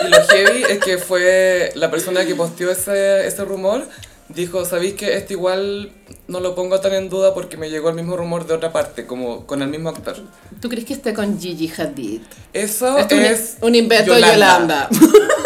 [0.05, 3.89] Y lo heavy es que fue la persona que posteó ese, ese rumor,
[4.29, 5.91] dijo, ¿sabéis que esto igual
[6.29, 9.07] no lo pongo tan en duda porque me llegó el mismo rumor de otra parte,
[9.07, 10.17] como con el mismo actor?
[10.61, 12.21] ¿Tú crees que esté con Gigi Hadid?
[12.53, 14.89] Eso Esto es un, un invento de Yolanda.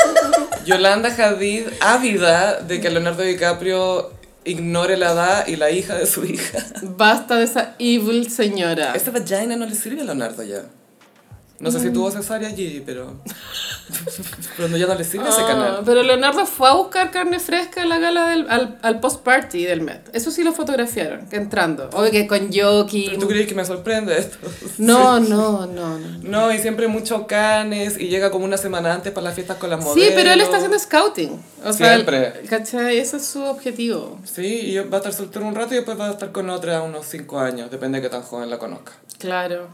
[0.67, 4.11] Yolanda Hadid, ávida de que Leonardo DiCaprio
[4.45, 6.59] ignore la edad y la hija de su hija.
[6.83, 8.93] Basta de esa evil señora.
[8.95, 10.63] Esta vagina no le sirve a Leonardo ya.
[11.61, 13.17] No sé si tuvo cesárea allí, pero...
[14.57, 15.83] pero no, ya no le sirve ese Ah, canal.
[15.85, 19.83] pero Leonardo fue a buscar carne fresca a la gala del, al, al post-party del
[19.83, 20.09] Met.
[20.15, 21.91] Eso sí lo fotografiaron, entrando.
[21.93, 23.07] Obvio que con Yoki.
[23.09, 24.39] ¿Pero tú crees que me sorprende esto?
[24.79, 26.19] No, no, no, no.
[26.23, 29.69] No, y siempre mucho canes y llega como una semana antes para las fiestas con
[29.69, 30.13] las Sí, modelos.
[30.15, 31.39] pero él está haciendo scouting.
[31.65, 32.33] O sea, Siempre.
[32.49, 32.99] ¿cachai?
[32.99, 34.19] Ese es su objetivo.
[34.25, 36.81] Sí, y va a estar soltero un rato y después va a estar con otra
[36.83, 38.93] unos 5 años, depende de qué tan joven la conozca.
[39.19, 39.69] Claro.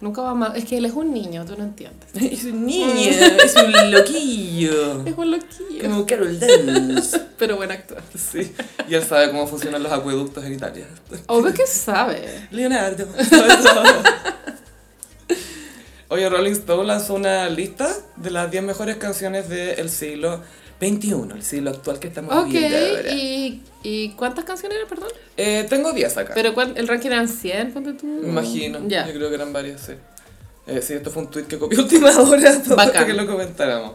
[0.00, 0.56] Nunca va más.
[0.56, 2.08] Es que él es un niño, tú no entiendes.
[2.14, 3.10] Es un niño,
[3.44, 5.04] es un loquillo.
[5.04, 5.82] Es un loquillo.
[5.82, 7.20] Como Carol Dance.
[7.38, 8.02] Pero buen actor.
[8.16, 8.52] Sí,
[8.88, 10.86] y él sabe cómo funcionan los acueductos en Italia.
[11.26, 12.46] Obvio que sabe.
[12.50, 13.06] Leonardo.
[16.08, 20.40] Oye, Rolling Stone lanzó una lista de las 10 mejores canciones del siglo
[20.80, 23.12] XXI, el siglo actual que estamos Ok, viviendo ahora.
[23.12, 25.10] ¿y, ¿y cuántas canciones eran, perdón?
[25.36, 26.32] Eh, tengo 10 acá.
[26.34, 28.20] ¿Pero cuál, el ranking eran 100, ponte tú?
[28.22, 28.80] Imagino.
[28.88, 29.06] Ya.
[29.06, 29.92] Yo creo que eran varias, sí.
[30.66, 33.94] Eh, sí, esto fue un tweet que copié a última hora para que lo comentáramos.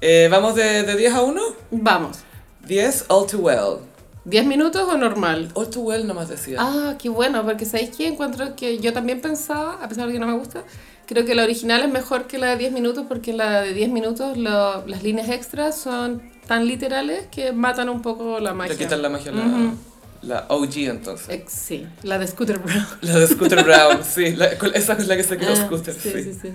[0.00, 1.42] Eh, ¿Vamos de, de 10 a 1?
[1.70, 2.18] Vamos.
[2.66, 3.78] 10, All Too Well.
[4.24, 5.50] ¿10 minutos o normal?
[5.54, 6.58] All Too Well nomás decía.
[6.60, 8.06] Ah, qué bueno, porque ¿sabéis qué?
[8.08, 10.62] Encuentro que yo también pensaba, a pesar de que no me gusta,
[11.06, 13.90] creo que la original es mejor que la de 10 minutos porque la de 10
[13.90, 18.72] minutos, lo- las líneas extras son tan literales que matan un poco la magia.
[18.74, 19.74] Le quitan la magia a la, Ujú.
[20.22, 21.28] la OG entonces.
[21.28, 22.86] Ex- sí, la de Scooter Brown.
[23.02, 24.32] La de Scooter Brown, sí.
[24.36, 26.22] la- esa es la que se quedó Ah, Scooter, sí, sí.
[26.24, 26.48] sí, sí.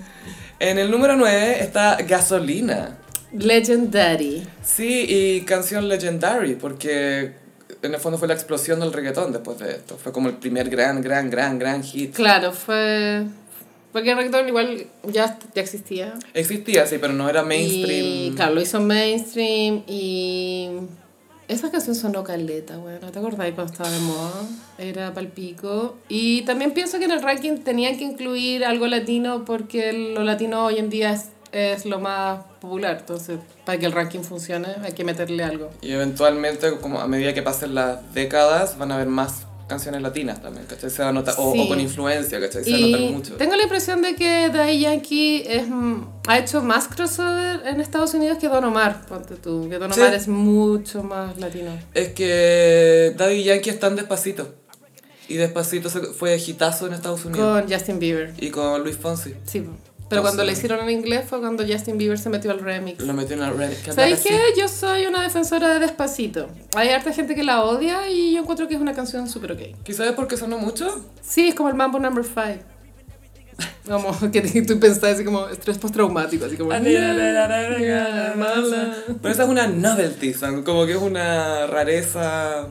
[0.59, 2.97] En el número 9 está Gasolina.
[3.33, 4.47] Legendary.
[4.63, 7.33] Sí, y canción Legendary, porque
[7.81, 9.97] en el fondo fue la explosión del reggaetón después de esto.
[9.97, 12.13] Fue como el primer gran, gran, gran, gran hit.
[12.15, 13.23] Claro, fue...
[13.97, 16.13] Porque el reggaetón igual ya, ya existía.
[16.35, 18.05] Existía, sí, pero no era mainstream.
[18.05, 20.69] Y claro, lo hizo mainstream y...
[21.47, 22.99] Esa canción sonó caleta, güey.
[23.01, 24.43] ¿No te acordás cuando estaba de moda?
[24.77, 25.95] Era palpico.
[26.09, 30.65] Y también pienso que en el ranking tenían que incluir algo latino porque lo latino
[30.65, 32.97] hoy en día es, es lo más popular.
[32.99, 35.71] Entonces, para que el ranking funcione hay que meterle algo.
[35.81, 40.41] Y eventualmente, como a medida que pasen las décadas, van a haber más canciones latinas
[40.41, 40.89] también, ¿cachai?
[40.89, 41.59] Se va a notar, o, Sí.
[41.59, 42.63] o con influencia, ¿cachai?
[42.63, 43.35] Se va a notar Y mucho.
[43.35, 45.63] tengo la impresión de que Daddy Yankee es,
[46.27, 49.67] ha hecho más crossover en Estados Unidos que Don Omar, ponte tú.
[49.69, 49.99] Que Don Sí.
[49.99, 51.71] Omar es mucho más latino.
[51.93, 54.55] Es que Daddy Yankee es tan despacito.
[55.29, 57.61] Y despacito fue hitazo en Estados Unidos.
[57.61, 58.33] Con Justin Bieber.
[58.39, 59.33] Y con Luis Fonsi.
[59.45, 59.65] Sí.
[60.09, 63.03] Pero cuando le hicieron en inglés fue cuando Justin Bieber se metió al remix.
[63.03, 63.41] Lo metió en
[63.83, 64.59] que ¿Sabes hablaba qué?
[64.59, 66.47] Yo soy una defensora de Despacito.
[66.75, 69.61] Hay harta gente que la odia y yo encuentro que es una canción súper ok.
[69.83, 71.03] ¿Quizás es porque sonó mucho?
[71.21, 72.63] Sí, es como el Mambo Number 5.
[73.87, 76.69] Como que tú pensás así como estrés postraumático, así como...
[76.69, 76.83] Pero
[79.23, 82.67] esa es una novelty song, como que es una rareza,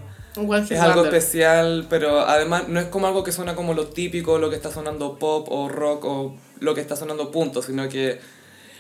[0.75, 4.51] Es algo especial, pero además no es como algo que suena como lo típico, lo
[4.51, 8.19] que está sonando pop o rock o lo que está sonando punto, sino que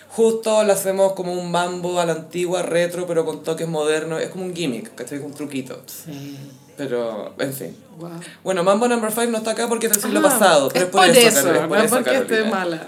[0.09, 4.29] justo lo hacemos como un mambo a la antigua, retro, pero con toques modernos, es
[4.31, 5.19] como un gimmick, ¿cachai?
[5.19, 6.39] Un truquito, Sí,
[6.77, 7.77] pero en fin.
[7.99, 8.11] wow.
[8.45, 10.85] Bueno, Mambo Number 5 no está acá porque es del siglo Ah, pasado, pero es
[10.87, 12.83] es por, eso, Carolina, es no por es eso, porque esté mala.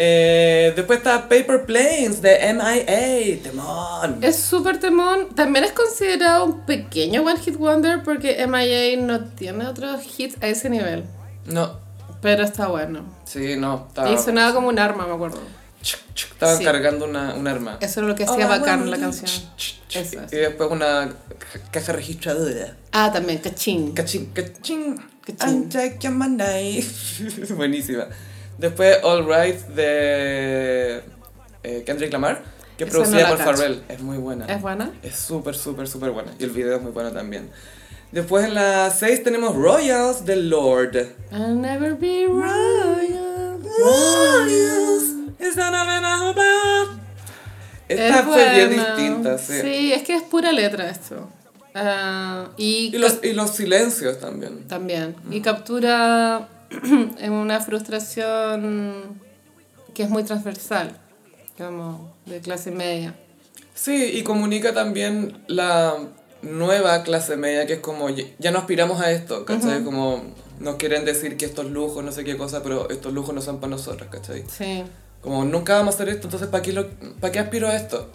[0.00, 4.18] Eh, después está Paper Planes de MIA, temón.
[4.22, 5.34] Es súper temón.
[5.34, 10.46] También es considerado un pequeño One Hit Wonder porque MIA no tiene otros hits a
[10.46, 11.04] ese nivel.
[11.46, 11.80] No,
[12.22, 13.04] Pero está bueno.
[13.24, 14.10] sí, no, estaba...
[14.12, 15.40] Y sonaba como un arma, me acuerdo.
[15.82, 16.64] Chuc, chuc, Estaban Sí.
[16.64, 17.78] cargando una, un arma.
[17.80, 19.26] Eso era lo que Oh, hacía I bacán la canción.
[19.56, 19.78] chuc.
[19.96, 20.32] Eso es.
[20.32, 21.08] Y después una
[21.38, 22.76] ca- caja registradora.
[22.92, 23.92] Ah, también, cachín.
[23.94, 24.94] Cachín, cachín.
[25.24, 25.68] Cachín.
[27.56, 28.06] Buenísima.
[28.58, 31.02] Después All Right de
[31.62, 32.42] eh, Kendrick Lamar,
[32.76, 33.38] que es no producida la por.
[33.38, 33.82] Pharrell.
[33.88, 34.46] Es muy buena.
[34.46, 34.92] ¿Es buena?
[35.02, 36.32] Es súper, súper, súper buena.
[36.38, 37.50] Y el video es muy bueno también.
[38.10, 40.96] Después en la 6 tenemos Royals de Lord.
[41.30, 43.60] I'll never be royal.
[43.78, 45.04] Royals.
[45.38, 46.98] It's not about-
[47.88, 49.60] Esta Es fue bien distinta, sí.
[49.62, 51.28] Sí, es que es pura letra esto.
[51.74, 54.66] Ah, y Y los, y los silencios también.
[54.66, 55.14] También.
[55.30, 56.48] Y captura
[57.18, 59.20] en una frustración
[59.94, 60.96] que es muy transversal,
[61.56, 63.14] como de clase media.
[63.74, 65.96] Sí, y comunica también la
[66.42, 69.82] nueva clase media, que es como, ya no aspiramos a esto, ¿cachai?
[69.84, 73.40] Como nos quieren decir que estos lujos, no sé qué cosa, pero estos lujos no
[73.40, 74.44] son para nosotros, ¿cachai?
[74.48, 74.84] Sí.
[75.22, 76.88] Como nunca vamos a hacer esto, entonces ¿para qué, lo,
[77.20, 78.10] ¿para qué aspiro a esto?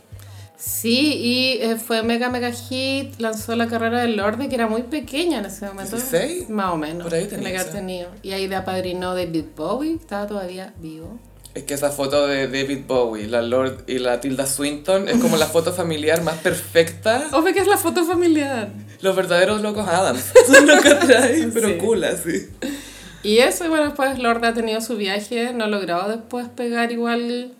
[0.57, 3.19] Sí, y eh, fue mega, mega hit.
[3.19, 5.97] Lanzó la carrera de Lorde, que era muy pequeña en ese momento.
[5.97, 6.47] ¿16?
[6.49, 7.03] Más o menos.
[7.03, 8.09] Por ahí tenía que tenido.
[8.21, 11.19] Y ahí de apadrinó David Bowie, estaba todavía vivo.
[11.53, 15.37] Es que esa foto de David Bowie, la Lord y la Tilda Swinton es como
[15.37, 17.27] la foto familiar más perfecta.
[17.33, 18.69] Obvio que es la foto familiar.
[19.01, 20.31] Los verdaderos locos Adams.
[20.51, 21.77] Son los que traen, pero Sí.
[21.77, 22.47] cool así.
[23.21, 26.91] Y eso, y bueno, después Lorde ha tenido su viaje, no ha logrado después pegar
[26.91, 27.53] igual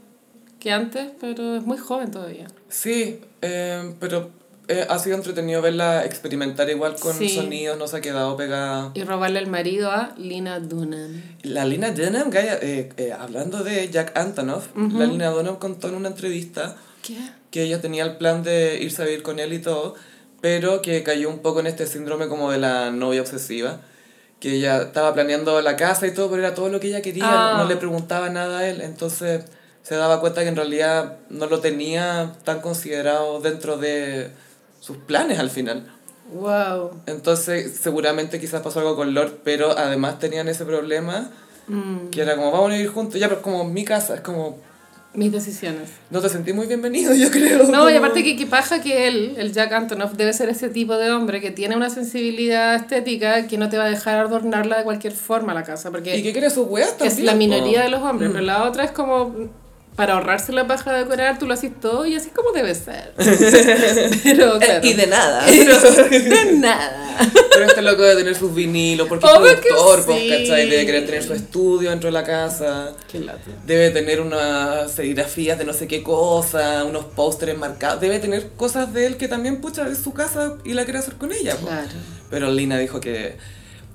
[0.60, 2.48] que antes, pero es muy joven todavía.
[2.74, 4.32] Sí, eh, pero
[4.68, 7.30] eh, ha sido entretenido verla experimentar igual con Sí.
[7.30, 8.90] sonidos, no se ha quedado pegada.
[8.95, 11.22] Y robarle el marido a Lina Dunham.
[11.44, 16.08] La Lina Dunham, eh, eh, hablando de Jack Antonoff, la Lina Dunham contó en una
[16.08, 17.18] entrevista ¿Qué?
[17.52, 19.94] que ella tenía el plan de irse a vivir con él y todo,
[20.41, 23.82] pero que cayó un poco en este síndrome como de la novia obsesiva,
[24.40, 27.24] que ella estaba planeando la casa y todo, pero era todo lo que ella quería,
[27.28, 27.54] Ah.
[27.58, 29.44] no, no le preguntaba nada a él, entonces
[29.84, 34.31] se daba cuenta que en realidad no lo tenía tan considerado dentro de
[34.80, 35.91] sus planes al final.
[36.34, 36.91] Wow.
[37.05, 41.30] Entonces seguramente quizás pasó algo con Lord, pero además tenían ese problema
[41.65, 44.57] Mm, que era como vamos a vivir juntos, ya pero como mi casa, es como
[45.14, 45.91] mis decisiones.
[46.10, 47.60] no te sentí muy bienvenido, yo creo.
[47.60, 50.68] No, y como- aparte que, que paja que él, el Jack Antonoff, debe ser ese
[50.68, 54.80] tipo de hombre que tiene una sensibilidad estética que no te va a dejar adornarla
[54.80, 57.18] de cualquier forma la casa, porque Y que quiere sus weas también.
[57.18, 59.34] es la minoría de los hombres, pero la otra es como
[59.95, 63.14] para ahorrarse la paja de decorar, tú lo haces todo y así como debe ser.
[64.24, 64.86] pero claro.
[64.88, 65.45] Y de nada.
[65.52, 67.18] de nada.
[67.52, 70.30] Pero este loco debe tener sus vinilos porque Obvio es que productor, pues, sí.
[70.30, 70.70] ¿cachai?
[70.70, 72.94] Debe querer tener su estudio dentro de la casa.
[73.11, 73.40] Qué lata.
[73.65, 78.02] Debe tener unas serigrafías de no sé qué cosa, unos pósteres marcados.
[78.02, 81.15] Debe tener cosas de él que también, pucha, es su casa y la quiere hacer
[81.15, 81.56] con ella.
[81.56, 81.68] po.
[81.68, 81.90] Claro.
[82.32, 83.38] Pero Lina dijo que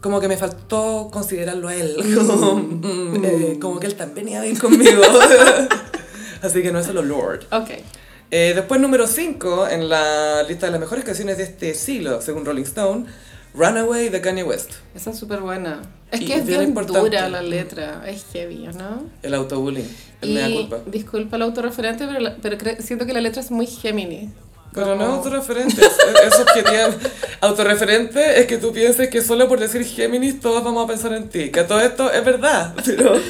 [0.00, 1.96] como que me faltó considerarlo a él.
[2.16, 5.02] Como, mm, eh, como que él también iba ir conmigo.
[6.42, 7.46] Así que no es solo Lord.
[7.50, 7.70] Ok.
[8.30, 12.44] Eh, después, número 5 en la lista de las mejores canciones de este siglo, según
[12.44, 13.06] Rolling Stone,
[13.54, 14.70] Runaway de Kanye West.
[14.94, 15.80] Esa es súper buena.
[16.12, 17.00] Es Y que es bien bien importante.
[17.00, 19.04] dura la letra, es heavy, ¿no?
[19.22, 19.88] El autobullying,
[20.20, 20.78] el mea Y culpa.
[20.86, 24.30] disculpa el autorreferente, pero, la- pero siento que la letra es muy Gemini.
[24.78, 26.90] Pero no es autorreferente, es, es subjetiva.
[27.40, 31.28] Autorreferente es que tú pienses que solo por decir Géminis todos vamos a pensar en
[31.28, 31.50] ti.
[31.50, 33.20] Que todo esto es verdad, pero...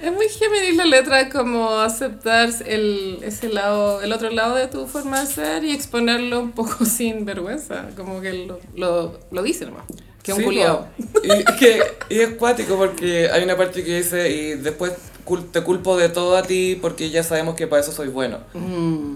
[0.00, 4.86] Es muy Géminis la letra, como aceptar el, ese lado, el otro lado de tu
[4.86, 9.66] forma de ser y exponerlo un poco sin vergüenza, como que lo, lo, lo dice
[9.66, 9.84] nomás,
[10.22, 10.86] que es un Sí, culiao.
[11.22, 14.92] Y, que, y es cuático porque hay una parte que dice y después
[15.24, 18.38] cul- te culpo de todo a ti porque ya sabemos que para eso soy bueno.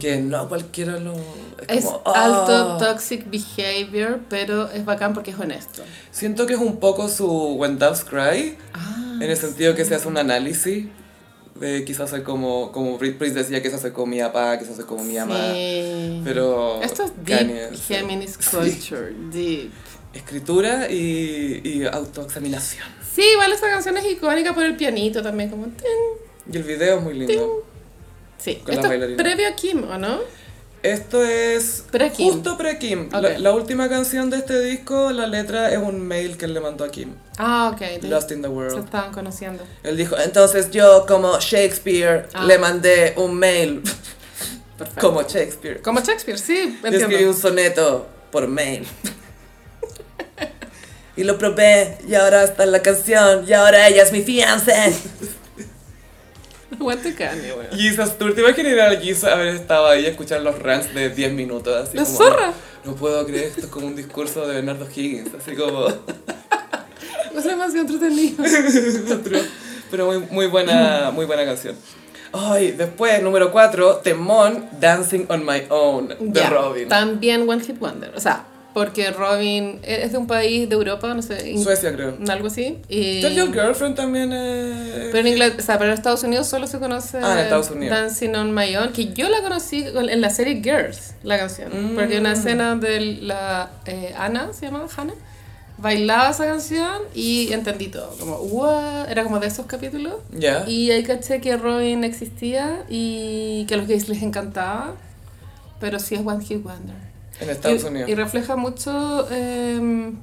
[0.01, 1.13] Que no cualquiera lo...
[1.69, 2.79] Es, Es como, alto "Ah".
[2.79, 5.83] toxic behavior, pero es bacán porque es honesto.
[6.11, 8.57] Siento que es un poco su When Doves Cry,
[9.21, 10.87] en el sentido que se hace un análisis
[11.61, 14.73] de quizás ser como, como Prince decía, que se hace como mi papá, que se
[14.73, 15.53] hace como mi mamá.
[15.53, 16.21] Sí.
[16.25, 17.95] Pero Esto es deep sí.
[17.95, 18.51] Géminis Sí.
[18.57, 19.71] culture, deep.
[20.15, 22.85] Escritura y, y autoexaminación.
[23.15, 25.67] Sí, igual esta canción es icónica por el pianito también, como...
[25.67, 26.53] tin.
[26.53, 27.65] Y el video es muy lindo.
[28.39, 30.19] Sí, Con la esto es previo a Kim, ¿o no?
[30.83, 32.31] Esto es Pre-Kim.
[32.35, 33.09] justo pre-Kim.
[33.11, 36.61] La, la última canción de este disco, la letra es un mail que él le
[36.61, 37.15] mandó a Kim.
[37.39, 38.03] Ah, ok.
[38.05, 38.85] Lost in the Se World.
[38.85, 39.65] estaban conociendo.
[39.83, 42.45] Él dijo, entonces yo como Shakespeare Ah.
[42.45, 43.81] le mandé un mail
[44.79, 45.01] Perfecto.
[45.09, 45.81] como Shakespeare.
[45.81, 47.31] Como Shakespeare, sí, Le escribí entiendo.
[47.31, 48.87] un soneto por mail.
[51.17, 54.75] y lo probé y ahora está en la canción y ahora ella es mi fiancé.
[56.73, 57.79] Aguante Kanye, weón.
[57.79, 61.33] Jesus, ¿tú te imaginas a Jesus haber estado ahí y escuchar los rants de 10
[61.33, 61.89] minutos?
[61.89, 62.53] Así La como, zorra.
[62.85, 65.87] No puedo creer, esto es como un discurso de Bernardo Higgins, así como...
[67.35, 68.45] Es demasiado entretenido.
[69.91, 71.77] Pero muy, muy, buena, muy buena canción.
[72.33, 76.89] Ay, después, número 4, Temón, Dancing on My Own, de Ya, Robin.
[76.89, 78.13] También One Hit Wonder.
[78.17, 78.45] O sea,
[78.75, 81.57] porque Robin es de un país de Europa, no sé.
[81.63, 82.19] Suecia, creo.
[82.29, 82.79] Algo así.
[82.89, 83.21] Y...
[83.21, 85.11] Tell Your Girlfriend también es...
[85.13, 87.71] Pero en, Inglaterra, o sea, pero en Estados Unidos solo se conoce Ah, en Estados
[87.71, 87.97] Unidos.
[87.97, 91.93] Dancing on My Own, que yo la conocí con- en la serie Girls, la canción.
[91.93, 91.95] Mm.
[91.95, 95.15] Porque una escena de la eh, Ana, se llama Hannah,
[95.79, 98.11] bailaba esa canción y entendí todo.
[98.19, 99.09] Como, what?
[99.11, 100.15] Era como de esos capítulos.
[100.33, 100.65] Ya.
[100.69, 104.95] Y ahí caché que Robin existía y que a los gays les encantaba,
[105.81, 107.04] pero sí es One Hit Wonder.
[107.41, 108.09] En Estados y, Unidos.
[108.11, 110.17] y refleja mucho em,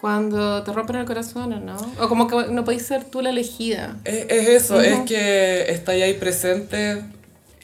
[0.00, 1.76] cuando te rompen el corazón, ¿o no?
[2.00, 3.96] O como que no podéis ser tú la elegida.
[4.04, 7.02] Es, es eso, es que estáis ahí presente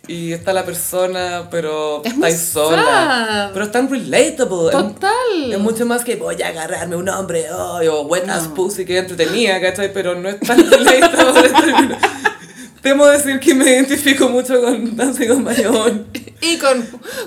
[0.07, 3.51] y está la persona, pero Es estáis sola.
[3.53, 4.71] Pero es tan relatable.
[4.71, 5.53] Total.
[5.53, 8.99] Es mucho más que voy a agarrarme un hombre hoy o wet ass pussy que
[8.99, 9.93] entretenía, ¿cachai?
[9.93, 11.99] Pero no es tan relatable.
[12.89, 16.07] Temo decir que me identifico mucho con Dancing on My Own.
[16.41, 16.87] Y con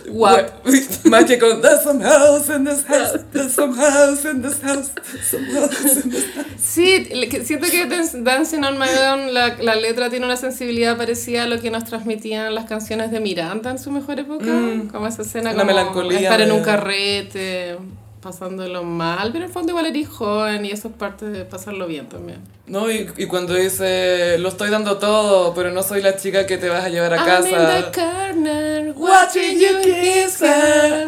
[0.09, 0.65] WAP.
[1.05, 4.89] Más que con There's some house in this house, there's some house in this house,
[4.95, 6.45] there's some house in this house.
[6.57, 7.05] Sí,
[7.45, 11.47] siento que Dan- Dancing on My Own, la, la letra tiene una sensibilidad parecida a
[11.47, 14.45] lo que nos transmitían las canciones de Miranda en su mejor época.
[14.91, 15.55] Como esa escena Mm.
[15.55, 17.77] Una como melancolía estar en un carrete,
[18.22, 21.88] pasándolo mal, pero en el fondo igual eres joven y eso es parte de pasarlo
[21.88, 22.39] bien también.
[22.68, 26.57] No, y, y cuando dice, lo estoy dando todo, pero no soy la chica que
[26.57, 27.91] te vas a llevar a I'm in the casa.
[27.91, 31.07] corner, Watching you kiss her.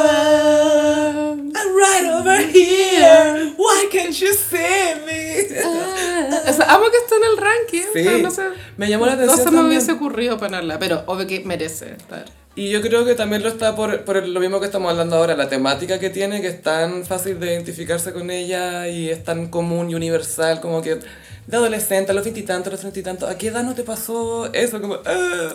[0.00, 3.52] Oh, I'm right over here.
[3.56, 5.20] Why can't you see me?
[5.64, 8.42] Ah, o sea, amo que está en el ranking, Sí, pero no sé.
[8.76, 9.48] me llamó la No atención.
[9.48, 12.24] se me hubiese ocurrido ponerla, pero obvio que merece estar.
[12.60, 15.34] Y yo creo que también lo está por, por lo mismo que estamos hablando ahora,
[15.34, 19.48] la temática que tiene, que es tan fácil de identificarse con ella y es tan
[19.48, 20.98] común y universal, como que
[21.46, 23.82] de adolescente, a los veintitantos, a los treinta y tantos, ¿a qué edad no te
[23.82, 24.78] pasó eso?
[24.78, 25.52] Como, ah,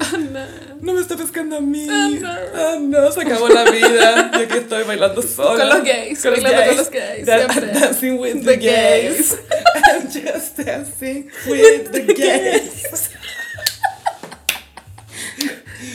[0.81, 4.83] no me está pescando a mí, ah, no, se acabó la vida, y aquí estoy
[4.83, 5.59] bailando sola.
[5.59, 7.67] Con los gays, con los gays, siempre.
[7.67, 9.17] dancing with The the, gays.
[9.17, 9.39] gays.
[9.93, 13.11] I'm just dancing with the gays.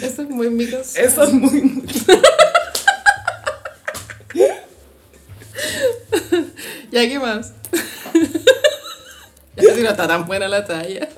[0.03, 1.05] Eso es muy mi canción.
[1.05, 1.85] Eso es muy...
[6.91, 7.53] ¿Ya qué más?
[9.57, 11.09] ya si no está tan buena la talla.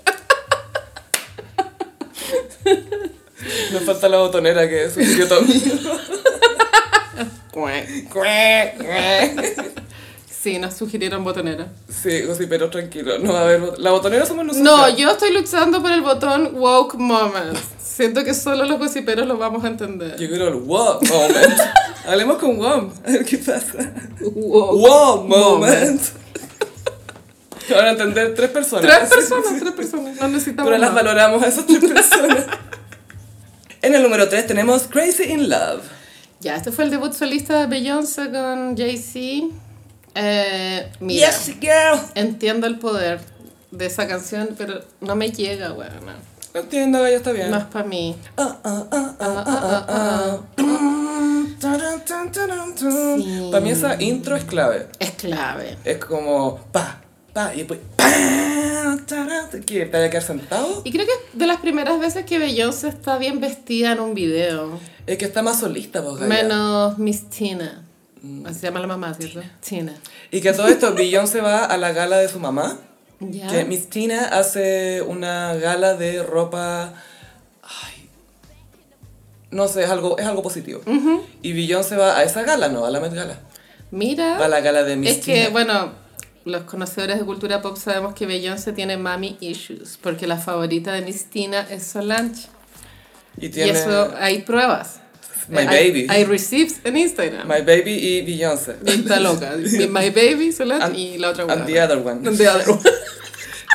[3.73, 5.63] Nos falta la botonera que sugirió Tommy.
[10.29, 11.69] Sí, nos sugirieron botonera.
[11.89, 13.19] Sí, sí, pero tranquilo.
[13.19, 14.65] No, a ver, la botonera somos nosotros.
[14.65, 17.57] No, yo estoy luchando por el botón woke moment.
[17.95, 20.19] Siento que solo los gossiperos lo vamos a entender.
[20.19, 21.61] Yo quiero el wow moment.
[22.07, 22.91] Hablemos con wow.
[23.05, 23.93] A ver qué pasa.
[24.21, 26.01] Wow moment.
[27.67, 28.87] Que van a entender tres personas.
[28.87, 30.17] Tres personas, tres personas.
[30.19, 32.47] No necesitamos Pero las valoramos a esas tres personas.
[33.83, 35.83] En el número 3 tenemos Crazy in Love.
[36.41, 39.55] Ya, este fue el debut solista de Beyoncé con Jay-Z.
[40.15, 42.01] Eh, mira, girl.
[42.15, 43.21] entiendo el poder
[43.71, 46.07] de esa canción, pero no me llega, weón.
[46.07, 46.32] no.
[46.55, 47.51] Lo entiendo, ya está bien.
[47.51, 48.15] No es para mí.
[52.77, 53.49] Sí.
[53.51, 54.89] Para mí esa intro es clave.
[54.99, 55.79] Es clave.
[55.85, 57.01] Es como pa,
[57.33, 58.05] pa, y después pa,
[59.67, 59.87] ¿qué?
[59.87, 60.83] ¿Te a quedar sentado?
[60.85, 64.15] Y creo que es de las primeras veces que Beyoncé está bien vestida en un
[64.15, 64.79] video.
[65.07, 66.27] Es que está más solista, Gaya.
[66.27, 67.85] Menos Miss Tina.
[68.45, 69.41] Así se llama la mamá, ¿cierto?
[69.67, 69.95] Tina.
[70.31, 72.79] Y que todo esto, Beyoncé va a la gala de su mamá.
[73.31, 76.95] Que Miss Tina hace una gala de ropa.
[77.63, 78.09] Ay.
[79.51, 80.81] No sé, es algo, es algo positivo.
[81.43, 83.39] Y Beyoncé va a esa gala, no, a la Met Gala.
[83.91, 84.39] Mira.
[84.39, 85.49] Va a la gala de Miss Es que, Tina.
[85.51, 85.93] bueno,
[86.45, 91.03] los conocedores de cultura pop sabemos que Beyoncé tiene mommy issues, porque la favorita de
[91.03, 92.49] Miss Tina es Solange.
[93.39, 95.02] Y eso hay pruebas.
[95.49, 96.07] My Baby.
[96.09, 97.47] Hay receipts en Instagram.
[97.49, 98.77] My Baby y Beyoncé.
[98.87, 99.55] Y está loca.
[99.91, 102.27] My Baby, Solange, And- y la otra And the other one.
[102.29, 102.81] And the other one.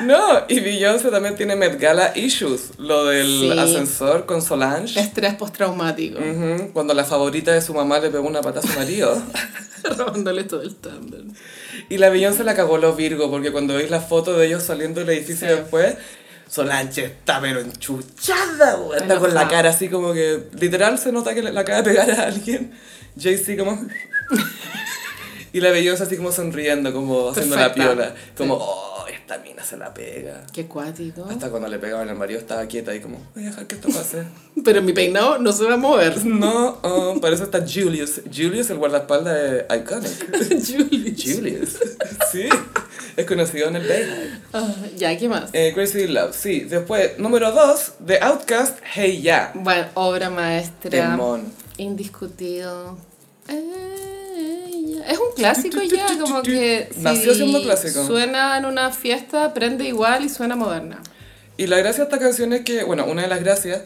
[0.04, 2.70] No, y Beyoncé también tiene Met Gala issues.
[2.78, 3.52] Lo del Sí.
[3.58, 5.00] ascensor con Solange.
[5.00, 6.20] Estrés postraumático.
[6.20, 9.20] Ujú, Cuando la favorita de su mamá le pegó una pata a su marido.
[9.98, 11.34] Robándole todo el tándem.
[11.90, 15.00] Y la Beyoncé la cagó los Virgo, porque cuando veis la foto de ellos saliendo
[15.00, 15.56] del edificio Sí.
[15.56, 15.96] después,
[16.50, 19.00] Solange está pero enchuchada, güey.
[19.02, 21.90] Está con la cara así como que, literal se nota que le- la acaba de
[21.90, 22.72] pegar a alguien.
[23.20, 23.86] Jay-Z como...
[25.54, 28.14] y la Beyoncé así como sonriendo, como haciendo la piola.
[28.38, 28.62] Como, Sí.
[28.66, 28.97] oh,
[29.28, 30.46] esta mina se la pega.
[30.54, 31.26] Qué cuático.
[31.30, 33.90] Hasta cuando le pegaban al marido estaba quieta y como, voy a dejar que esto
[33.90, 34.24] pase.
[34.64, 36.26] Pero mi peinado no se va a mover.
[36.26, 38.22] No, oh, para eso está Julius.
[38.34, 40.66] Julius, el guardaespaldas de Iconic.
[40.66, 41.16] Julie.
[41.36, 41.78] Julius.
[42.32, 42.50] Sí,
[43.16, 44.42] es conocido en el Bayhive.
[44.52, 45.50] Ah, ya, ¿qué más?
[45.54, 46.62] Eh, Crazy Love, sí.
[46.62, 49.52] Después, número 2, The Outcast, Hey Ya.
[49.56, 50.90] Bueno, obra maestra.
[50.90, 51.46] Temón.
[51.78, 52.98] Indiscutido.
[53.48, 53.87] Eh.
[55.08, 58.06] Es un clásico ya, como que si Nació siendo clásico.
[58.06, 61.02] suena en una fiesta, prende igual y suena moderna.
[61.56, 63.84] Y la gracia de esta canción es que, bueno, una de las gracias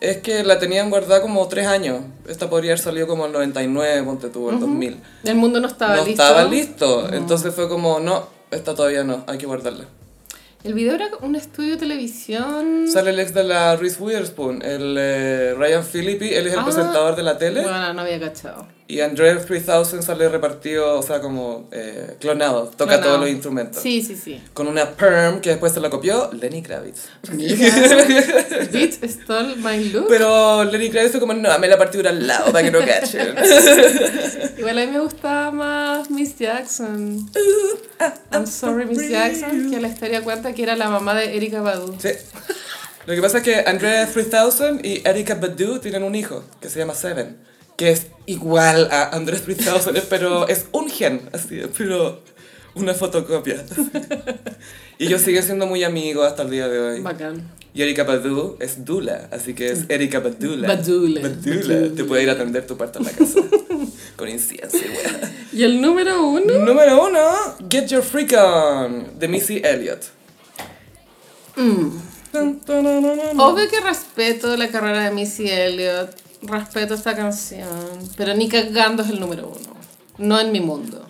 [0.00, 2.00] es que la tenían guardada como 3 años.
[2.28, 4.96] Esta podría haber salido como el 99, ponte tú, el 2000.
[5.24, 6.22] El mundo no estaba no listo.
[6.22, 7.12] estaba listo.
[7.14, 9.84] Entonces fue como, no, esta todavía no, hay que guardarla.
[10.64, 12.86] El video era un estudio de televisión.
[12.90, 16.64] Sale el ex de la Reese Witherspoon, el eh, Ryan Philippi, él es el Ah.
[16.64, 17.62] presentador de la tele.
[17.62, 18.66] Bueno, no había cachado.
[18.86, 23.02] Y Andrea 3000 sale repartido, o sea, como eh, clonado, toca Clonado.
[23.02, 23.82] todos los instrumentos.
[23.82, 24.42] Sí, sí, sí.
[24.52, 27.06] Con una perm que después se la copió Lenny Kravitz.
[28.72, 30.06] Bitch stole my look.
[30.08, 33.34] Pero Lenny Kravitz fue como, no, dame la partitura al lado para que no cachen.
[34.58, 37.30] Igual a mí me gustaba más Miss Jackson.
[38.32, 41.96] I'm sorry, Miss Jackson, que la historia cuenta que era la mamá de Erika Badu.
[41.98, 42.10] sí.
[43.06, 46.78] Lo que pasa es que Andrea 3000 y Erika Badu tienen un hijo que se
[46.78, 47.36] llama Seven,
[47.76, 52.20] que es igual a Andrea 3000, pero es un gen, así, pero
[52.74, 53.64] una fotocopia.
[54.96, 57.00] Y ellos siguen siendo muy amigos hasta el día de hoy.
[57.00, 57.50] Bacán.
[57.74, 60.68] Y Erika Badu es Dula, así que es Erika Badula.
[60.68, 61.20] Badula.
[61.22, 61.94] Badula.
[61.96, 63.40] Te puede ir a atender tu parto en la casa.
[64.16, 65.32] Con incienso, wea.
[65.52, 66.58] Y el número uno.
[66.58, 67.20] Número uno,
[67.68, 70.04] Get Your Freak On, de Missy Elliott.
[72.64, 73.30] Tananana.
[73.38, 76.10] Obvio que respeto la carrera de Missy Elliott,
[76.46, 77.68] respeto esta canción,
[78.16, 79.74] pero ni cagando es el número uno.
[80.18, 81.04] No en mi mundo.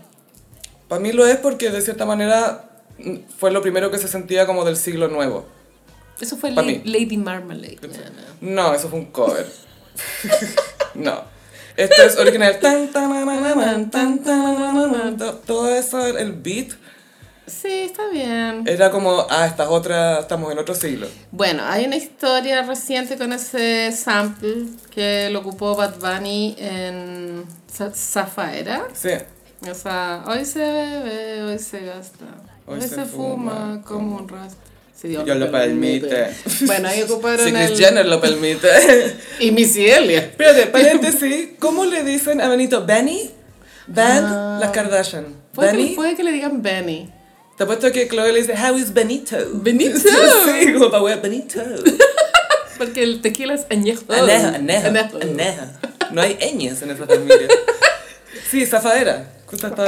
[0.88, 4.46] Para mí lo es porque de cierta manera mm, fue lo primero que se sentía
[4.46, 5.46] como del siglo nuevo.
[6.20, 6.80] Eso fue La- mí.
[6.84, 7.78] Lady Marmalade.
[8.40, 9.46] No, eso fue un cover.
[10.94, 11.22] no.
[11.76, 12.58] Esto es original.
[15.46, 16.68] Todo eso, el beat,
[17.46, 18.64] Sí, está bien.
[18.66, 21.06] era como, ah, estas otras, estamos en otro siglo.
[21.30, 24.64] Bueno, hay una historia reciente con ese sample
[24.94, 28.88] que lo ocupó Bad Bunny en Za- Zafaera.
[28.94, 29.10] Sí.
[29.70, 32.24] O sea, hoy se bebe, hoy se gasta,
[32.66, 34.60] hoy, se, fuma como un rastro.
[34.94, 36.28] Si Dios Dios lo permite.
[36.62, 37.76] Bueno, ahí ocuparon Si Kris el...
[37.78, 38.68] Jenner lo permite.
[39.40, 40.24] Y Missy Elliott.
[40.24, 41.48] Espérate, paréntesis.
[41.58, 42.86] ¿Cómo le dicen a Benito?
[42.86, 43.30] ¿Benny?
[43.86, 44.24] ¿Ben?
[44.24, 44.58] Ah.
[44.60, 45.26] Las Kardashian.
[45.52, 47.10] Puede que, puede que le digan Benny.
[47.56, 49.36] Te apuesto que Chloe le dice, How is Benito?
[49.52, 49.98] Benito.
[50.44, 51.60] sí, como para wea, Benito.
[52.78, 54.02] Porque el tequila es añejo.
[54.08, 55.18] Anejo, anejo, Anejo.
[55.22, 55.62] anejo.
[56.10, 57.48] No hay ñes en esa familia.
[58.50, 59.30] Sí, zafadera.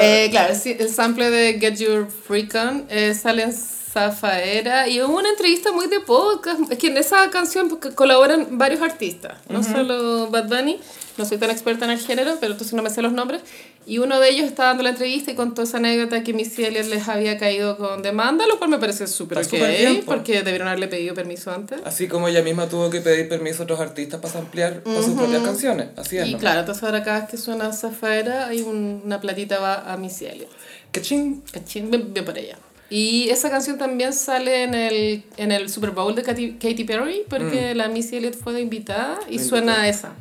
[0.01, 5.01] Eh, claro, sí, el sample de Get Your Freak On eh, sale en Zafaera y
[5.03, 6.61] hubo una entrevista muy de podcast.
[6.71, 10.79] Es que en esa canción colaboran varios artistas, no solo Bad Bunny.
[11.17, 13.41] No soy tan experta en el género, pero entonces no me sé los nombres.
[13.89, 16.87] Y uno de ellos estaba dando la entrevista y contó esa anécdota que Missy Elliott
[16.87, 20.07] les había caído con demanda, lo cual me parece súper Está ok, bien, po.
[20.07, 21.79] porque debieron haberle pedido permiso antes.
[21.85, 25.15] Así como ella misma tuvo que pedir permiso a otros artistas para ampliar para sus
[25.15, 25.89] propias canciones.
[25.97, 26.39] Así es, Y ¿no?
[26.39, 30.27] claro, entonces ahora cada vez que suena Zafaera, hay un- una platita va a Missy
[30.27, 30.51] Elliott.
[30.91, 31.43] Cachín.
[31.53, 32.59] Cachín, bien, bien por ella.
[32.91, 37.23] Y esa canción también sale en el, en el Super Bowl de Katy, Katy Perry,
[37.29, 39.43] porque la Missy Elliott fue invitada y Mm.
[39.43, 39.89] Suena invitada.
[39.89, 40.13] esa.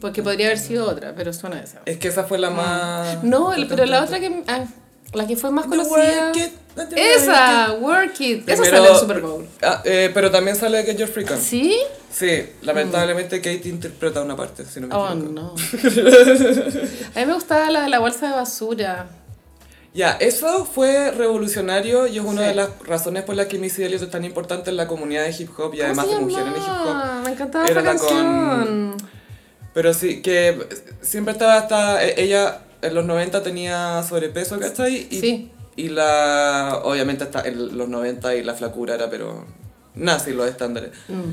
[0.00, 1.80] Porque podría haber sido otra, pero suena esa.
[1.84, 3.22] Es que esa fue la más...
[3.22, 4.42] No, el- pero la otra que...
[4.48, 4.64] ah,
[5.12, 6.28] la que fue más conocida...
[6.32, 6.52] work it,
[6.96, 8.48] Esa, Work It.
[8.48, 9.46] Esa sale en Super Bowl.
[9.62, 11.38] Ah, eh, pero también sale Get Your Freak On.
[11.40, 11.76] ¿Sí?
[12.12, 15.54] Sí, lamentablemente Kate interpreta una parte, si no me Oh, no.
[17.14, 19.08] A mí me gustaba la de la bolsa de basura.
[19.92, 22.48] Ya, eso fue revolucionario y es una Sí.
[22.48, 25.30] de las razones por las que Missy Elliott es tan importante en la comunidad de
[25.36, 27.24] hip hop y ¿Cómo además de mujeres en hip hop.
[27.24, 28.96] Me encantaba Era esa la con- canción.
[29.74, 30.66] Pero sí, que
[31.00, 32.04] siempre estaba hasta...
[32.04, 35.08] e- Ella en los 90 tenía sobrepeso, ¿cachai?
[35.10, 35.50] Y, Sí.
[35.76, 36.80] y la...
[36.84, 39.44] Obviamente hasta en los 90 y la flacura era, pero...
[39.96, 40.90] Nazi los estándares.
[41.08, 41.30] Mm.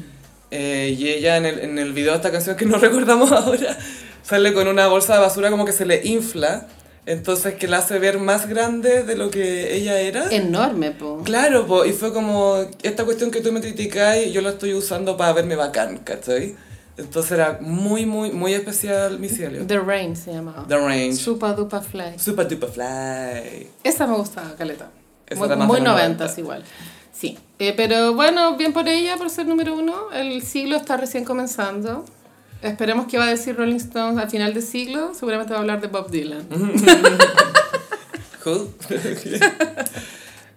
[0.50, 3.78] Eh, y ella en el, en el video de esta canción que no recordamos ahora,
[4.24, 6.68] sale con una bolsa de basura como que se le infla,
[7.08, 10.30] entonces que la hace ver más grande de lo que ella era.
[10.30, 11.24] Enorme, po.
[11.24, 15.16] Claro, po, y fue como, esta cuestión que tú me criticas, yo la estoy usando
[15.16, 16.56] para verme bacán, ¿cachai?
[16.98, 19.68] Entonces era muy, muy, muy especial Missy Elliott.
[19.68, 20.66] The Rain se llamaba.
[20.68, 21.14] The Range.
[21.14, 22.20] Supa Dupa Fly.
[22.20, 23.68] Super Duper Fly.
[23.84, 24.90] Esa me gustaba, Caleta.
[25.28, 26.42] Esa muy muy noventas 90.
[26.42, 26.64] igual.
[27.14, 27.38] Sí.
[27.60, 30.12] Eh, pero bueno, bien por ella, por ser número uno.
[30.12, 32.06] El siglo está recién comenzando.
[32.62, 35.14] Esperemos que va a decir Rolling Stones al final del siglo.
[35.14, 36.48] Seguramente va a hablar de Bob Dylan.
[38.46, 38.70] Who?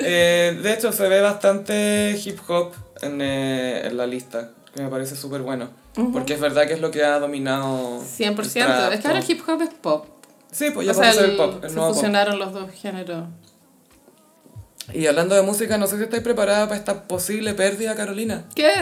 [0.02, 2.72] Eh, de hecho, se ve bastante hip hop
[3.02, 5.68] en, eh, en la lista, que me parece súper bueno.
[6.14, 8.01] Porque es verdad que es lo que ha dominado.
[8.01, 8.39] 100%.
[8.39, 10.06] el trap, es que ahora el hip hop es pop.
[10.51, 11.97] Sí, pues ya pasó a ser el- pop, el se nuevo pop.
[11.97, 13.24] fusionaron los dos géneros.
[14.94, 18.44] Y hablando de música, no sé si estáis preparada para esta posible pérdida, Carolina.
[18.55, 18.72] ¿Qué?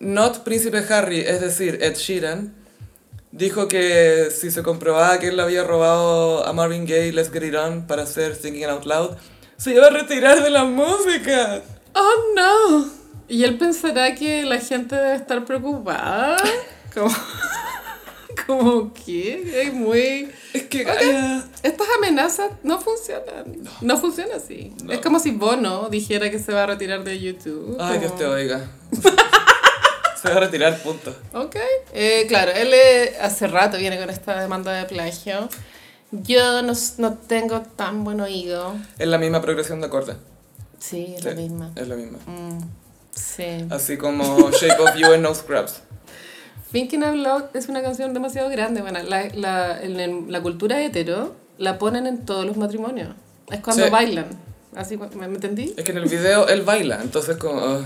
[0.00, 2.54] Not Príncipe Harry, es decir, Ed Sheeran,
[3.32, 7.42] dijo que si se comprobaba que él le había robado a Marvin Gaye Let's Get
[7.44, 9.10] It On para hacer Thinking Out Loud,
[9.56, 11.62] se iba a retirar de la música.
[11.94, 12.88] Oh no.
[13.28, 16.36] Y él pensará que la gente debe estar preocupada.
[16.94, 17.14] Como,
[18.46, 20.30] como que es muy...
[20.54, 23.68] Es que, Gaia, Estas amenazas no funcionan.
[23.82, 24.72] No, funciona así.
[24.82, 24.92] No.
[24.92, 27.76] Es como si Bono dijera que se va a retirar de YouTube.
[27.78, 28.68] Ay, como- Dios te oiga.
[30.20, 31.14] se va a retirar, punto.
[31.34, 31.56] Ok.
[31.92, 32.72] Eh, claro, él
[33.20, 35.48] hace rato viene con esta demanda de plagio.
[36.12, 38.74] Yo no, no tengo tan buen oído.
[38.98, 40.16] Es la misma progresión de acordes.
[40.78, 41.70] Sí, es Sí, la misma.
[41.76, 42.18] Es la misma.
[42.26, 42.58] Mm,
[43.14, 43.66] sí.
[43.70, 45.80] Así como Shape of You and No Scrubs.
[46.72, 48.80] Thinking Out Loud es una canción demasiado grande.
[48.82, 53.10] Bueno, la, la, en el- la cultura hetero la ponen en todos los matrimonios.
[53.50, 53.90] Es cuando Sí.
[53.90, 54.26] bailan.
[54.76, 55.74] Así, ¿me, me entendí?
[55.76, 57.60] Es que en el video él baila, entonces como...
[57.60, 57.80] ah.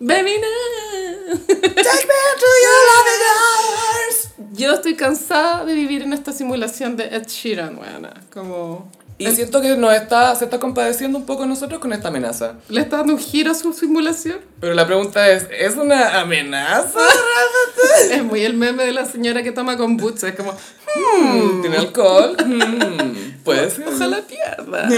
[0.00, 1.36] Baby, no.
[1.36, 4.28] Take me to your loving hours.
[4.52, 8.14] Yo estoy cansada de vivir en esta simulación de Ed Sheeran, weona.
[8.32, 8.90] Como...
[9.18, 12.54] Y siento que nos está, se está compadeciendo un poco nosotros con esta amenaza.
[12.70, 14.38] Le está dando un giro a su simulación.
[14.60, 16.98] Pero la pregunta es, ¿es una amenaza?
[18.10, 20.28] Es muy el meme de la señora que toma kombucha.
[20.28, 22.34] Es como, Hmm, ¿Tiene alcohol?
[22.44, 23.86] Hmm, Puede ser.
[23.88, 24.88] ojalá pierda.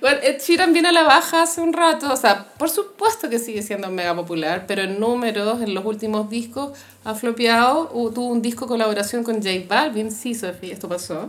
[0.00, 3.38] Bueno, Ed Sheeran viene a la baja hace un rato, o sea, por supuesto que
[3.38, 6.70] sigue siendo mega popular, pero en números, en los últimos discos,
[7.04, 11.28] ha flopeado, tuvo un disco colaboración con J Balvin, sí, Sophie, esto pasó.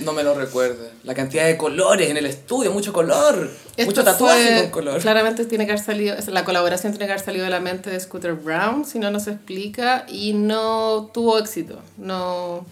[0.00, 0.90] No me lo recuerde.
[1.02, 3.50] La cantidad de colores en el estudio, mucho color.
[3.76, 5.00] Esto mucho tatuaje fue- con color.
[5.00, 7.98] Claramente tiene que haber salido, la colaboración tiene que haber salido de la mente de
[7.98, 12.64] Scooter Brown, si no, no se explica, y no tuvo éxito, no,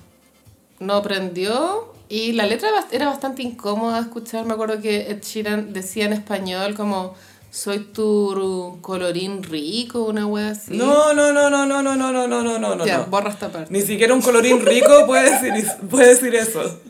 [0.78, 5.73] no prendió, y la letra era bastante incómoda de escuchar, me acuerdo que Ed Sheeran
[5.73, 7.15] decía en español como,
[7.51, 10.77] soy tu colorín rico, una wea así.
[10.77, 13.07] No, no, no, no, no, no, no, no, no, no, no, Ya, no.
[13.07, 13.73] borra esta parte.
[13.73, 16.81] Ni siquiera un colorín rico puede decir, puede decir eso.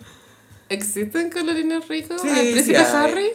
[0.69, 2.21] ¿Existen colorines ricos?
[2.21, 2.79] Sí, ¿El príncipe.
[2.79, 3.29] Harry?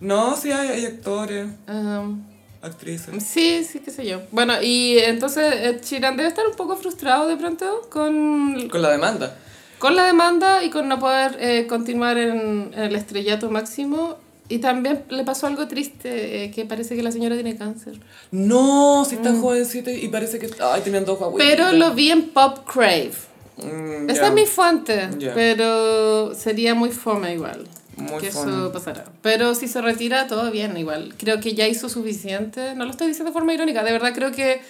[0.00, 2.24] No, sí hay, hay actores, Um,
[2.60, 3.22] actrices.
[3.24, 4.20] Sí, sí, qué sé yo.
[4.32, 8.90] Bueno, y entonces Ed Sheeran debe estar un poco frustrado de pronto con, Con la
[8.90, 9.38] demanda.
[9.78, 14.16] Con la demanda y con no poder eh, continuar en, en el estrellato máximo.
[14.48, 17.98] Y también le pasó algo triste, eh, que parece que la señora tiene cáncer.
[18.30, 20.48] No, si está jovencita y parece que...
[20.60, 21.18] Ay, tenían dos.
[21.20, 21.36] Mm.
[21.36, 23.10] Pero lo vi en Pop Crave.
[23.56, 24.26] Mm, Esa ya.
[24.28, 25.34] es mi fuente, Ya.
[25.34, 27.66] pero sería muy fome igual.
[27.96, 28.52] Muy que fome.
[28.52, 29.06] eso pasará.
[29.20, 31.14] Pero si se retira, todo bien igual.
[31.16, 32.76] Creo que ya hizo suficiente.
[32.76, 33.82] No lo estoy diciendo de forma irónica.
[33.82, 34.60] De verdad creo que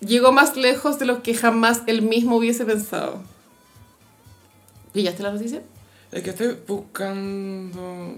[0.00, 3.22] llegó más lejos de lo que jamás él mismo hubiese pensado.
[4.96, 5.60] ¿Pillaste la noticia?
[6.10, 8.14] Es que estoy buscando...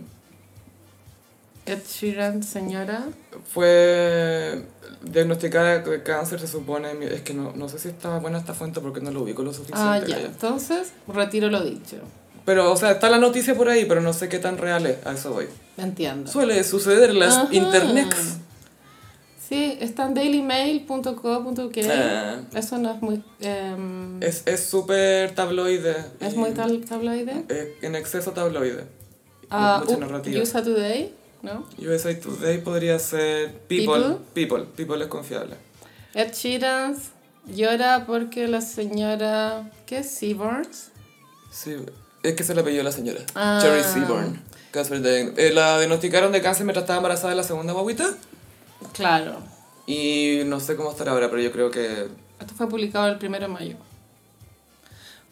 [1.67, 3.09] Ed Sheeran, señora.
[3.53, 4.63] Fue
[5.03, 6.93] diagnosticada de cáncer, se supone.
[7.13, 9.53] Es que no, no sé si estaba buena esta fuente porque no lo ubico lo
[9.53, 9.83] suficiente.
[9.85, 10.21] Ah, ya.
[10.21, 11.97] Entonces, retiro lo dicho.
[12.45, 15.05] Pero, o sea, está la noticia por ahí, pero no sé qué tan real es.
[15.05, 15.49] A eso voy.
[15.79, 16.31] Entiendo.
[16.31, 17.49] Suele suceder en las Ajá.
[17.51, 18.37] internets.
[19.49, 21.79] Sí, está en dailymail.co.uk.
[21.91, 22.37] Ah.
[22.55, 23.23] Eso no es muy...
[23.41, 25.97] em, Es es súper tabloide.
[26.21, 27.45] ¿Es muy tal, tabloide?
[27.49, 28.85] eh, en exceso tabloide.
[29.51, 30.43] Ah, Mucha uh, narrativa.
[30.43, 31.65] USA Today, ¿no?
[31.79, 34.17] USA Today podría ser People.
[34.35, 34.65] People.
[34.77, 35.55] People, es confiable.
[36.15, 36.97] Ed Sheeran
[37.47, 39.71] llora porque la señora...
[39.87, 40.11] ¿Qué es?
[40.11, 40.91] Seaborns.
[41.51, 41.75] Sí,
[42.23, 43.21] es que se le pidió la señora.
[43.35, 43.59] Ah.
[43.63, 44.43] Cherry Seaborn.
[44.73, 45.33] Cáncer de...
[45.39, 48.11] eh, la diagnosticaron de cáncer mientras estaba embarazada de la segunda guaguita.
[48.99, 49.39] Claro.
[49.87, 52.09] Y no sé cómo estará ahora, pero yo creo que...
[52.39, 53.77] Esto fue publicado el primero de mayo.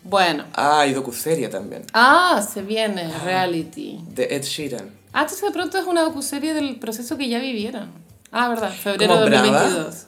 [0.03, 0.45] Bueno.
[0.55, 1.85] Ah, y docuserie también.
[1.93, 3.99] Ah, se viene, reality.
[4.09, 4.91] De Ed Sheeran.
[5.13, 7.91] Ah, entonces de pronto es una docuserie del proceso que ya vivieron.
[8.31, 9.63] Ah, verdad, febrero ¿Como de Brava?
[9.63, 10.07] 2022.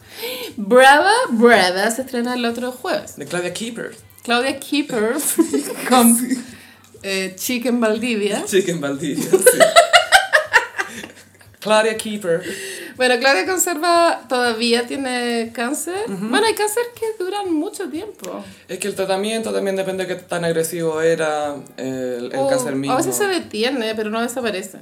[0.56, 3.16] Brava, Brava se estrena el otro jueves.
[3.16, 3.96] De Claudia Keeper.
[4.22, 5.16] Claudia Keeper
[5.88, 6.16] con
[7.02, 8.44] eh, Chicken Valdivia.
[8.44, 9.58] Chicken Valdivia, sí.
[11.60, 12.42] Claudia Keeper.
[12.98, 16.04] Bueno, Claudia conserva, todavía tiene cáncer.
[16.08, 18.44] Bueno, hay cáncer que duran mucho tiempo.
[18.66, 22.74] Es que el tratamiento también depende de qué tan agresivo era el, el O cáncer
[22.74, 22.94] mismo.
[22.94, 24.78] A veces se detiene, pero no desaparece.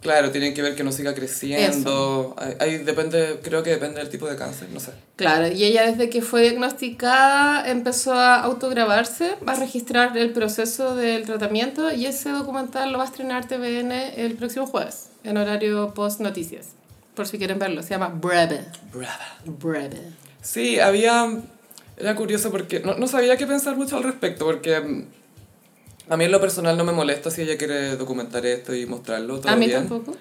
[0.00, 2.34] Claro, tienen que ver que no siga creciendo.
[2.38, 4.92] Ahí, ahí depende, creo que depende del tipo de cáncer, no sé.
[5.16, 10.94] Claro, y ella desde que fue diagnosticada empezó a autograbarse, va a registrar el proceso
[10.94, 15.92] del tratamiento y ese documental lo va a estrenar TVN el próximo jueves, en horario
[15.92, 16.79] post noticias.
[17.20, 18.64] Por si quieren verlo, se llama Breve.
[18.94, 19.36] Brava.
[19.44, 20.00] Breve.
[20.40, 21.30] Sí, había...
[21.98, 25.04] Era curioso porque no, no sabía qué pensar mucho al respecto, porque mm,
[26.08, 29.38] a mí en lo personal no me molesta si ella quiere documentar esto y mostrarlo,
[29.38, 29.86] todo A mí bien.
[29.86, 30.16] tampoco.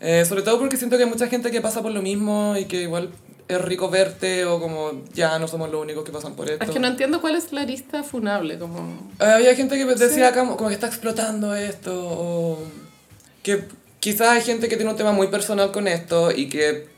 [0.00, 2.64] Eh, sobre todo porque siento que hay mucha gente que pasa por lo mismo y
[2.64, 3.10] que igual
[3.46, 6.64] es rico verte o como ya no somos los únicos que pasan por esto.
[6.64, 9.08] Es que no entiendo cuál es la lista funable, como...
[9.20, 12.58] Eh, Había gente que decía como, como que está explotando esto o
[13.44, 13.68] que
[14.00, 16.88] quizás hay gente que tiene un tema muy personal con esto y que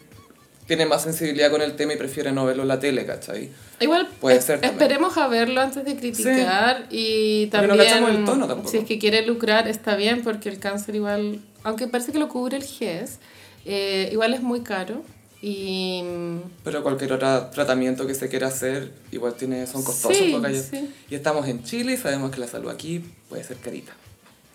[0.66, 3.50] tiene más sensibilidad con el tema y prefiere no verlo en la tele, ¿cachai?
[3.80, 4.72] Igual Puede ser también.
[4.80, 8.70] esperemos a verlo antes de criticar y Porque no también cachamos el tono tampoco.
[8.70, 12.28] si es que quiere lucrar está bien porque el cáncer igual, aunque parece que lo
[12.28, 13.18] cubre el GES,
[13.64, 15.02] eh, igual es muy caro
[15.42, 16.04] y
[16.62, 20.16] Pero cualquier otro tratamiento que se quiera hacer igual tiene, son costosos.
[20.16, 20.36] Sí,
[20.70, 20.90] sí.
[21.10, 23.92] Y estamos en Chile y sabemos que la salud aquí puede ser carita.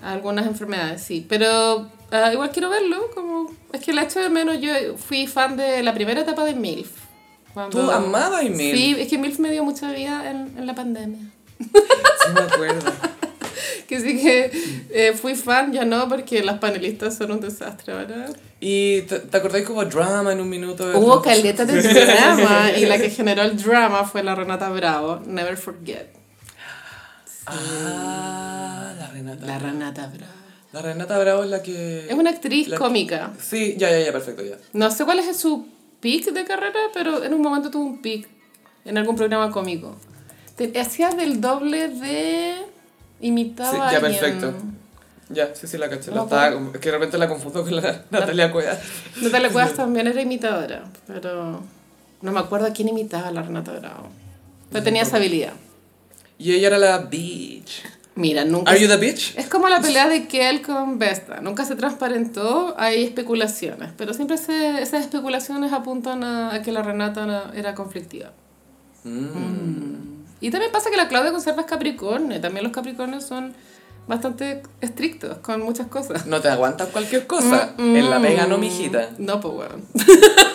[0.02, 4.60] Algunas enfermedades sí, pero ah, igual quiero verlo, como es que la echo de menos,
[4.62, 6.90] yo fui fan de la primera etapa de MILF.
[7.54, 8.76] cuando- Tú amabas MILF.
[8.78, 11.22] Sí, es que MILF me dio mucha vida en, en la pandemia.
[11.60, 12.92] Sí me acuerdo.
[13.88, 14.52] que sí que
[14.92, 18.26] eh, fui fan, ya no, porque las panelistas son un desastre ahora.
[18.60, 20.86] ¿Y te, te acordáis como drama en un minuto?
[20.98, 25.56] Hubo caleta de drama y la que generó el drama fue la Renata Bravo, Never
[25.56, 26.17] Forget.
[27.48, 29.46] Ah, la Renata.
[29.46, 30.32] La Renata Bravo.
[30.74, 32.08] La Renata Bravo es la que...
[32.08, 33.32] Es una actriz La- cómica.
[33.40, 34.56] Sí, ya, ya, ya, perfecto, ya.
[34.74, 35.66] No sé cuál es su
[36.02, 38.28] peak de carrera, pero en un momento tuvo un peak
[38.86, 39.96] en algún programa cómico.
[40.56, 42.56] Te- hacía del doble de...
[43.20, 44.20] Imitaba Sí, a ya, alguien.
[44.20, 44.54] perfecto.
[45.30, 46.12] Ya, sí, sí, la caché.
[46.12, 48.80] La estaba, como- es que de repente la confundo con la Natalia Cuevas.
[49.22, 51.62] Natalia Cuevas también era imitadora, pero
[52.22, 54.10] no me acuerdo a quién imitaba a la Renata Bravo.
[54.72, 55.54] Pero tenía esa habilidad.
[56.40, 57.84] Y ella era la bitch.
[58.16, 58.72] Mira, nunca...
[58.72, 59.36] ¿Are you the bitch?
[59.38, 61.40] Es como la pelea de Kel con Vesta.
[61.42, 63.92] Nunca se transparentó, hay especulaciones.
[63.96, 68.32] Pero siempre se- esas especulaciones apuntan a, a que la Renata na- era conflictiva.
[69.04, 70.18] Mm.
[70.42, 72.40] Y también pasa que la Claudia conserva es Capricornio.
[72.42, 73.54] También los Capricornios son
[74.08, 76.26] bastante estrictos con muchas cosas.
[76.26, 77.74] No te aguantas cualquier cosa.
[77.78, 79.10] En la pega no, mijita.
[79.18, 79.76] No, pues bueno.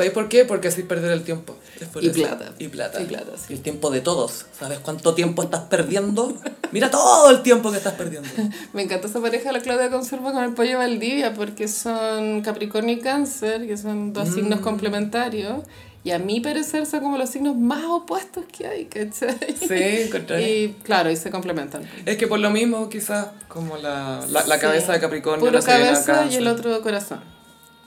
[0.00, 0.44] ¿Sabes por qué?
[0.44, 1.56] Porque así perder el tiempo.
[2.00, 2.52] Y plata.
[2.58, 3.00] Y plata.
[3.02, 3.52] Y plata, sí.
[3.52, 4.46] El tiempo de todos.
[4.58, 6.34] ¿Sabes cuánto tiempo estás perdiendo?
[6.72, 8.28] Mira todo el tiempo que estás perdiendo.
[8.72, 13.00] Me encanta esa pareja, la Claudia Conserva con el pollo Valdivia, porque son Capricornio y
[13.00, 15.64] Cáncer, que son dos signos complementarios.
[16.02, 19.36] Y a mi parecer son como los signos más opuestos que hay, ¿cachai?
[19.54, 20.46] Sí, contrario.
[20.48, 21.82] Y claro, y se complementan.
[22.06, 24.60] Es que por lo mismo, quizás, como la, la, la Sí.
[24.62, 27.20] cabeza de Capricornio, Puro la cabeza y el otro corazón.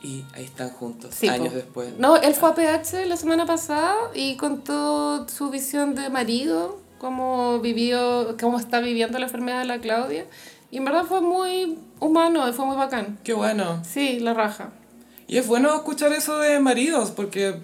[0.03, 1.55] Y ahí están juntos, Sí, años po.
[1.55, 1.97] después.
[1.97, 7.59] No, él fue a PH la semana pasada y contó su visión de marido, cómo
[7.61, 10.25] vivió, cómo está viviendo la enfermedad de la Claudia.
[10.71, 13.17] Y en verdad fue muy humano, fue muy bacán.
[13.23, 13.81] Qué bueno.
[13.89, 14.71] Sí, la raja.
[15.27, 17.61] Y es bueno escuchar eso de maridos, porque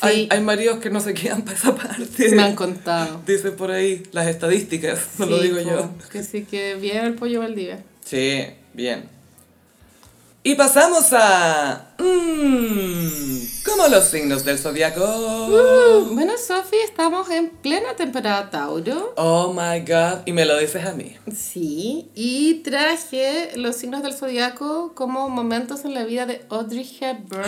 [0.00, 0.28] hay, Sí.
[0.30, 2.34] hay maridos que no se quedan para esa parte.
[2.34, 3.20] Me han contado.
[3.26, 5.90] Dicen por ahí las estadísticas, no lo digo po, yo.
[6.10, 7.84] Que sí, que bien el pollo Valdivia.
[8.04, 8.44] Sí,
[8.74, 9.19] bien.
[10.42, 11.92] Y pasamos a...
[11.98, 15.04] Mmm, como los signos del zodiaco.
[15.04, 19.12] Uh, bueno, Sofi, estamos en plena temporada Tauro.
[19.18, 21.14] Oh my god, y me lo dices a mí.
[21.36, 27.44] Sí, y traje los signos del zodiaco como momentos en la vida de Audrey Hepburn,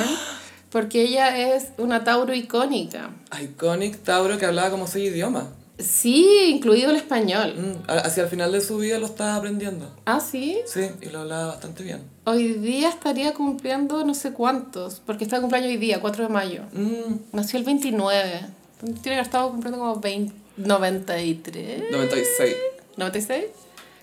[0.69, 3.11] porque ella es una Tauro icónica.
[3.43, 5.45] Iconic Tauro que hablaba como seis idiomas.
[5.79, 7.55] Sí, incluido el español.
[7.57, 9.91] Mm, hacia el final de su vida lo estaba aprendiendo.
[10.05, 10.61] Ah, sí.
[10.67, 12.12] Sí, y lo hablaba bastante bien.
[12.25, 16.29] Hoy día estaría cumpliendo no sé cuántos, porque está de cumpleaños hoy día, 4 de
[16.33, 16.63] mayo.
[16.73, 18.47] Mm, Nació el 29.
[18.81, 21.91] Tiene que haber estado cumpliendo como 20, 93.
[21.91, 22.57] 96.
[22.97, 23.45] ¿96?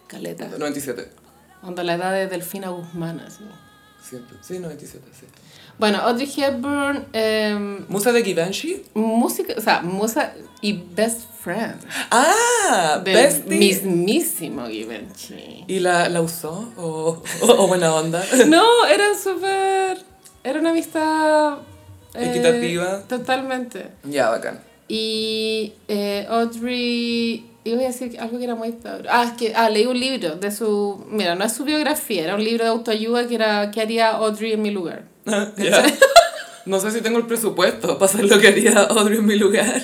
[0.07, 0.49] Caleta.
[0.57, 1.09] 97.
[1.63, 3.43] Onda la edad de Delfina Guzmán, así.
[4.03, 4.37] Siempre.
[4.41, 5.25] Sí, 97, sí.
[5.79, 8.83] Bueno, Audrey Hepburn, em, ¿Musa de Givenchy?
[8.93, 11.75] música, o sea, musa y best friend
[12.11, 12.99] ¡Ah!
[13.03, 13.57] del Bestie.
[13.57, 15.63] mismísimo Givenchy.
[15.67, 16.69] ¿Y la, la usó?
[16.75, 18.21] ¿O, o, o buena onda?
[18.47, 19.99] No, era súper,
[20.43, 21.59] era una amistad...
[22.13, 23.01] eh, Equitativa.
[23.07, 23.87] Totalmente.
[24.03, 24.59] ya, bacán.
[24.89, 29.09] Y eh, Audrey, iba a decir algo que era muy Tauro.
[29.09, 32.35] Ah, es que ah, leí un libro de su, mira, no es su biografía, era
[32.35, 35.03] un libro de autoayuda que era ¿Qué haría Audrey en mi lugar?
[36.65, 39.81] No sé si tengo el presupuesto para hacer lo que haría Audrey en mi lugar.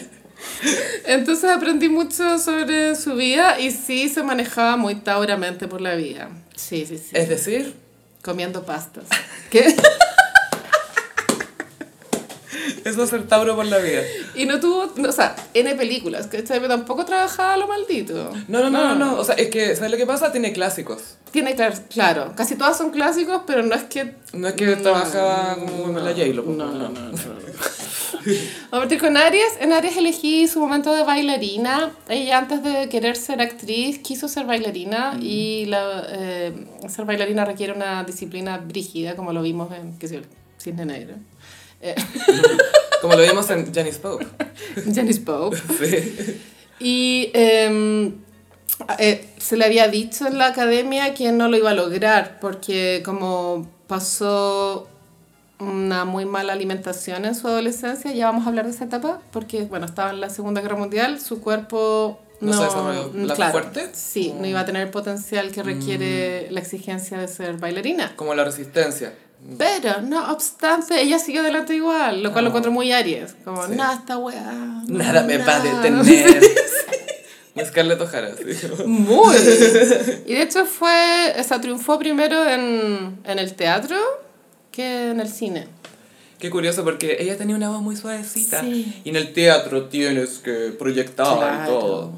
[1.05, 6.29] Entonces aprendí mucho sobre su vida y sí se manejaba muy tauramente por la vida.
[6.55, 7.09] Sí, sí, sí.
[7.13, 7.73] Es decir,
[8.25, 9.03] Comiendo pastas.
[9.51, 9.75] ¿Qué?
[12.85, 14.01] Eso es ser Tauro por la vida.
[14.35, 16.59] Y no tuvo, no, o sea, N películas, ¿cachai?
[16.59, 18.31] Pero tampoco trabajaba lo maldito.
[18.47, 19.19] No, no, no, no, no.
[19.19, 20.31] O sea, es que, ¿sabes lo que pasa?
[20.31, 21.17] Tiene clásicos.
[21.31, 24.15] Tiene, clar- claro, casi todas son clásicos, pero no es que...
[24.31, 26.45] No es que trabajaba como en la J-Lo.
[26.45, 26.89] pues, No, no, no.
[26.89, 27.11] no.
[27.11, 27.19] Vamos
[28.71, 29.53] a partir con Aries.
[29.59, 31.91] En Aries elegí su momento de bailarina.
[32.09, 36.53] Ella antes de querer ser actriz quiso ser bailarina y la, eh,
[36.87, 40.21] ser bailarina requiere una disciplina brígida, como lo vimos en, qué sé yo,
[40.59, 41.15] Cisne Negro.
[41.85, 41.95] Eh,
[43.01, 44.25] Como lo vimos en Janice Pope.
[44.93, 45.57] Janice Pope.
[45.79, 46.41] Sí.
[46.79, 48.11] Y eh,
[48.99, 53.01] eh, se le había dicho en la academia que no lo iba a lograr porque
[53.05, 54.89] como pasó
[55.59, 59.63] una muy mala alimentación en su adolescencia, ya vamos a hablar de esa etapa, porque
[59.63, 63.35] bueno, estaba en la Segunda Guerra Mundial, su cuerpo ¿No no, se desarrolló mm, la
[63.35, 63.89] claro, fuerte?
[63.93, 68.15] Sí, no iba a tener el potencial que requiere la exigencia de ser bailarina.
[68.17, 69.13] Como la resistencia.
[69.57, 73.35] Pero, no obstante, ella siguió adelante igual, lo cual lo encuentro muy Aries.
[73.43, 73.73] Como, Sí.
[73.75, 74.51] nada, esta weá.
[74.51, 75.81] no, Nada me va a nada".
[75.81, 76.41] detener.
[77.53, 78.31] Muy Scarlett O'Hara.
[78.35, 78.43] sí.
[78.85, 79.35] Muy.
[80.25, 83.97] Y de hecho fue, o sea, triunfó primero en, en el teatro
[84.71, 85.67] que en el cine.
[86.39, 88.59] Qué curioso porque ella tenía una voz muy suavecita.
[88.61, 88.99] Sí.
[89.05, 92.11] Y en el teatro tienes que proyectar y todo.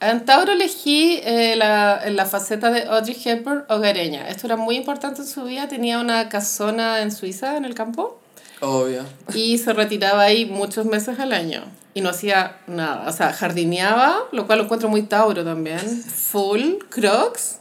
[0.00, 4.28] En Tauro elegí eh, la, la faceta de Audrey Hepburn hogareña.
[4.28, 5.68] Esto era muy importante en su vida.
[5.68, 8.18] Tenía una casona en Suiza, en el campo,
[8.60, 9.04] Obvio.
[9.34, 11.64] y se retiraba ahí muchos meses al año.
[11.92, 13.08] Y no hacía nada.
[13.08, 15.80] O sea, jardineaba, lo cual lo encuentro muy Tauro también.
[15.80, 17.58] Full, crocs.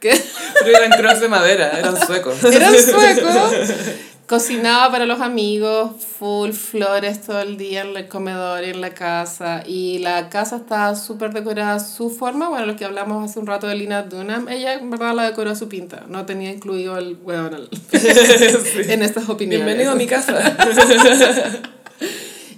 [0.00, 0.20] Que
[0.64, 2.42] Pero eran crocs de madera, eran suecos.
[2.44, 3.70] eran suecos.
[4.26, 8.90] Cocinaba para los amigos, full flores todo el día en el comedor y en la
[8.90, 9.62] casa.
[9.66, 12.48] Y la casa estaba súper decorada a su forma.
[12.48, 15.50] Bueno, lo que hablamos hace un rato de Lina Dunham, ella en verdad la decoró
[15.50, 16.04] a su pinta.
[16.08, 19.66] No tenía incluido el hueón en estas opiniones.
[19.66, 20.56] Bienvenido a mi casa.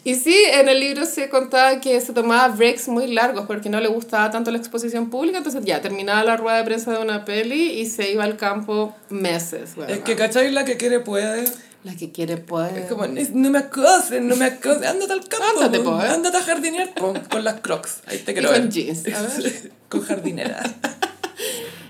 [0.06, 3.80] Y sí, en el libro se contaba que se tomaba breaks muy largos porque no
[3.80, 5.38] le gustaba tanto la exposición pública.
[5.38, 8.94] Entonces ya terminaba la rueda de prensa de una peli y se iba al campo
[9.08, 9.70] meses.
[9.70, 10.04] Es huevona.
[10.04, 10.50] que, ¿cachai?
[10.50, 11.44] La que quiere puede.
[11.84, 12.80] La que quiere puede.
[12.80, 14.84] Es como, "Ni- no me acosen, no me acosen.
[14.84, 15.44] Ándate al campo.
[15.56, 15.98] Ándate, po.
[16.02, 16.06] eh.
[16.08, 18.00] Ándate a jardinear po, con las crocs.
[18.06, 19.06] Ahí te Y quiero con jeans.
[19.08, 19.72] A ver.
[19.88, 20.62] con jardinera.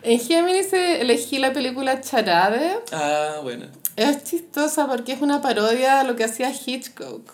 [0.02, 2.78] En Géminis eh, elegí la película Charade.
[2.92, 3.66] Ah, bueno.
[3.96, 7.32] Es chistosa porque es una parodia de lo que hacía Hitchcock.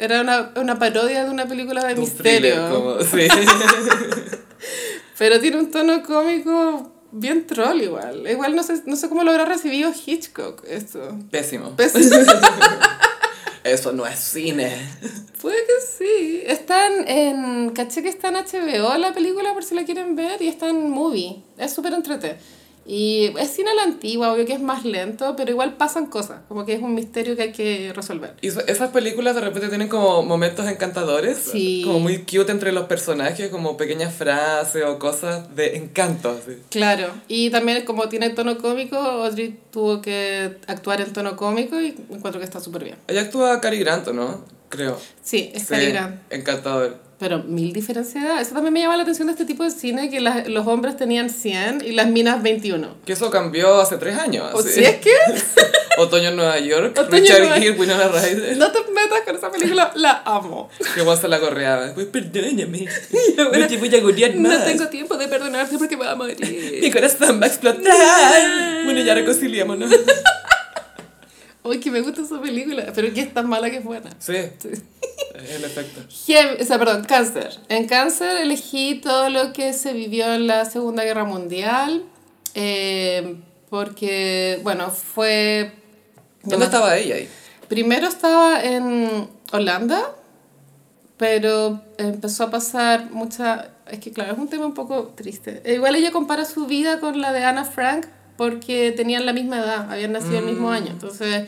[0.00, 2.54] Era una, una parodia de una película de Un misterio.
[2.54, 3.28] thriller, como, sí.
[5.18, 8.26] Pero tiene un tono cómico bien troll igual.
[8.26, 11.18] Igual no sé, no sé cómo lo habrá recibido Hitchcock esto.
[11.30, 11.74] Pésimo.
[11.76, 11.92] Pues,
[13.62, 14.74] Eso no es cine.
[15.40, 16.42] puede que sí.
[16.46, 17.70] Están en...
[17.70, 20.88] Caché que está en HBO la película por si la quieren ver y está en
[20.88, 21.42] Movie.
[21.58, 22.38] Es súper entrete.
[22.92, 26.40] Y es cine a la antigua, obvio que es más lento, pero igual pasan cosas.
[26.48, 28.34] Como que es un misterio que hay que resolver.
[28.40, 31.38] Y esas películas de repente tienen como momentos encantadores.
[31.38, 31.82] Sí.
[31.86, 36.30] Como muy cute entre los personajes, como pequeñas frases o cosas de encanto.
[36.30, 36.58] así.
[36.68, 41.94] Claro, y también como tiene tono cómico, Audrey tuvo que actuar en tono cómico y
[42.10, 42.96] encuentro que está súper bien.
[43.06, 44.44] Ella actúa Cary Grant, ¿o ¿no?
[44.68, 44.98] Creo.
[45.22, 46.20] Sí, es Sí, Cary Grant.
[46.32, 47.09] Encantador.
[47.20, 48.40] Pero mil diferencias de edad.
[48.40, 50.96] Eso también me llama la atención de este tipo de cine, que las- los hombres
[50.96, 52.96] tenían 100 y las minas 21.
[53.04, 54.46] Que eso cambió hace tres años.
[54.54, 54.70] ¿O así.
[54.70, 55.12] si es que?
[55.98, 58.56] Otoño en Nueva York, Otoño Richard Nueva- Gere, Winona Ryder.
[58.56, 60.70] No te metas con esa película, la amo.
[60.94, 61.92] Que vos se la correaba.
[61.94, 62.86] Pues perdóname.
[63.36, 64.58] No te voy a más.
[64.58, 66.38] No tengo tiempo de perdonarte porque me va a morir.
[66.80, 67.82] Mi corazón va a explotar.
[68.84, 69.90] bueno, ya reconciliémonos.
[71.62, 74.10] Uy, que me gusta esa película, pero que es tan mala que es buena.
[74.18, 74.34] Sí.
[74.34, 76.00] En efecto.
[76.08, 77.58] Gem- o sea, perdón, cáncer.
[77.68, 82.04] En cáncer elegí todo lo que se vivió en la Segunda Guerra Mundial,
[82.54, 83.36] eh,
[83.68, 85.72] porque, bueno, fue...
[86.44, 87.28] ¿Dónde estaba ella ahí?
[87.68, 90.16] Primero estaba en Holanda,
[91.18, 93.72] pero empezó a pasar mucha...
[93.86, 95.60] Es que claro, es un tema un poco triste.
[95.64, 98.06] E Igual ella compara su vida con la de Anna Frank
[98.40, 100.86] porque tenían la misma edad, habían nacido el mismo año.
[100.92, 101.46] Entonces,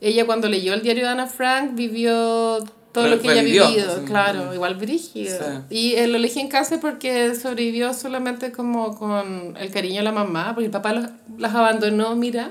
[0.00, 3.44] ella cuando leyó el diario de Anna Frank vivió todo Re- lo que ella ha
[3.44, 5.38] vivido, claro, igual brígido.
[5.38, 5.76] Sí.
[5.76, 10.10] Y eh, lo elegí en cáncer porque sobrevivió solamente como con el cariño de la
[10.10, 12.50] mamá, porque el papá los- las abandonó, mira.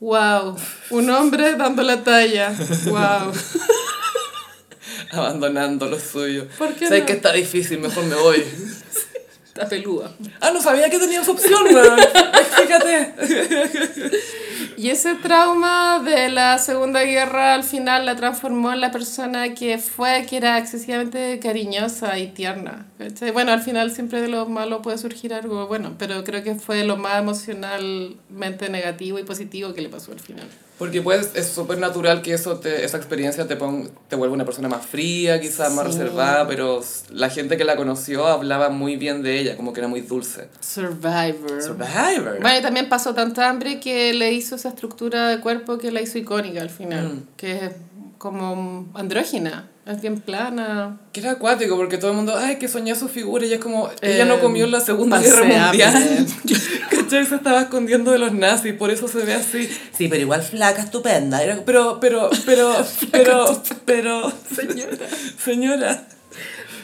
[0.00, 0.56] Wow,
[0.90, 2.52] un hombre dando la talla.
[2.86, 3.32] Wow.
[5.12, 6.46] Abandonando lo suyo.
[6.58, 7.06] ¿Por qué Sé no?
[7.06, 8.42] que está difícil, mejor me voy.
[9.54, 10.10] Está pelúa.
[10.40, 11.98] Ah, no sabía que tenía esa opción, weón.
[12.56, 13.14] Fíjate.
[14.78, 19.76] Y ese trauma de la Segunda Guerra al final la transformó en la persona que
[19.76, 22.86] fue, que era excesivamente cariñosa y tierna.
[22.96, 23.30] ¿cachai?
[23.30, 26.84] Bueno, al final siempre de lo malo puede surgir algo bueno, pero creo que fue
[26.84, 30.48] lo más emocionalmente negativo y positivo que le pasó al final.
[30.78, 34.44] Porque pues es súper natural que eso te, esa experiencia te, pon, te vuelva una
[34.44, 35.98] persona más fría, quizás más Sí.
[35.98, 39.86] reservada, pero la gente que la conoció hablaba muy bien de ella, como que era
[39.88, 40.48] muy dulce.
[40.60, 41.62] Survivor.
[41.62, 42.38] Survivor.
[42.40, 46.00] Bueno, y también pasó tanta hambre que le hizo esa estructura de cuerpo que la
[46.00, 47.22] hizo icónica al final, Mm.
[47.36, 47.72] que es
[48.22, 51.00] como andrógina, es bien plana.
[51.12, 53.90] Que era acuático, porque todo el mundo, ay, que soñó su figura, y es como,
[54.00, 55.44] ella Eh, no comió en la Segunda Guerra.
[55.44, 56.24] Mundial.
[56.90, 57.26] ¿Cachai?
[57.26, 59.68] Se estaba escondiendo de los nazis, por eso se ve así.
[59.98, 61.42] Sí, pero igual flaca, estupenda.
[61.42, 62.72] Era- Pero, pero, pero,
[63.10, 65.06] pero, pero, Señora.
[65.44, 66.06] señora.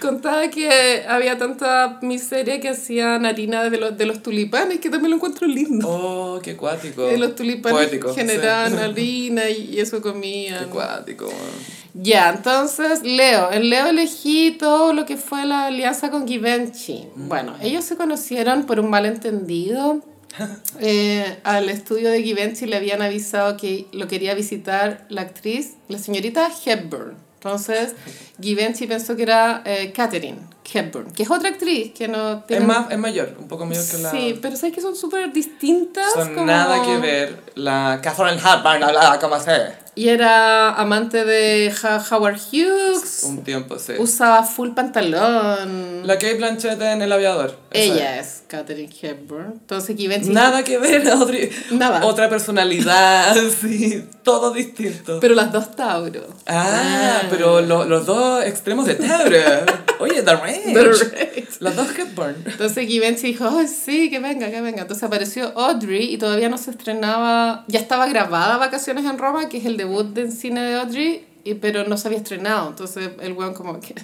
[0.00, 5.10] Contaba que había tanta miseria que hacían harina de los, de los tulipanes, que también
[5.10, 5.88] lo encuentro lindo.
[5.88, 7.08] Oh, qué cuático.
[7.08, 8.78] Que los tulipanes Poético, generaban sí.
[8.78, 10.68] harina y, eso Qué comían.
[10.70, 11.26] cuático.
[11.26, 11.78] man.
[11.94, 13.50] Ya, entonces Leo.
[13.50, 17.08] En Leo elegí todo lo que fue la alianza con Givenchy.
[17.16, 20.02] Bueno, ellos se conocieron por un malentendido.
[20.80, 25.98] Eh, al estudio de Givenchy le habían avisado que lo quería visitar la actriz, la
[25.98, 27.16] señorita Hepburn.
[27.42, 27.94] Entonces,
[28.40, 30.38] Givenchy pensó que era eh, Catherine
[30.72, 32.66] Hepburn, que es otra actriz que no Es, tiene...
[32.66, 34.10] más, es mayor, un poco mayor que la...
[34.10, 36.12] Sí, pero sabes que son súper distintas.
[36.12, 37.40] Son como- nada que ver.
[37.54, 39.52] La Catherine Hepburn hablaba como así.
[39.94, 43.22] Y era amante de Ha- Howard Hughes.
[43.24, 43.92] Un tiempo, sí.
[43.98, 46.06] Usaba full pantalón.
[46.06, 47.56] La Kate Blanchett en El Aviador.
[47.70, 49.52] Ella es Katherine Hepburn.
[49.52, 50.30] Entonces Givenchy...
[50.30, 51.50] Nada que ver, Audrey.
[51.70, 52.04] Nada.
[52.04, 55.20] Otra personalidad, sí, todo distinto.
[55.20, 56.26] Pero las dos Tauro.
[56.46, 59.36] ah, pero lo- los dos extremos de Tauro.
[60.00, 60.72] Oye, The Range.
[60.74, 61.48] The Range.
[61.60, 62.36] Las dos Hepburn.
[62.46, 64.82] Entonces Givenchy dijo, "Ay, sí, que venga, que venga.
[64.82, 69.58] Entonces apareció Audrey y todavía no se estrenaba, ya estaba grabada Vacaciones en Roma, que
[69.58, 72.68] es el debut del cine de Audrey, y, pero no se había estrenado.
[72.68, 73.94] Entonces el weón como, que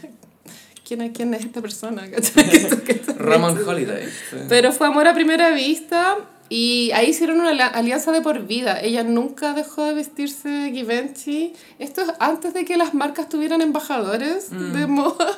[0.85, 2.05] ¿quién, es- ¿quién es esta persona?
[3.19, 4.07] Ramon Holiday.
[4.31, 4.37] sí.
[4.49, 6.17] Pero fue amor a primera vista
[6.49, 8.81] y ahí hicieron una alianza de por vida.
[8.81, 11.53] Ella nunca dejó de vestirse de Givenchy.
[11.79, 15.37] Esto es antes de que las marcas tuvieran embajadores de moda.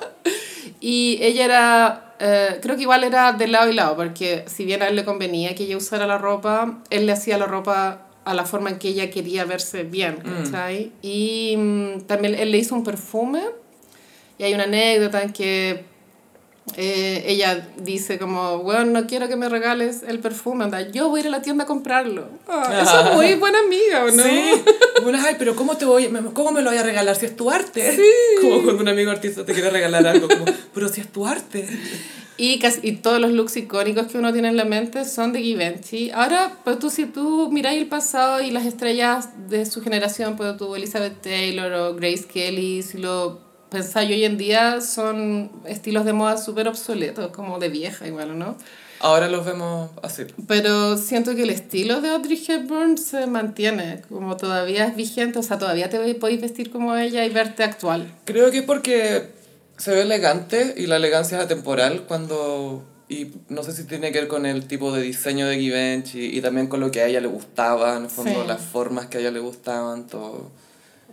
[0.80, 4.82] Y ella era, eh, creo que igual era de lado y lado, porque si bien
[4.82, 8.34] a él le convenía que ella usara la ropa, él le hacía la ropa a
[8.34, 10.90] la forma en que ella quería verse bien, ¿cachai?
[11.02, 13.40] Y mm, también él le hizo un perfume.
[14.38, 15.84] Y hay una anécdota en que
[16.74, 21.20] eh, ella dice como, bueno, no quiero que me regales el perfume, anda, yo voy
[21.20, 22.28] a ir a la tienda a comprarlo.
[22.48, 24.22] Ah, eso es muy buena amiga, ¿o no?
[24.22, 24.62] Sí.
[25.02, 27.48] Bueno, ay, pero ¿cómo, te voy, ¿cómo me lo voy a regalar si es tu
[27.48, 27.96] arte?
[28.40, 31.68] Como cuando un amigo artista te quiere regalar algo, como, pero si es tu arte.
[32.38, 35.42] Y, casi, y todos los looks icónicos que uno tiene en la mente son de
[35.42, 36.10] Givenchy.
[36.10, 40.56] Ahora, pues tú, si tú miráis el pasado y las estrellas de su generación, pues
[40.56, 46.12] tú, Elizabeth Taylor o Grace Kelly, si lo pensáis hoy en día, son estilos de
[46.12, 48.56] moda súper obsoletos, como de vieja igual, ¿no?
[49.00, 50.24] Ahora los vemos así.
[50.48, 55.42] Pero siento que el estilo de Audrey Hepburn se mantiene, como todavía es vigente, o
[55.42, 58.10] sea, todavía te podéis vestir como ella y verte actual.
[58.24, 59.30] Creo que es porque
[59.76, 62.84] se ve elegante y la elegancia es atemporal cuando...
[63.08, 66.40] Y no sé si tiene que ver con el tipo de diseño de Givenchy y
[66.40, 68.48] también con lo que a ella le gustaba, en el fondo Sí.
[68.48, 70.50] las formas que a ella le gustaban, todo.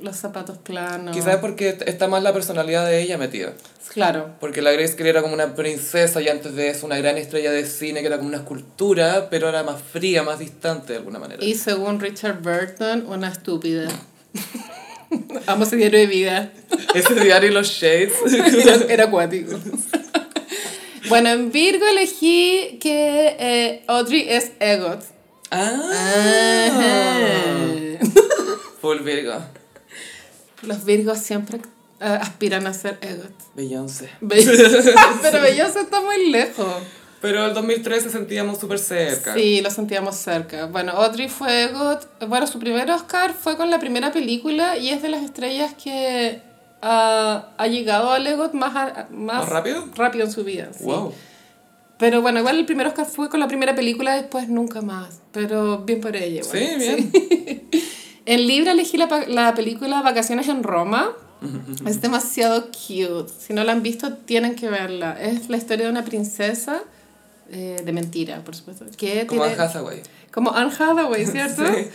[0.03, 1.15] Los zapatos planos.
[1.15, 3.53] Quizás porque está más la personalidad de ella metida.
[3.93, 4.31] Claro.
[4.41, 7.51] Porque la Grace Kelly era como una princesa y antes de eso una gran estrella
[7.51, 11.19] de cine que era como una escultura, pero era más fría, más distante de alguna
[11.19, 11.41] manera.
[11.41, 13.87] Y según Richard Burton, una estúpida.
[15.47, 16.51] Amo ese diario de vida.
[16.93, 18.13] Ese diario y los shades.
[18.33, 19.57] Era, era acuático.
[21.07, 25.01] Bueno, en Virgo elegí que eh, Audrey es Egot.
[25.49, 26.71] Ah.
[28.81, 29.62] Full Virgo.
[30.63, 31.57] Los Virgos siempre
[31.99, 33.31] eh, aspiran a ser Egot.
[33.55, 34.09] Beyoncé.
[34.21, 34.43] Be-
[35.21, 36.65] Pero Beyoncé está muy lejos.
[37.21, 39.33] Pero el 2013 sentíamos súper cerca.
[39.33, 40.65] Sí, lo sentíamos cerca.
[40.65, 42.27] Bueno, Audrey fue Egot.
[42.27, 46.41] Bueno, su primer Oscar fue con la primera película y es de las estrellas que
[46.81, 49.85] ah, ha llegado al Egot más, a- más, ¿Más rápido?
[49.95, 50.69] rápido en su vida.
[50.77, 50.83] sí.
[50.83, 51.13] Wow.
[51.97, 55.21] Pero bueno, igual el primer Oscar fue con la primera película, después nunca más.
[55.31, 56.41] Pero bien por ella.
[56.41, 56.57] igual.
[56.57, 57.71] Sí, bien.
[58.25, 61.11] En Libra elegí la, la película Vacaciones en Roma.
[61.85, 63.31] Es demasiado cute.
[63.37, 65.17] Si no la han visto, tienen que verla.
[65.21, 66.81] Es la historia de una princesa
[67.51, 68.85] eh, de mentira, por supuesto.
[68.97, 70.01] Que Como tiene- Anne Hathaway.
[70.31, 71.63] como Anne Hathaway, ¿cierto?
[71.67, 71.87] Sí.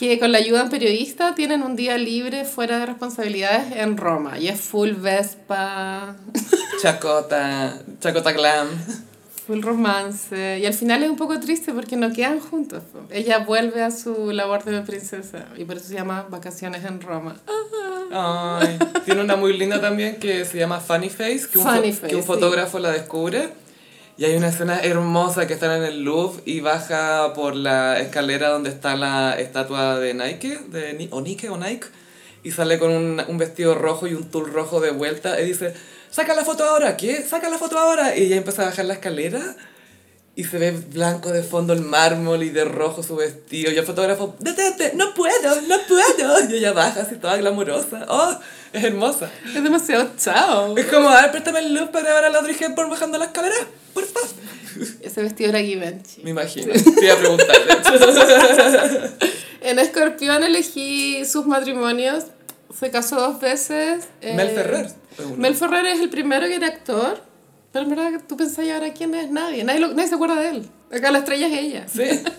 [0.00, 3.96] Que con la ayuda de un periodista tienen un día libre fuera de responsabilidades en
[3.96, 4.38] Roma.
[4.38, 6.16] Y es full Vespa,
[6.82, 7.78] Chacota.
[8.00, 8.68] Chacota Glam.
[9.46, 10.58] full romance.
[10.58, 12.82] Y al final es un poco triste porque no quedan juntos.
[13.10, 15.46] Ella vuelve a su labor de princesa.
[15.56, 17.36] Y por eso se llama Vacaciones en Roma.
[18.12, 22.08] Ay, tiene una muy linda también que se llama Funny Face, que un, Funny Face,
[22.08, 22.26] que un sí.
[22.26, 23.50] fotógrafo la descubre.
[24.18, 28.48] Y hay una escena hermosa que están en el Louvre y baja por la escalera
[28.48, 31.88] donde está la estatua de Nike, de Ni- o Nike o Nike,
[32.42, 35.74] y sale con un, un vestido rojo y un tul rojo de vuelta y dice,
[36.16, 37.22] saca la foto ahora, ¿qué?
[37.22, 38.16] Saca la foto ahora.
[38.16, 39.54] Y ella empieza a bajar la escalera
[40.34, 43.70] y se ve blanco de fondo el mármol y de rojo su vestido.
[43.70, 46.50] Y el fotógrafo, detente, no puedo, no puedo.
[46.50, 48.06] Y ella baja así toda glamurosa.
[48.08, 48.34] Oh,
[48.72, 49.30] es hermosa.
[49.54, 50.74] Es demasiado chao.
[50.78, 53.26] Es como, a ver, préstame el look para grabar a la Audrey Hepburn bajando la
[53.26, 53.54] escalera,
[53.92, 54.30] por favor.
[55.02, 56.22] Ese vestido era Givenchy.
[56.22, 56.72] Me imagino.
[56.72, 57.56] Te iba a preguntar.
[59.62, 62.24] En Escorpión elegí sus matrimonios.
[62.78, 64.08] Se casó dos veces.
[64.20, 64.90] eh, Mel Ferrer.
[65.36, 67.22] Mel Ferrer es el primero que era actor.
[67.72, 69.62] Pero en verdad tú pensás ¿y ahora quién es nadie.
[69.64, 70.70] Nadie, lo- nadie se acuerda de él.
[70.90, 71.86] Acá la estrella es ella.
[71.88, 72.02] Sí.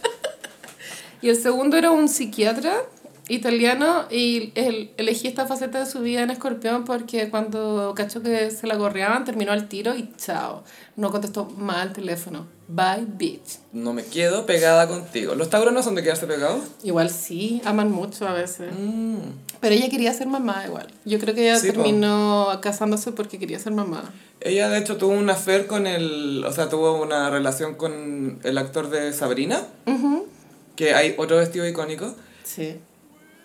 [1.20, 2.84] Y el segundo era un psiquiatra
[3.30, 8.52] italiano y él, elegí esta faceta de su vida en Escorpión porque cuando cachó que
[8.52, 10.64] se la gorreaban terminó al tiro y chao.
[10.96, 12.48] No contestó mal el teléfono.
[12.70, 13.60] Bye, bitch.
[13.72, 15.36] No me quedo pegada contigo.
[15.36, 16.62] ¿Los tauros no son de quedarse pegados?
[16.84, 18.74] Igual sí, aman mucho a veces.
[18.78, 19.18] Mm.
[19.62, 20.88] Pero ella quería ser mamá igual.
[21.06, 21.82] Yo creo que ella Sí, po.
[21.84, 24.12] terminó casándose porque quería ser mamá.
[24.42, 26.44] Ella, de hecho, tuvo un affair con el...
[26.46, 30.28] O sea, tuvo una relación con el actor de Sabrina, Ujú.
[30.76, 32.14] que hay otro vestido icónico.
[32.44, 32.78] Sí.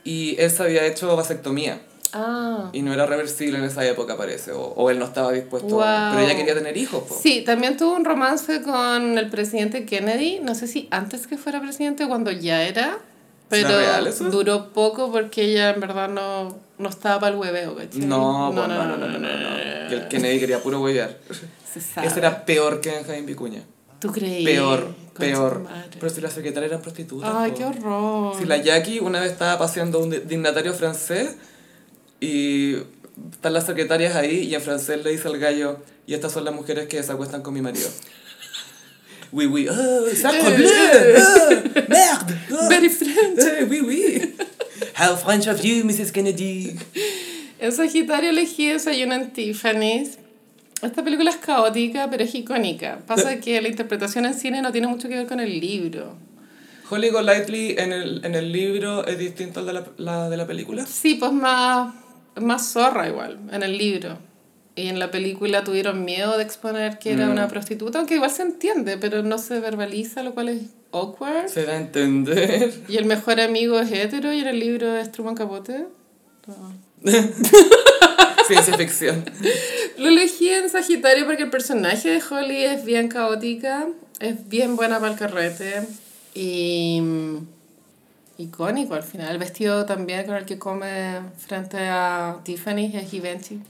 [0.05, 1.81] Y él se había hecho vasectomía.
[2.13, 2.69] Ah.
[2.73, 4.53] Y no era reversible en esa época, parece.
[4.53, 5.69] O, o él no estaba dispuesto.
[5.69, 6.11] Wow.
[6.13, 7.19] Pero ella quería tener hijos, po.
[7.21, 11.61] Sí, también tuvo un romance con el presidente Kennedy, no sé si antes que fuera
[11.61, 12.99] presidente o cuando ya era,
[13.49, 14.25] pero ¿Será real eso?
[14.31, 18.01] duró poco porque ella en verdad no, no estaba para el hueveo, ¿cachai?
[18.01, 21.17] No, no, no, no, no, no, no, Que el Kennedy quería puro huevear.
[21.75, 23.63] Ese era peor que Benjamín Vicuña.
[23.99, 24.45] ¿Tú creí?
[24.45, 25.67] Peor, peor.
[25.99, 27.31] Pero si las secretarias eran prostitutas.
[27.35, 27.59] Ay, po.
[27.59, 28.37] qué horror.
[28.39, 31.37] Si la Jackie una vez estaba paseando un di- dignatario francés
[32.21, 32.77] y
[33.33, 36.55] están las secretarias ahí y en francés le dice al gallo, y estas son las
[36.55, 37.89] mujeres que se acuestan con mi marido.
[39.35, 41.51] Oui, oui, oh, sacre bleu, oh,
[41.89, 43.39] merde, oh, Very French.
[43.39, 44.35] eh, oui, oui.
[44.99, 46.13] How French of you, Mrs.
[46.13, 46.77] Kennedy.
[47.59, 50.19] En Sagitario elegí Desayuno en Tiffany's.
[50.83, 52.99] Esta película es caótica, pero es icónica.
[53.07, 56.17] Pasa que la interpretación en cine no tiene mucho que ver con el libro.
[56.91, 60.47] Holly Golightly en el, en el libro es distinto al de la, la de la
[60.47, 60.85] película.
[60.85, 61.95] Sí, pues más,
[62.35, 64.19] más zorra igual, en el libro.
[64.75, 68.43] Y en la película tuvieron miedo de exponer que era una prostituta, aunque igual se
[68.43, 71.49] entiende, pero no se verbaliza, lo cual es awkward.
[71.49, 72.73] Se da a entender.
[72.89, 75.87] Y el mejor amigo es hetero y en el libro es Truman Capote.
[78.47, 79.25] Ciencia ficción.
[79.99, 83.87] Lo elegí en Sagitario porque el personaje de Holly es bien caótica,
[84.21, 85.87] es bien buena para el carrete
[86.35, 87.37] y mm,
[88.39, 89.31] icónico al final.
[89.31, 93.61] El vestido también con el que come frente a Tiffany es Givenchy.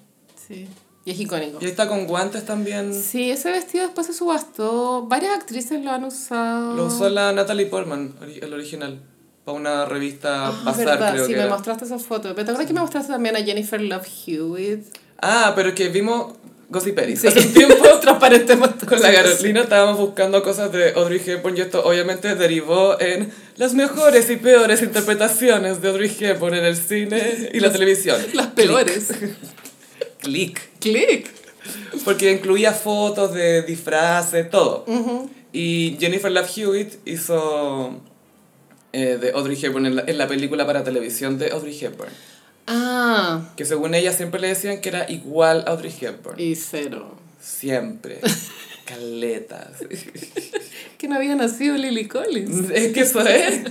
[0.49, 0.69] Sí.
[1.05, 1.59] Y es icónico.
[1.61, 2.95] Y está con guantes también.
[2.95, 5.07] Sí, ese vestido después se subastó.
[5.07, 6.75] Varias actrices lo han usado.
[6.75, 9.01] Lo usó la Natalie Portman, el original.
[9.45, 11.53] Para una revista Ah, Bazar, verdad, creo sí, que me era.
[11.55, 12.23] mostraste esa foto.
[12.35, 14.85] Pero te acuerdas que me mostraste también a Jennifer Love Hewitt.
[15.21, 16.35] Ah, pero que vimos
[16.69, 17.21] Gossip Peris.
[17.21, 21.61] Sí, Hace un tiempo transparentemos con la Carolina estábamos buscando cosas de Audrey Hepburn y
[21.61, 27.51] esto obviamente derivó en las mejores y peores interpretaciones de Audrey Hepburn en el cine
[27.53, 28.17] y la televisión.
[28.35, 29.09] Las peores.
[30.21, 30.61] Click.
[30.81, 31.31] Click.
[32.05, 34.85] Porque incluía fotos de disfraces, todo.
[35.53, 38.01] Y Jennifer Love Hewitt hizo
[38.93, 42.11] eh, de Audrey Hepburn en la, en la película para televisión de Audrey Hepburn.
[42.67, 46.39] Ah, Que según ella siempre le decían que era igual a Audrey Hepburn.
[46.41, 47.17] y cero.
[47.41, 48.21] Siempre.
[48.85, 49.69] Caletas.
[50.99, 52.71] Que no había nacido Lily Collins.
[52.75, 53.63] Es que eso es.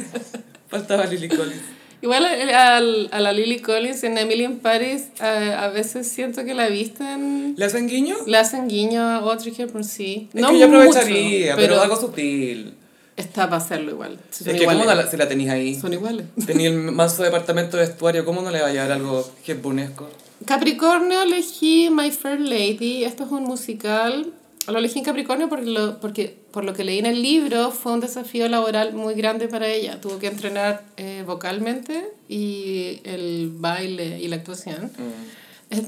[0.68, 1.62] Faltaba Lily Collins.
[2.02, 6.44] Igual a, al- a la Lily Collins en Emily in Paris a, a veces siento
[6.44, 7.54] que la visten...
[7.58, 8.18] ¿Le hacen guiño?
[8.26, 10.28] Le hacen guiño a Audrey Hepburn, sí.
[10.34, 12.74] Es no que yo mucho, aprovecharía, pero, algo sutil.
[13.18, 14.18] Está para hacerlo igual.
[14.32, 14.84] Son es que iguales.
[14.84, 15.76] ¿cómo no la, si la tenéis ahí?
[15.80, 16.26] Son iguales.
[16.46, 20.10] Tenía el manso departamento de vestuario, ¿cómo no le va a llevar algo hepburnesco?
[20.46, 23.04] Capricornio elegí My Fair Lady.
[23.04, 24.34] Esto es un musical.
[24.68, 27.94] Lo elegí en Capricornio porque, lo, porque por lo que leí en el libro fue
[27.94, 30.00] un desafío laboral muy grande para ella.
[30.00, 34.86] Tuvo que entrenar eh, vocalmente y el baile y la actuación.
[34.86, 35.41] Es-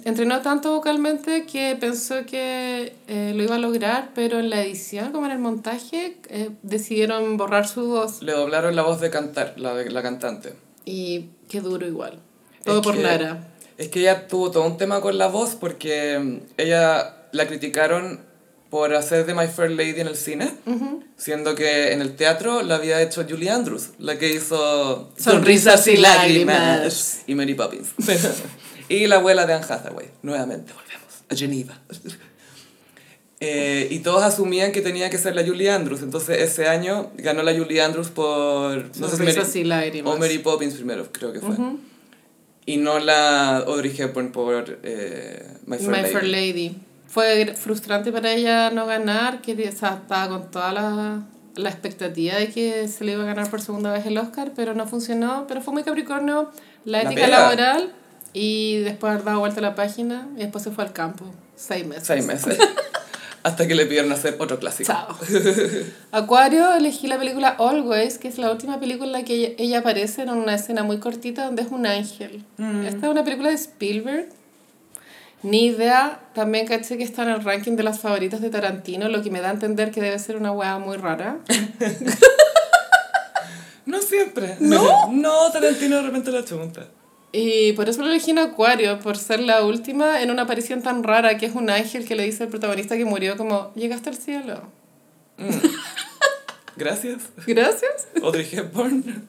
[0.06, 5.12] Entrenó tanto vocalmente que pensó que eh, lo iba a lograr, pero en la edición,
[5.12, 8.22] como en el montaje, eh, decidieron borrar su voz.
[8.22, 10.54] Le doblaron la voz de cantar, la de la cantante.
[10.86, 12.20] Y qué duro igual.
[12.64, 13.50] Todo Es por que- Lara.
[13.78, 18.22] Es que ella tuvo todo un tema con la voz porque mm, ella la criticaron
[18.70, 20.50] por hacer de My Fair Lady en el cine,
[21.18, 25.98] siendo que en el teatro la había hecho Julie Andrews, la que hizo Sonrisas y
[25.98, 27.22] lágrimas.
[27.28, 27.90] y Mary Poppins.
[28.98, 30.08] y la abuela de Anne Hathaway.
[30.22, 31.80] Nuevamente volvemos a Geneva.
[33.46, 37.44] Eh, y todos asumían que tenía que ser la Julie Andrews, entonces ese año ganó
[37.44, 38.98] la Julie Andrews por...
[38.98, 41.58] No sé si Mary, y o Mary Poppins primero, creo que fue.
[42.66, 46.14] Y no la Audrey Hepburn por eh, My Fair My Lady.
[46.14, 46.78] Fair Lady.
[47.10, 51.24] Fue frustrante para ella no ganar, que o sea, estaba con toda la,
[51.56, 54.74] la expectativa de que se le iba a ganar por segunda vez el Oscar, pero
[54.74, 55.48] no funcionó.
[55.50, 56.50] Pero fue muy Capricornio
[56.86, 57.40] la La ética pega.
[57.40, 57.94] laboral
[58.34, 61.26] y después haber dado vuelta a la página y después se fue al campo.
[61.56, 62.08] Seis meses.
[62.08, 62.58] Seis meses.
[63.44, 64.92] Hasta que le pidieron hacer otro clásico.
[64.92, 65.18] Chao.
[66.12, 69.80] Acuario, elegí la película Always, que es la última película en la que ella, ella
[69.80, 72.46] aparece en una escena muy cortita donde es un ángel.
[72.86, 74.30] Esta es una película de Spielberg.
[75.42, 79.22] Ni idea, también caché que está en el ranking de las favoritas de Tarantino, lo
[79.22, 81.40] que me da a entender que debe ser una weá muy rara.
[83.86, 84.56] No siempre.
[84.60, 85.12] ¿No?
[85.12, 86.88] No, Tarantino de repente la chunta.
[87.36, 91.04] Y por eso lo elegí en Acuario, por ser la última en una aparición tan
[91.04, 94.18] rara que es un ángel que le dice al protagonista que murió como, llegaste al
[94.18, 94.62] cielo.
[96.76, 97.24] Gracias.
[97.48, 98.08] Gracias.
[98.22, 99.28] Audrey Hepburn.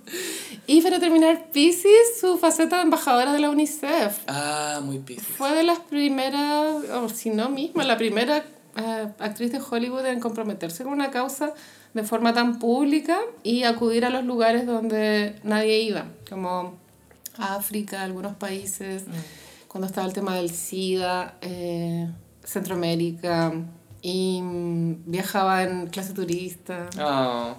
[0.67, 4.19] Y para terminar, Pisces, su faceta de embajadora de la UNICEF.
[4.27, 5.27] Ah, muy piscis.
[5.27, 8.45] Fue de las primeras, o si no misma, la primera
[8.77, 11.55] eh, actriz de Hollywood en comprometerse con una causa
[11.95, 16.84] de forma tan pública y acudir a los lugares donde nadie iba, como
[17.39, 19.05] África, algunos países,
[19.69, 22.09] cuando estaba el tema del SIDA, eh,
[22.45, 23.53] Centroamérica,
[24.03, 26.89] y mm, viajaba en clase turista.
[26.99, 27.57] Ah.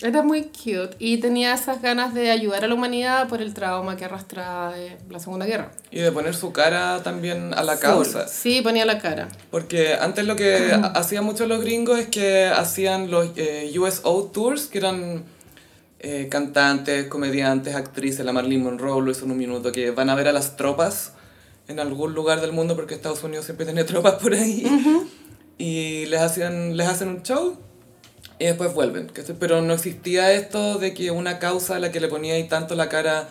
[0.00, 3.96] Era muy cute y tenía esas ganas de ayudar a la humanidad por el trauma
[3.96, 5.70] que arrastraba de la Segunda Guerra.
[5.92, 8.26] Y de poner su cara también a la causa.
[8.26, 9.28] Sí, ponía la cara.
[9.50, 14.66] Porque antes lo que hacían muchos los gringos es que hacían los eh, USO Tours,
[14.66, 15.24] que eran
[16.02, 20.16] eh, cantantes, comediantes, actrices, la Marilyn Monroe lo hizo en un minuto, que van a
[20.16, 21.12] ver a las tropas
[21.68, 24.66] en algún lugar del mundo, porque Estados Unidos siempre tiene tropas por ahí,
[25.58, 27.56] y les, hacían, les hacen un show
[28.40, 29.10] y después vuelven.
[29.38, 32.74] Pero no existía esto de que una causa a la que le ponía ahí tanto
[32.74, 33.28] la cara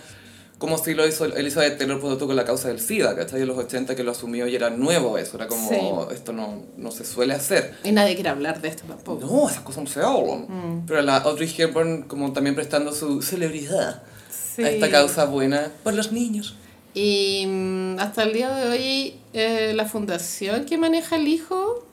[0.61, 3.41] como si lo hizo Elizabeth Taylor pudo con la causa del SIDA, ¿cachai?
[3.41, 6.13] En los 80 que lo asumió y era nuevo eso, era como, Sí.
[6.13, 7.75] esto no, no se suele hacer.
[7.83, 9.25] Y nadie quiere hablar de esto tampoco.
[9.25, 10.45] No, esas cosas no se hablan.
[10.47, 10.85] Mm.
[10.88, 14.63] Pero la Audrey Hepburn como también prestando su celebridad Sí.
[14.63, 16.55] a esta causa buena por los niños.
[16.93, 21.85] Y mm, hasta el día de hoy, eh, la fundación que maneja el hijo,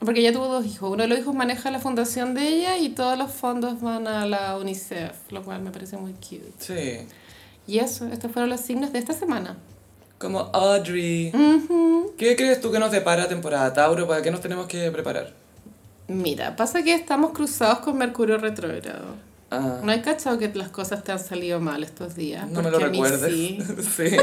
[0.00, 2.88] porque ella tuvo dos hijos, uno de los hijos maneja la fundación de ella y
[2.88, 6.52] todos los fondos van a la UNICEF, lo cual me parece muy cute.
[6.58, 7.06] Sí.
[7.66, 9.56] Y eso, estos fueron los signos de esta semana.
[10.18, 11.32] Como Audrey.
[12.16, 14.06] ¿Qué crees tú que nos depara temporada Tauro?
[14.06, 15.32] ¿Para qué nos tenemos que preparar?
[16.08, 19.14] Mira, pasa que estamos cruzados con Mercurio retrógrado.
[19.50, 22.48] Ah, No hay cachado que las cosas te han salido mal estos días.
[22.48, 23.32] no me lo porque a mí recuerdes.
[23.32, 23.58] sí.
[24.10, 24.16] sí.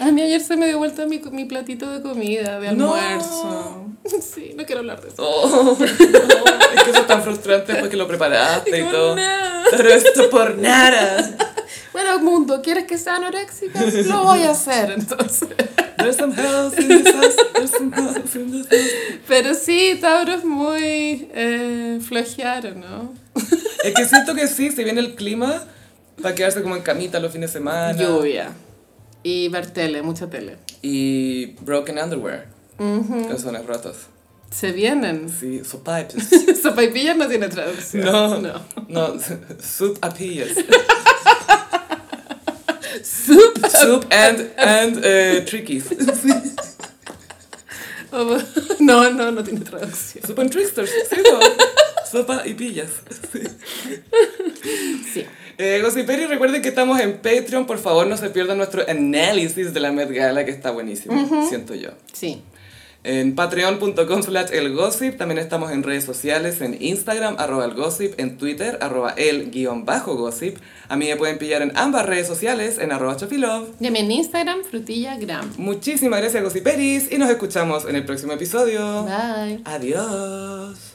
[0.00, 2.94] A mí ayer se me dio vuelta mi, mi platito de comida, de No.
[2.94, 3.86] almuerzo.
[4.20, 5.22] Sí, no quiero hablar de eso.
[5.24, 5.92] Oh, no, es
[6.82, 9.16] que eso es tan frustrante porque lo preparaste y Como, todo.
[9.16, 9.22] no.
[9.70, 11.51] Pero esto por nada.
[11.92, 13.80] Bueno, mundo, ¿quieres que sea anoréxica?
[14.06, 15.48] Lo voy a hacer, entonces.
[15.98, 17.36] There's some health in this house.
[17.54, 19.20] There's some health in this house.
[19.28, 23.12] Pero sí, Tauro es muy eh, flojear, ¿no?
[23.84, 25.64] Es que siento que sí, si viene el clima,
[26.20, 27.92] para quedarse como en camita los fines de semana.
[27.92, 28.52] Lluvia.
[29.22, 30.56] Y ver tele, mucha tele.
[30.80, 32.46] Y broken underwear.
[33.28, 33.96] Calzones rotos.
[34.50, 35.28] Se vienen.
[35.30, 36.28] Sí, sopapillas.
[36.62, 38.04] Sopaipillas no tiene traducción.
[38.04, 38.60] No, no.
[38.88, 39.14] no,
[39.62, 40.50] soup apillas.
[43.02, 43.58] Soup.
[43.68, 45.84] Soup and, and eh, trickies.
[48.78, 50.26] No, no, no tiene traducción.
[50.26, 51.16] Soup and tricksters, sí.
[52.10, 52.90] Sopa y pillas.
[53.32, 53.40] Sí.
[55.14, 55.26] Sí.
[55.56, 57.66] Eh, Gossiperi, recuerden que estamos en Patreon.
[57.66, 61.74] Por favor, no se pierdan nuestro análisis de la Met Gala, que está buenísimo, siento
[61.74, 61.90] yo.
[62.12, 62.42] Sí.
[63.04, 65.16] En patreon.com slash elgossip.
[65.16, 70.14] También estamos en redes sociales, en Instagram, arroba elgossip, en Twitter, arroba el guion bajo
[70.14, 70.58] gossip.
[70.88, 73.70] A mí me pueden pillar en ambas redes sociales, en arroba chofilove.
[73.80, 75.52] Y en Instagram, frutillagram.
[75.56, 79.04] Muchísimas gracias, Gossiperis, y nos escuchamos en el próximo episodio.
[79.04, 79.60] Bye.
[79.64, 80.91] Adiós.